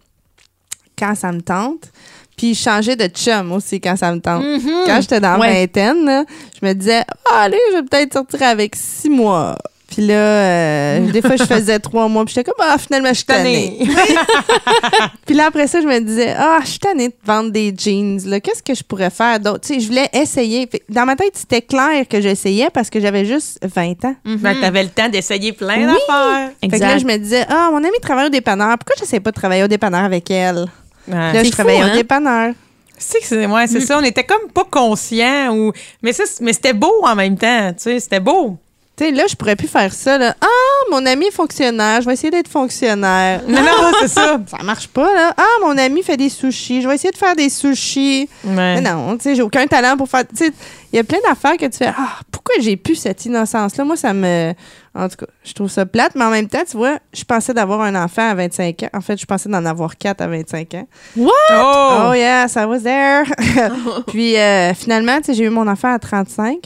[0.98, 1.92] quand ça me tente,
[2.38, 4.44] puis changer de chum aussi quand ça me tente.
[4.86, 5.54] Quand j'étais dans la Ouais.
[5.62, 6.24] vingtaine, là,
[6.62, 9.58] je me disais, Ah, allez, je vais peut-être sortir avec six mois.
[9.88, 13.14] Puis là, euh, des fois, je faisais trois mois, puis j'étais comme, ah, finalement, je
[13.16, 13.78] suis tannée.
[15.26, 18.20] Puis là, après ça, je me disais, ah, je suis tannée de vendre des jeans.
[18.26, 18.40] là.
[18.40, 19.62] Qu'est-ce que je pourrais faire d'autre?
[19.62, 20.70] Tu sais, je voulais essayer.
[20.90, 24.16] Dans ma tête, c'était clair que j'essayais parce que j'avais juste 20 ans.
[24.26, 26.52] Ben, t'avais le temps d'essayer plein d'affaires.
[26.62, 28.78] Fait que là, je me disais, ah, mon amie travaille au dépanneur.
[28.78, 30.66] Pourquoi je sais pas de travailler au dépanneur avec elle?
[31.08, 31.14] Ouais.
[31.16, 31.92] Là, C'est je fou, travaillais hein?
[31.94, 32.54] au dépanneur.
[32.98, 34.00] C'est que c'est ouais, c'est ça.
[34.00, 35.56] On était comme pas conscients.
[35.56, 35.72] Ou...
[36.02, 37.70] Mais, ça, c'est- mais c'était beau en même temps.
[37.74, 38.58] Tu sais, c'était beau.
[38.98, 40.18] Tu sais, là, je pourrais plus faire ça.
[40.18, 40.36] Là.
[40.42, 40.48] Ah,
[40.90, 42.02] mon ami est fonctionnaire.
[42.02, 43.44] Je vais essayer d'être fonctionnaire.
[43.48, 44.40] Non, non, c'est ça.
[44.48, 45.34] Ça marche pas, là.
[45.38, 46.82] Ah, mon ami fait des sushis.
[46.82, 48.28] Je vais essayer de faire des sushis.
[48.44, 48.56] Ouais.
[48.56, 50.28] Mais non, tu sais, j'ai aucun talent pour faire.
[50.28, 50.52] Tu sais,
[50.92, 51.92] il y a plein d'affaires que tu fais.
[51.96, 53.84] Ah, pourquoi j'ai plus cette innocence-là?
[53.84, 54.54] Moi, ça me.
[54.96, 57.54] En tout cas, je trouve ça plate, mais en même temps, tu vois, je pensais
[57.54, 58.90] d'avoir un enfant à 25 ans.
[58.96, 60.88] En fait, je pensais d'en avoir quatre à 25 ans.
[61.20, 61.30] Oh!
[61.52, 63.26] Oh, yes, I was there.
[64.08, 66.64] Puis euh, finalement, tu sais, j'ai eu mon enfant à 35.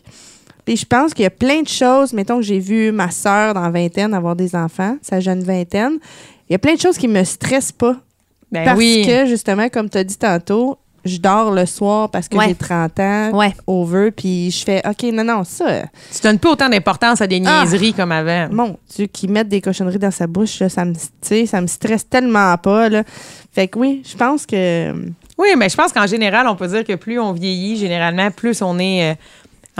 [0.66, 2.14] Puis je pense qu'il y a plein de choses.
[2.14, 5.98] Mettons que j'ai vu ma sœur dans la vingtaine avoir des enfants, sa jeune vingtaine.
[6.50, 7.96] Il y a plein de choses qui me stressent pas.
[8.52, 9.04] Ben parce oui.
[9.08, 12.50] que, justement, comme tu as dit tantôt, je dors le soir parce que Ouais.
[12.50, 13.54] j'ai 30 ans, Ouais.
[13.66, 15.82] over, puis je fais, OK, non, non, ça, euh,
[16.14, 17.64] Tu donnes pas autant d'importance à des Ah.
[17.64, 18.50] niaiseries comme avant.
[18.52, 20.94] mon Dieu, qui mettent des cochonneries dans sa bouche, là, ça me,
[21.28, 23.04] tu ça me stresse tellement pas, là.
[23.54, 24.94] Fait que oui, je pense que...
[25.38, 28.62] Oui, mais je pense qu'en général, on peut dire que plus on vieillit, généralement, plus
[28.62, 29.16] on est euh,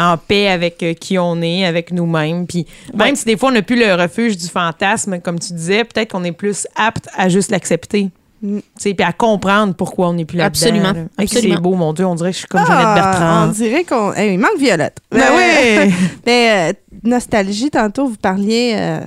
[0.02, 2.48] en paix avec euh, qui on est, avec nous-mêmes.
[2.48, 5.84] Puis même si des fois, on n'a plus le refuge du fantasme, comme tu disais,
[5.84, 8.10] peut-être qu'on est plus apte à juste l'accepter.
[8.42, 8.58] Mm.
[8.58, 11.56] Tu sais, Puis à comprendre pourquoi on n'est plus là Absolument, absolument.
[11.56, 12.06] C'est beau, mon Dieu.
[12.08, 13.48] On dirait que je suis comme Jeannette Ah, on Bertrand.
[13.54, 14.14] dirait qu'on...
[14.14, 14.98] Hey, il manque Violette.
[15.12, 15.94] Ben Euh, oui!
[16.26, 16.74] Mais euh,
[17.04, 19.00] nostalgie, tantôt, vous parliez euh,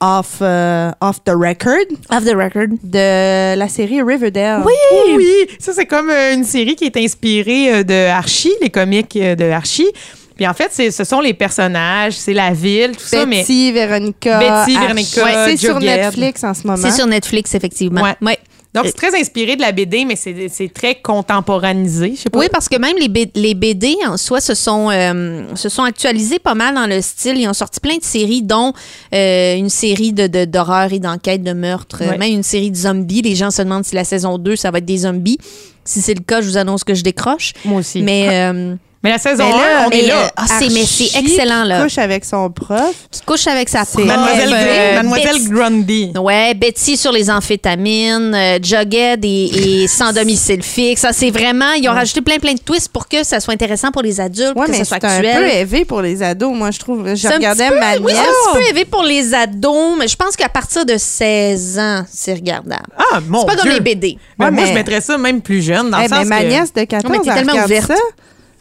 [0.00, 1.76] off, euh, off the record
[2.10, 2.68] Off the record.
[2.82, 4.62] de la série Riverdale.
[4.64, 4.72] Oui,
[5.16, 5.46] oui.
[5.58, 9.88] Ça, c'est comme une série qui est inspirée de Archie, les comiques de Archie.
[10.36, 13.72] Puis en fait, c'est- ce sont les personnages, c'est la ville, tout ça, mais Betty,
[13.72, 14.38] Véronica.
[14.38, 14.78] Betty.
[14.78, 15.78] Véronica, Ouais, C'est sur.
[15.80, 16.78] Netflix en ce moment.
[16.80, 18.02] C'est sur Netflix, effectivement.
[18.02, 18.14] Ouais.
[18.20, 18.38] Ouais.
[18.74, 22.14] donc c'est très inspiré de la BD, mais c'est c'est très contemporanisé.
[22.16, 22.38] Je sais pas.
[22.38, 25.82] Oui, parce que même les, B- les BD en soi se sont, euh, se sont
[25.82, 27.36] actualisés pas mal dans le style.
[27.36, 28.72] Ils ont sorti plein de séries, dont
[29.14, 32.16] euh, une série de, de- d'horreur et d'enquête de meurtre, Ouais.
[32.16, 33.20] même une série de zombies.
[33.22, 35.38] Les gens se demandent si la saison 2, ça va être des zombies.
[35.84, 37.52] Si c'est le cas, je vous annonce que je décroche.
[37.66, 38.00] Moi aussi.
[38.02, 38.74] Mais, euh,
[39.04, 40.14] Mais la saison Mais 1, là, on est mais, là.
[40.22, 41.82] euh, ah, c'est, mais c'est excellent, là.
[41.82, 42.94] couche avec son prof.
[43.10, 44.06] Qui couche avec sa C'est- prof.
[44.06, 46.12] Mademoiselle, euh, Mademoiselle Betty- Grundy.
[46.20, 51.00] Ouais, Betty sur les amphétamines, euh, Jughead et, et sans domicile fixe.
[51.00, 53.90] Ça, c'est vraiment, ils ont rajouté plein, plein de twists pour que ça soit intéressant
[53.90, 55.36] pour les adultes, Ouais, que mais ça c'est soit un actuel.
[55.36, 57.08] peu élevé pour les ados, moi, je trouve.
[57.08, 59.96] Je C'est un regardais peu- ma Oui, c'est un petit peu élevé pour les ados,
[59.98, 62.86] mais je pense qu'à partir de 16 ans, c'est regardable.
[62.96, 63.74] Ah, mon c'est pas comme Dieu.
[63.74, 64.18] les BD.
[64.38, 66.26] Ben, Ouais, moi, mais- je mettrais ça même plus jeune, dans Eh le ben, sens
[66.26, 66.46] ma que...
[66.46, 67.88] nièce de 14 Non, mais t'es elle tellement ouverte.
[67.88, 67.94] ça.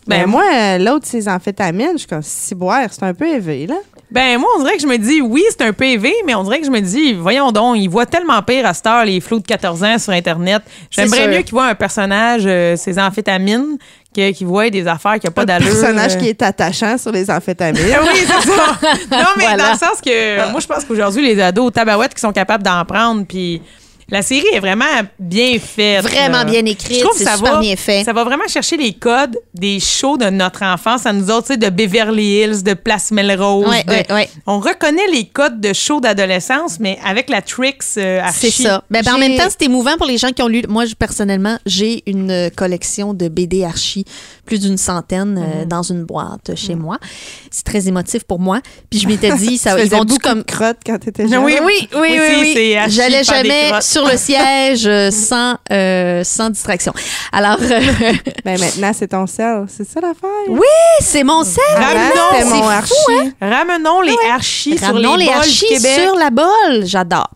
[0.08, 3.28] Ben, Ben, moi, euh, l'autre, ses amphétamines, je suis comme, si boire, c'est un peu
[3.28, 3.76] élevé, là.
[4.10, 6.60] Ben, moi, on dirait que je me dis, oui, c'est un PV, mais on dirait
[6.60, 9.40] que je me dis, voyons donc, il voit tellement pire à cette heure, les flots
[9.40, 10.64] de 14 ans sur Internet.
[10.90, 13.78] J'aimerais mieux qu'il voit un personnage, euh, ses amphétamines,
[14.14, 15.70] que- qu'il voit des affaires qui n'ont pas Un d'allure.
[15.70, 16.18] personnage euh.
[16.18, 17.82] qui est attachant sur les amphétamines.
[18.04, 18.78] oui, c'est ça.
[19.12, 19.64] Non, mais Voilà.
[19.64, 22.84] dans le sens que moi, je pense qu'aujourd'hui, les ados tabarouettes qui sont capables d'en
[22.84, 23.62] prendre, puis
[24.12, 24.86] la série est vraiment
[25.18, 26.04] bien faite.
[26.04, 26.44] Vraiment là.
[26.44, 28.04] bien écrite, Je trouve que ça super va- bien fait.
[28.04, 31.54] Ça va vraiment chercher les codes des shows de notre enfance à nous autres, tu
[31.54, 33.68] sais, de Beverly Hills, de Place Melrose.
[33.68, 34.30] Ouais, de- ouais, ouais.
[34.46, 38.84] On reconnaît les codes de shows d'adolescence, mais avec la Trix euh, C'est ça.
[38.92, 40.62] Ben, ben, en même temps, c'est émouvant pour les gens qui ont lu.
[40.68, 44.06] Moi, je, personnellement, j'ai une euh, collection de BD Archie,
[44.46, 46.98] plus d'une centaine euh, dans une boîte chez moi.
[47.50, 48.60] C'est très émotif pour moi.
[48.90, 51.44] Puis je m'étais dit, ça, ils vont beaucoup comme de crottes quand t'étais jeune.
[51.44, 52.78] Oui, oui, oui, Oui, oui, oui.
[52.90, 53.84] J'allais jamais crottes.
[54.02, 56.94] Sur le siège euh, sans, euh, sans distraction.
[57.32, 57.80] Alors, euh,
[58.46, 59.66] Ben, maintenant, c'est ton sel.
[59.68, 60.30] C'est ça l'affaire?
[60.50, 60.60] Oui,
[61.02, 61.62] c'est mon sel.
[61.76, 63.34] Ramenons, c'est mon fou, Archie.
[63.42, 66.00] Ramenons les Archis sur les Ramenons les bols du Archis Québec.
[66.04, 66.86] sur la bolle.
[66.86, 67.30] J'adore.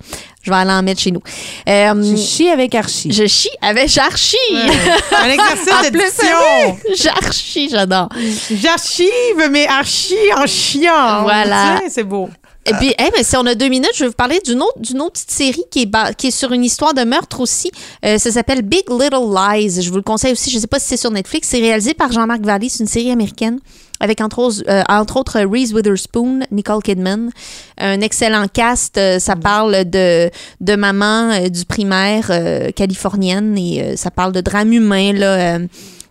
[0.43, 1.21] Je vais aller en mettre chez nous.
[1.67, 3.11] Euh, Je chie avec Archie.
[3.11, 4.37] je chie avec J'archie.
[4.51, 6.77] Un exercice d'édition.
[6.95, 8.09] J'archie, j'adore.
[8.51, 11.23] J'archive mes archis en chiant.
[11.23, 11.79] Voilà.
[11.89, 12.29] C'est beau.
[12.73, 15.01] Puis, eh ben, si on a deux minutes, je vais vous parler d'une autre, d'une
[15.01, 17.71] autre petite série qui est, qui est sur une histoire de meurtre aussi.
[18.03, 19.81] Euh, ça s'appelle Big Little Lies.
[19.81, 20.49] Je vous le conseille aussi.
[20.49, 21.47] Je ne sais pas si c'est sur Netflix.
[21.49, 22.69] C'est réalisé par Jean-Marc Vallée.
[22.69, 23.59] C'est une série américaine
[23.99, 27.31] avec entre autres, euh, entre autres Reese Witherspoon, Nicole Kidman.
[27.77, 28.97] Un excellent cast.
[28.97, 30.29] Euh, ça parle de,
[30.61, 35.13] de maman euh, du primaire euh, californienne et euh, ça parle de drame humain.
[35.13, 35.67] Là, euh,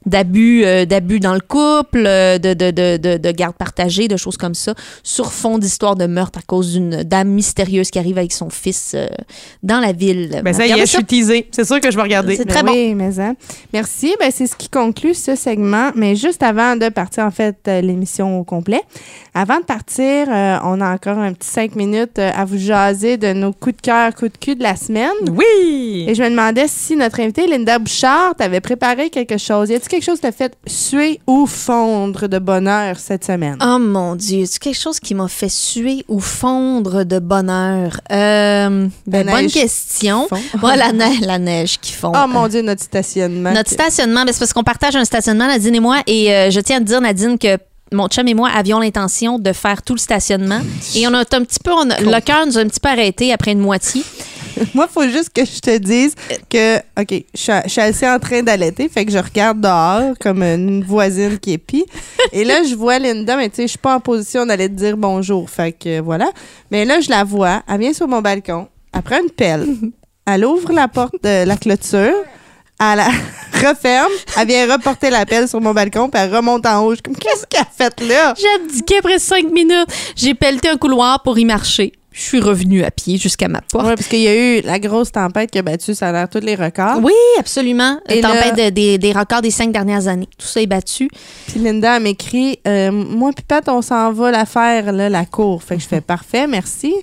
[0.07, 4.17] d'abus euh, d'abus dans le couple, euh, de, de, de, de, de garde partagée, de
[4.17, 8.19] choses comme ça, sur fond d'histoire de meurtre à cause d'une dame mystérieuse qui arrive
[8.19, 9.07] avec son fils euh,
[9.63, 10.41] dans la ville.
[10.45, 11.49] Ben, ça y est, je suis teasée.
[11.51, 12.37] C'est sûr que je vais regarder.
[12.37, 12.73] C'est Ben très bon.
[12.73, 13.35] Oui, mais hein.
[13.73, 14.15] Merci.
[14.21, 15.91] Ben, c'est ce qui conclut ce segment.
[15.95, 18.81] Mais juste avant de partir, en fait, l'émission au complet,
[19.35, 23.33] avant de partir, euh, on a encore un petit cinq minutes à vous jaser de
[23.33, 25.11] nos coups de cœur, coups de cul de la semaine.
[25.31, 26.05] Oui!
[26.09, 29.71] Et je me demandais si notre invitée, Linda Bouchard, t'avait préparé quelque chose.
[29.71, 33.57] Y a-t-il quelque chose t'a fait suer ou fondre de bonheur cette semaine?
[33.65, 38.01] Oh mon Dieu, c'est quelque chose qui m'a fait suer ou fondre de bonheur?
[38.11, 40.27] Euh, ben, bonne question.
[40.63, 42.13] Ouais, la, neige, la neige qui fond.
[42.15, 43.53] Oh mon Dieu, notre stationnement.
[43.53, 46.61] Notre stationnement, ben, c'est parce qu'on partage un stationnement, Nadine et moi, et euh, je
[46.61, 47.59] tiens à te dire, Nadine, que
[47.93, 50.61] mon chum et moi avions l'intention de faire tout le stationnement.
[50.97, 52.89] Et on a un petit peu, on a- le cœur nous a un petit peu
[52.89, 54.03] arrêté après une moitié.
[54.75, 56.15] Moi, il faut juste que je te dise
[56.51, 60.15] que, OK, je suis, je suis assez en train d'allaiter, fait que je regarde dehors
[60.21, 61.85] comme une voisine qui est pie.
[62.33, 64.75] Et là, je vois Linda, mais tu sais, je suis pas en position d'aller te
[64.75, 65.49] dire bonjour.
[65.49, 66.31] Fait que voilà.
[66.71, 67.63] Mais là, je la vois.
[67.69, 68.69] Elle vient sur mon balcon.
[68.93, 69.67] Elle prend une pelle.
[70.27, 72.15] Elle ouvre la porte de la clôture.
[72.81, 73.09] Elle la
[73.69, 74.13] referme.
[74.39, 76.91] Elle vient reporter la pelle sur mon balcon, puis elle remonte en haut.
[76.91, 78.35] Je suis comme, qu'est-ce qu'elle a fait là?
[78.37, 79.89] J'ai abdiqué après cinq minutes.
[80.17, 81.93] J'ai pelleté un couloir pour y marcher.
[82.17, 83.85] Je suis revenue à pied jusqu'à ma porte.
[83.85, 86.29] Ouais, parce qu'il y a eu la grosse tempête qui a battu, ça a l'air
[86.29, 87.01] tous les records.
[87.03, 87.99] Oui, absolument.
[88.09, 90.29] Et Tempête de- des, des records des cinq dernières années.
[90.39, 91.09] Tout ça est battu.
[91.49, 95.61] Puis Linda m'écrit euh, Moi, puis Pat, on s'en va la faire, là, la cour.
[95.65, 96.95] Fait que je fais parfait, merci.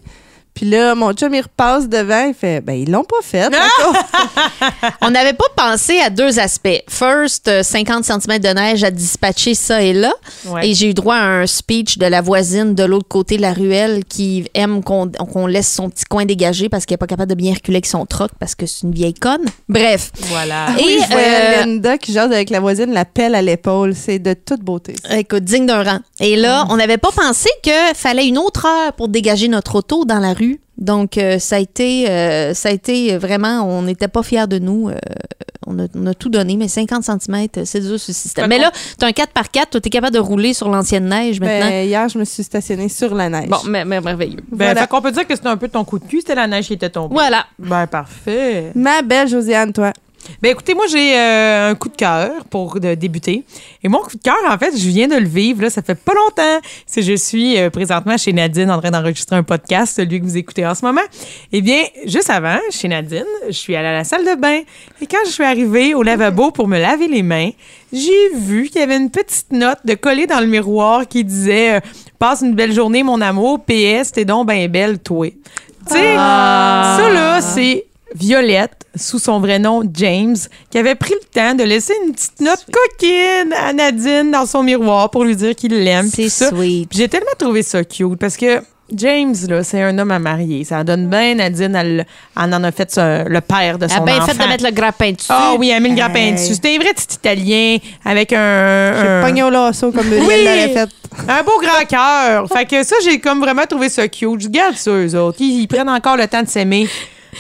[0.54, 3.50] Puis là, mon chum, il repasse devant, il fait Ben, ils l'ont pas fait.
[5.02, 6.84] On n'avait pas pensé à deux aspects.
[6.90, 10.12] First, euh, 50 cm de neige à dispatcher ça et là.
[10.46, 10.68] Ouais.
[10.70, 13.54] Et j'ai eu droit à un speech de la voisine de l'autre côté de la
[13.54, 17.36] ruelle qui aime qu'on laisse son petit coin dégagé parce qu'elle n'est pas capable de
[17.36, 19.46] bien reculer avec son troc parce que c'est une vieille conne.
[19.70, 20.12] Bref.
[20.30, 20.68] Voilà.
[20.78, 21.28] Et, Et je voyais
[21.62, 23.96] euh, Linda qui jase avec la voisine, la pelle à l'épaule.
[23.96, 24.96] C'est de toute beauté.
[25.04, 25.18] ça.
[25.18, 26.00] Écoute, digne d'un rang.
[26.20, 30.06] Et là, on n'avait pas pensé qu'il fallait une autre heure pour dégager notre auto
[30.06, 30.41] dans la rue.
[30.78, 34.58] Donc, euh, ça, a été, euh, ça a été vraiment, on n'était pas fiers de
[34.58, 34.90] nous.
[34.90, 34.96] Euh,
[35.68, 38.48] on, a, on a tout donné, mais 50 cm, c'est dur ce système.
[38.50, 41.40] Mais là, tu as un 4x4, toi, tu es capable de rouler sur l'ancienne neige
[41.40, 41.70] maintenant.
[41.70, 43.48] Ben, hier, je me suis stationnée sur la neige.
[43.50, 44.40] bon, mais, mais merveilleux.
[44.52, 44.82] Ben, Voilà.
[44.82, 46.66] fait qu'on peut dire que c'était un peu ton coup de cul, c'était la neige
[46.66, 47.14] qui était tombée.
[47.14, 47.46] Voilà.
[47.60, 48.72] Ben, parfait.
[48.74, 49.94] Ma belle Josiane, toi.
[50.42, 53.44] Ben écoutez, moi j'ai euh, un coup de cœur pour de débuter.
[53.84, 55.96] Et mon coup de cœur, en fait, je viens de le vivre, là, ça fait
[55.96, 56.60] pas longtemps.
[56.86, 60.38] C'est je suis euh, présentement chez Nadine en train d'enregistrer un podcast, celui que vous
[60.38, 61.02] écoutez en ce moment.
[61.52, 64.62] Eh bien, juste avant, chez Nadine, je suis allée à la salle de bain.
[65.02, 67.50] Et quand je suis arrivée au lavabo pour me laver les mains,
[67.92, 71.78] j'ai vu qu'il y avait une petite note de collée dans le miroir qui disait
[71.78, 71.80] euh,
[72.20, 73.60] Passe une belle journée, mon amour.
[73.66, 75.28] PS, t'es donc ben belle, toi.
[75.88, 77.86] Tu sais, ça là, c'est
[78.16, 80.36] Violette, sous son vrai nom James,
[80.70, 84.64] qui avait pris le temps de laisser une petite note coquine à Nadine dans son
[84.64, 86.08] miroir pour lui dire qu'il l'aime.
[86.14, 86.90] C'est sweet.
[86.90, 88.62] Puis J'ai tellement trouvé ça cute parce que
[88.94, 90.66] James, là, c'est un homme à marier.
[90.66, 91.36] Ça donne bien.
[91.36, 92.06] Nadine, elle,
[92.36, 94.26] elle en a fait le père de Elle son a bien enfant.
[94.34, 95.28] fait de mettre le grappin dessus.
[95.30, 96.34] Ah oui, elle a mis le grappin Hey.
[96.34, 96.56] dessus.
[96.56, 98.94] C'était un vrai petit Italien avec un...
[99.02, 100.44] J'ai un- pogné au lasso comme Muriel Oui.
[100.44, 100.90] l'avait fait.
[101.30, 102.48] un beau grand cœur.
[102.50, 104.42] fait que ça, j'ai comme vraiment trouvé ça cute.
[104.42, 105.38] Je garde ça, eux autres.
[105.40, 106.90] Ils, ils prennent encore le temps de s'aimer.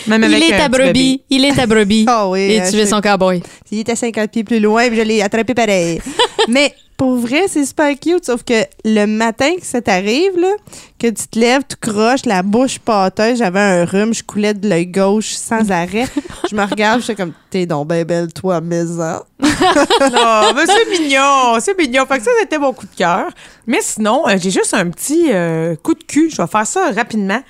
[0.07, 0.83] Même Il est un ta petit bébé.
[0.85, 1.21] brebis.
[1.29, 2.05] Il est ta brebis.
[2.09, 2.39] Ah oui.
[2.41, 3.41] Et euh, tu es son cowboy.
[3.71, 6.01] Il était 50 pieds plus loin, puis je l'ai attrapé pareil.
[6.47, 10.51] Mais pour vrai, c'est super cute, sauf que le matin que ça t'arrive, là,
[10.99, 14.69] que tu te lèves, tu croches, la bouche pâteuse, j'avais un rhume, je coulais de
[14.69, 16.05] l'œil gauche sans arrêt.
[16.49, 19.21] je me regarde, je suis comme, t'es donc ben belle, toi, maison.
[19.41, 22.05] Non, mais c'est mignon, c'est mignon.
[22.05, 23.25] Fait que ça, c'était mon coup de cœur.
[23.65, 26.29] Mais sinon, euh, j'ai juste un petit euh, coup de cul.
[26.29, 27.41] Je vais faire ça rapidement.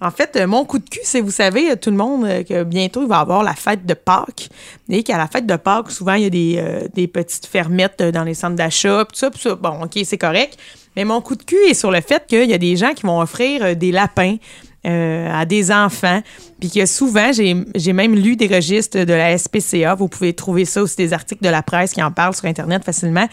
[0.00, 2.42] En fait, euh, mon coup de cul, c'est, vous savez, euh, tout le monde, euh,
[2.42, 4.48] que bientôt, il va y avoir la fête de Pâques.
[4.88, 8.02] Et qu'à la fête de Pâques, souvent, il y a des, euh, des petites fermettes
[8.02, 9.54] dans les centres d'achat, tout ça, puis ça.
[9.54, 10.58] Bon, OK, c'est correct.
[10.96, 13.06] Mais mon coup de cul est sur le fait qu'il y a des gens qui
[13.06, 14.36] vont offrir des lapins
[14.86, 16.22] euh, à des enfants.
[16.58, 19.94] Puis que souvent, j'ai même lu des registres de la SPCA.
[19.94, 22.82] Vous pouvez trouver ça aussi des articles de la presse qui en parlent sur Internet
[22.82, 23.28] facilement.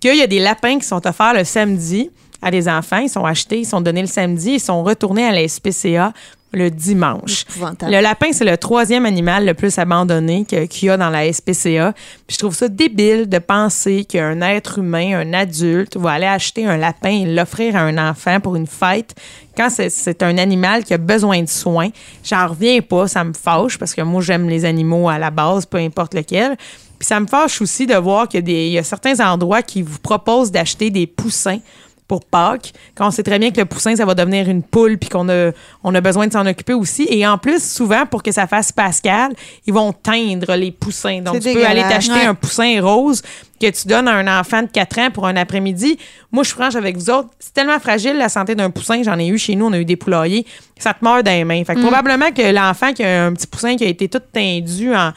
[0.00, 2.10] Qu'il y a des lapins qui sont offerts le samedi
[2.42, 2.98] à des enfants.
[2.98, 6.12] Ils sont achetés, ils sont donnés le samedi, ils sont retournés à la SPCA
[6.54, 7.46] le dimanche.
[7.88, 11.94] Le lapin, c'est le troisième animal le plus abandonné qu'il y a dans la SPCA.
[12.26, 16.66] Puis je trouve ça débile de penser qu'un être humain, un adulte, va aller acheter
[16.66, 19.14] un lapin et l'offrir à un enfant pour une fête
[19.56, 21.88] quand c'est- un animal qui a besoin de soins.
[22.22, 25.64] J'en reviens pas, ça me fâche parce que moi, j'aime les animaux à la base,
[25.64, 26.58] peu importe lequel.
[26.98, 30.52] Puis ça me fâche aussi de voir qu'il y a certains endroits qui vous proposent
[30.52, 31.60] d'acheter des poussins
[32.08, 34.98] pour Pâques, quand on sait très bien que le poussin, ça va devenir une poule,
[34.98, 35.50] puis qu'on a,
[35.82, 37.06] on a besoin de s'en occuper aussi.
[37.08, 39.32] Et en plus, souvent, pour que ça fasse Pascal,
[39.66, 41.20] ils vont teindre les poussins.
[41.22, 42.26] Donc, tu peux aller t'acheter Ouais.
[42.26, 43.22] un poussin rose
[43.60, 45.96] que tu donnes à un enfant de 4 ans pour un après-midi.
[46.32, 47.28] Moi, je suis franche avec vous autres.
[47.38, 49.02] C'est tellement fragile, la santé d'un poussin.
[49.02, 50.44] J'en ai eu chez nous, on a eu des poulaillers.
[50.78, 51.64] Ça te meurt dans les mains.
[51.64, 54.92] Fait que probablement que l'enfant qui a un petit poussin qui a été tout teindu
[54.94, 55.12] en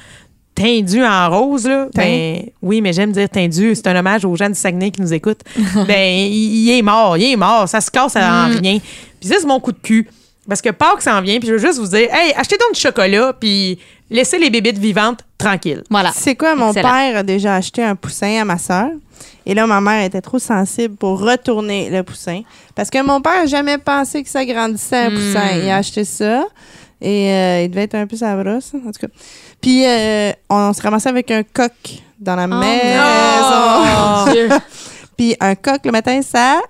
[0.55, 3.75] tendu en rose, là, ben, oui, mais j'aime dire tendu.
[3.75, 5.41] C'est un hommage aux gens du Saguenay qui nous écoutent.
[5.87, 7.67] ben, il, il est mort, il est mort.
[7.67, 8.79] Ça se casse en rien.
[9.19, 10.07] Puis ça, c'est mon coup de cul.
[10.47, 12.79] Parce que Pâques s'en vient, puis je veux juste vous dire, hey, achetez donc du
[12.79, 13.79] chocolat, puis
[14.09, 15.83] laissez les bébites vivantes tranquilles.
[15.89, 16.11] Voilà.
[16.13, 16.89] C'est quoi, mon Excellent.
[16.89, 18.89] père a déjà acheté un poussin à ma soeur.
[19.47, 22.41] Et là, ma mère était trop sensible pour retourner le poussin.
[22.75, 25.57] Parce que mon père n'a jamais pensé que ça grandissait un poussin.
[25.63, 26.45] Il a acheté ça.
[27.01, 29.07] Et euh, il devait être un peu sa brosse, en tout cas.
[29.65, 31.71] Puis, euh, on, se ramassait avec un coq
[32.19, 34.59] dans la Oh, maison.
[35.17, 36.61] Puis, un coq, le matin, ça,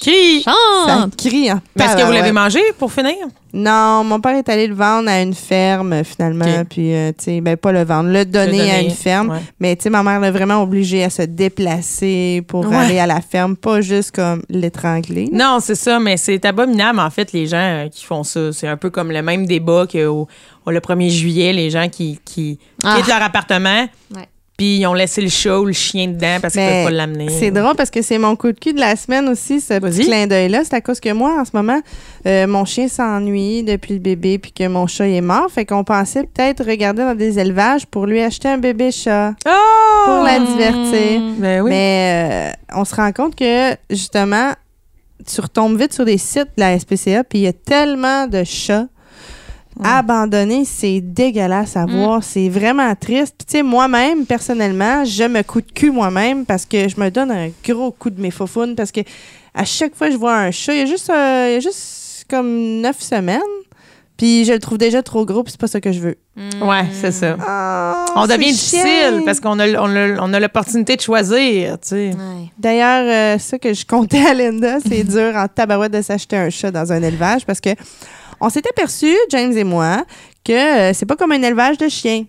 [0.00, 0.42] Qui?
[0.42, 0.52] ça
[0.86, 1.16] Chante.
[1.16, 1.50] crie.
[1.52, 3.14] en Mais est-ce que vous l'avez mangé pour finir?
[3.54, 6.44] Non, mon père est allé le vendre à une ferme, finalement.
[6.60, 6.66] Ok.
[6.70, 9.30] Puis, euh, tu sais, ben, pas le vendre, le donner, donner, à une ferme.
[9.30, 9.40] ouais.
[9.60, 12.76] Mais, tu sais, ma mère l'a vraiment obligé à se déplacer pour Ouais.
[12.76, 15.28] aller à la ferme, pas juste comme l'étrangler.
[15.32, 18.52] Non, c'est ça, mais c'est abominable, en fait, les gens euh, qui font ça.
[18.52, 20.28] C'est un peu comme le même débat qu'au
[20.66, 22.96] au- le 1er juillet, les gens qui, qui Ah.
[22.96, 24.28] quittent leur appartement, Ouais.
[24.56, 27.28] Puis ils ont laissé le chat ou le chien dedans parce qu'ils peuvent pas l'amener.
[27.30, 30.04] C'est drôle parce que c'est mon coup de cul de la semaine aussi, ce petit
[30.04, 30.62] clin d'œil-là.
[30.64, 31.80] C'est à cause que moi, en ce moment,
[32.26, 35.50] euh, mon chien s'ennuie depuis le bébé puis que mon chat est mort.
[35.50, 40.04] Fait qu'on pensait peut-être regarder dans des élevages pour lui acheter un bébé chat Oh!
[40.04, 41.20] pour la divertir.
[41.38, 41.70] Ben oui.
[41.70, 44.52] Mais euh, on se rend compte que, justement,
[45.26, 48.42] tu retombes vite sur des sites de la SPCA, puis il y a tellement de
[48.44, 48.86] chats
[49.82, 50.64] abandonnés.
[50.64, 52.22] C'est dégueulasse à voir.
[52.22, 53.34] C'est vraiment triste.
[53.38, 57.10] Puis, tu sais, moi-même, personnellement, je me coup de cul moi-même parce que je me
[57.10, 59.00] donne un gros coup de mes faufounes parce que
[59.54, 61.56] à chaque fois que je vois un chat, il y a juste, euh, il y
[61.56, 63.40] a juste comme neuf semaines.
[64.16, 66.16] Puis je le trouve déjà trop gros, puis c'est pas ça que je veux.
[66.36, 67.36] Ouais, c'est ça.
[67.40, 71.72] Ah, On c'est devient difficile parce qu'on a, on a, on a l'opportunité de choisir,
[71.80, 72.10] tu sais.
[72.10, 72.50] Ouais.
[72.56, 76.50] D'ailleurs, euh, ça que je comptais à Linda, c'est dur en tabarouette de s'acheter un
[76.50, 77.70] chat dans un élevage parce que
[78.42, 80.04] on s'est aperçu, James et moi,
[80.44, 82.24] que euh, c'est pas comme un élevage de chiens.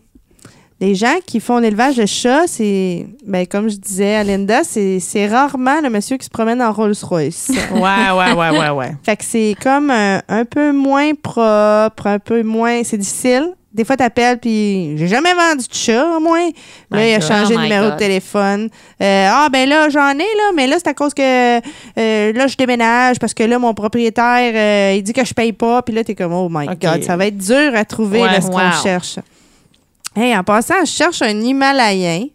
[0.79, 4.99] Les gens qui font l'élevage de chats, c'est, ben, comme je disais à Linda, c'est
[4.99, 7.51] c'est rarement le monsieur qui se promène en Rolls-Royce.
[7.73, 8.91] Ouais, ouais, ouais, ouais, ouais.
[9.01, 12.83] fait que c'est comme un, un peu moins propre, un peu moins.
[12.83, 13.53] C'est difficile.
[13.73, 16.37] Des fois, t'appelles, puis j'ai jamais vendu de chat, moi.
[16.37, 16.51] Là,
[16.91, 17.27] My il a God.
[17.27, 17.93] changé Oh de numéro God.
[17.93, 18.69] de téléphone.
[19.01, 22.45] Euh, ah, ben là, j'en ai, là, mais là, c'est à cause que euh, là,
[22.47, 25.81] je déménage parce que là, mon propriétaire, euh, il dit que je paye pas.
[25.81, 26.67] Puis là, t'es comme, oh my.
[26.79, 29.17] God, ça va être dur à trouver Ouais, là, ce qu'on cherche.
[30.15, 32.27] Hey, en passant, je cherche un Himalayen,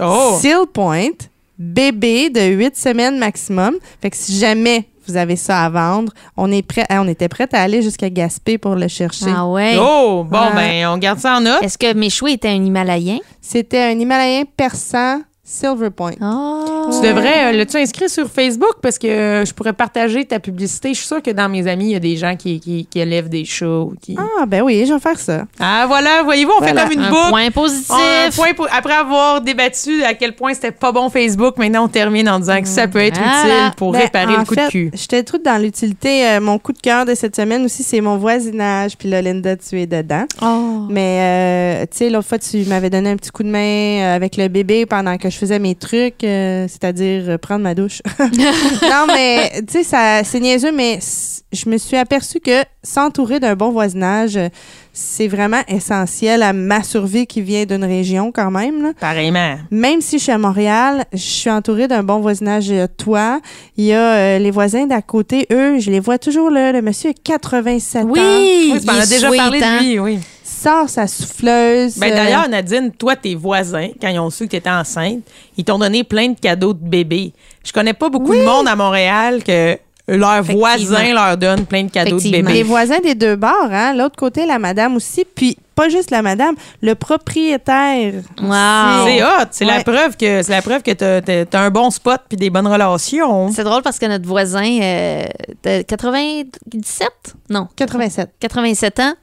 [0.00, 0.38] Oh!
[0.40, 1.10] Seal Point,
[1.58, 3.74] bébé de 8 semaines maximum.
[4.00, 7.48] Fait que si jamais vous avez ça à vendre, on, est prêt, on était prêt
[7.52, 9.26] à aller jusqu'à Gaspé pour le chercher.
[9.34, 9.76] Ah ouais.
[9.78, 10.24] Oh!
[10.28, 10.54] Bon, Ouais.
[10.54, 11.62] ben, on garde ça en note.
[11.62, 13.18] Est-ce que Méchoui était un Himalayen?
[13.40, 16.14] C'était un Himalayen persan Silver Point.
[16.20, 16.90] Oh.
[16.90, 18.74] Tu devrais, euh, l'as-tu inscrit sur Facebook?
[18.82, 20.88] Parce que euh, je pourrais partager ta publicité.
[20.88, 22.98] Je suis sûre que dans mes amis, il y a des gens qui, qui, qui
[22.98, 23.66] élèvent des chats.
[23.68, 24.16] ou Qui...
[24.18, 25.44] Ah, ben oui, je vais faire ça.
[25.60, 26.82] Ah, voilà, voyez-vous, on Voilà.
[26.88, 27.28] fait comme une Un boucle.
[27.30, 27.92] point positif.
[27.92, 31.88] Un point pour- après avoir débattu à quel point c'était pas bon Facebook, maintenant on
[31.88, 33.66] termine en disant que ça peut être Voilà.
[33.66, 34.90] utile pour Ben, réparer le coup fait, de cul.
[34.94, 36.26] J'étais toute dans l'utilité.
[36.28, 38.96] Euh, mon coup de cœur de cette semaine aussi, c'est mon voisinage.
[38.98, 40.24] Puis là, Linda, tu es dedans.
[40.42, 40.86] Oh.
[40.90, 44.36] Mais, euh, tu sais, l'autre fois, tu m'avais donné un petit coup de main avec
[44.36, 48.02] le bébé pendant que je faisais mes trucs, euh, c'est-à-dire euh, prendre ma douche.
[48.20, 50.98] non, mais, tu sais, ça- c'est niaiseux, mais
[51.52, 54.38] je me suis aperçue que s'entourer d'un bon voisinage,
[54.92, 58.82] c'est vraiment essentiel à ma survie qui vient d'une région quand même.
[58.82, 58.92] là.
[58.98, 59.56] Pareillement.
[59.70, 62.68] Même si je suis à Montréal, je suis entourée d'un bon voisinage.
[62.68, 63.40] Il y a toi,
[63.76, 65.46] il y a euh, les voisins d'à côté.
[65.52, 66.72] Eux, je les vois toujours là.
[66.72, 68.08] Le monsieur a 87 ans.
[68.08, 68.20] Oui,
[68.72, 69.78] Oui, m'en il as est déjà sweet, parlé hein?
[69.80, 70.18] de lui, oui.
[70.66, 71.96] Sort sa souffleuse.
[71.96, 75.20] Ben, euh, D'ailleurs, Nadine, toi, tes voisins, quand ils ont su que tu étais enceinte,
[75.56, 77.32] ils t'ont donné plein de cadeaux de bébés.
[77.64, 79.78] Je connais pas beaucoup de monde à Montréal que
[80.08, 82.48] leurs voisins leur donnent plein de cadeaux de Effectivement.
[82.48, 82.68] les bébés.
[82.68, 83.94] voisins des deux bars, hein.
[83.94, 85.24] L'autre côté, la madame aussi.
[85.24, 88.14] Puis, pas juste la madame, le propriétaire.
[88.42, 89.06] Wow.
[89.06, 92.36] C'est hot, c'est la preuve que c'est la preuve que t'as un bon spot puis
[92.36, 93.52] des bonnes relations.
[93.52, 95.24] C'est drôle parce que notre voisin euh,
[95.62, 97.08] de 97?
[97.50, 98.30] Non, 87.
[98.40, 99.14] 87 ans.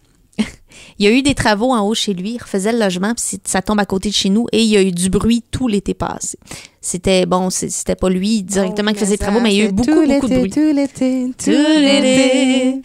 [0.99, 2.31] Il y a eu des travaux en haut chez lui.
[2.35, 4.47] Il refaisait le logement, puis ça tombe à côté de chez nous.
[4.51, 6.38] Et il y a eu du bruit tout l'été passé.
[6.81, 9.72] C'était, bon, c'était pas lui directement qui faisait les travaux, mais il y a eu
[9.72, 10.49] beaucoup, beaucoup de bruit.
[10.49, 12.81] Tout l'été, tout l'été.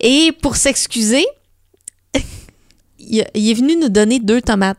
[0.00, 1.26] Et pour s'excuser,
[2.98, 4.78] il, il est venu nous donner deux tomates.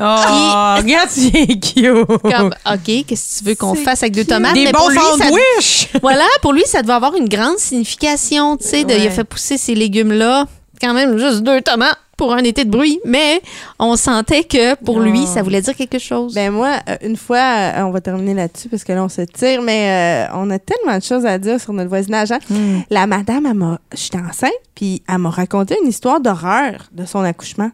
[0.00, 1.74] Oh, regarde, c'est cute.
[2.22, 4.54] Comme, OK, qu'est-ce que tu veux qu'on fasse avec deux tomates?
[4.54, 5.88] Des Mais bons pour lui, ça- sandwichs.
[6.02, 9.22] Voilà, pour lui, ça devait avoir une grande signification, tu sais, de- il a fait
[9.22, 10.46] pousser ces légumes-là,
[10.84, 13.40] quand même juste deux tomates pour un été de bruit, mais
[13.80, 16.32] on sentait que pour lui, ça voulait dire quelque chose.
[16.34, 19.22] Ben moi, euh, une fois, euh, on va terminer là-dessus parce que là, on se
[19.22, 22.30] tire, mais euh, on a tellement de choses à dire sur notre voisinage.
[22.30, 22.38] hein.
[22.48, 22.80] Hmm.
[22.90, 27.24] La madame, elle m'a, j'étais enceinte, puis elle m'a raconté une histoire d'horreur de son
[27.24, 27.70] accouchement.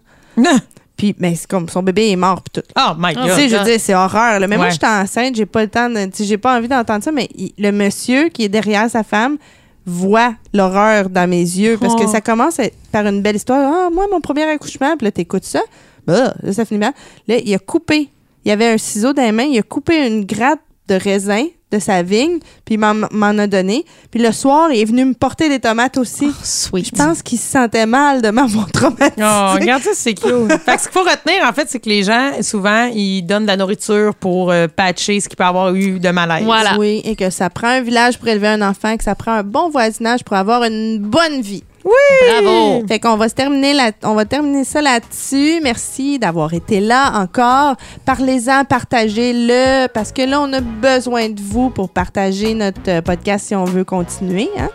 [0.97, 2.69] Puis, ben, c'est comme son bébé est mort, puis tout.
[2.79, 3.31] Oh my Tu God.
[3.31, 4.39] sais, je veux dire, c'est horreur.
[4.39, 4.47] là.
[4.47, 4.73] Mais moi, Ouais.
[4.73, 7.53] j'étais enceinte, j'ai pas le temps, de, tu j'ai pas envie d'entendre ça, mais il-
[7.57, 9.39] le monsieur qui est derrière sa femme
[9.87, 12.11] voit l'horreur dans mes yeux parce que Oh.
[12.13, 12.59] ça commence
[12.93, 13.61] par une belle histoire.
[13.87, 15.61] Ah, moi, mon premier accouchement, puis là, t'écoutes ça.
[16.07, 16.93] Bah, là, ça finit mal.
[17.29, 18.09] Là, il a coupé.
[18.45, 20.61] Il y avait un ciseau dans les mains, il a coupé une gratte
[20.91, 23.85] de raisin de sa vigne, puis il m'en a donné.
[24.11, 26.27] Puis le soir, il est venu me porter des tomates aussi.
[26.29, 26.87] Oh, sweet.
[26.87, 29.13] Je pense qu'il se sentait mal de m'avoir traumatisé.
[29.19, 30.29] Oh, regarde ça, c'est cute.
[30.65, 33.45] fait que ce qu'il faut retenir, en fait, c'est que les gens, souvent, ils donnent
[33.45, 36.45] de la nourriture pour euh, patcher ce qu'il peut avoir eu de malaise.
[36.45, 36.77] Voilà.
[36.77, 39.45] Oui, et que ça prend un village pour élever un enfant, que ça prend un
[39.45, 41.63] bon voisinage pour avoir une bonne vie.
[41.85, 42.83] Bravo.
[42.87, 45.61] Fait qu'on va se terminer là, on va terminer ça là-dessus.
[45.63, 47.77] Merci d'avoir été là encore.
[48.05, 53.47] Parlez-en, partagez-le parce que là on a besoin de vous pour partager notre euh, podcast
[53.49, 54.49] si on veut continuer.
[54.59, 54.69] hein.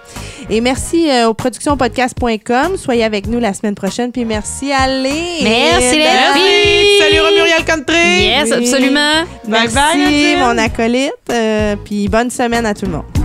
[0.50, 2.78] Et merci euh, au productionpodcast.com.
[2.78, 4.12] Soyez avec nous la semaine prochaine.
[4.12, 5.14] Puis merci à Léa.
[5.44, 6.40] Merci, les Merci.
[6.40, 7.00] filles.
[7.02, 8.26] Salut, Romuriel Country.
[8.26, 8.54] Yes, Oui.
[8.66, 9.24] absolument.
[9.48, 11.12] Bye Merci, bye, mon acolyte.
[11.32, 13.25] Euh, puis bonne semaine à tout le monde.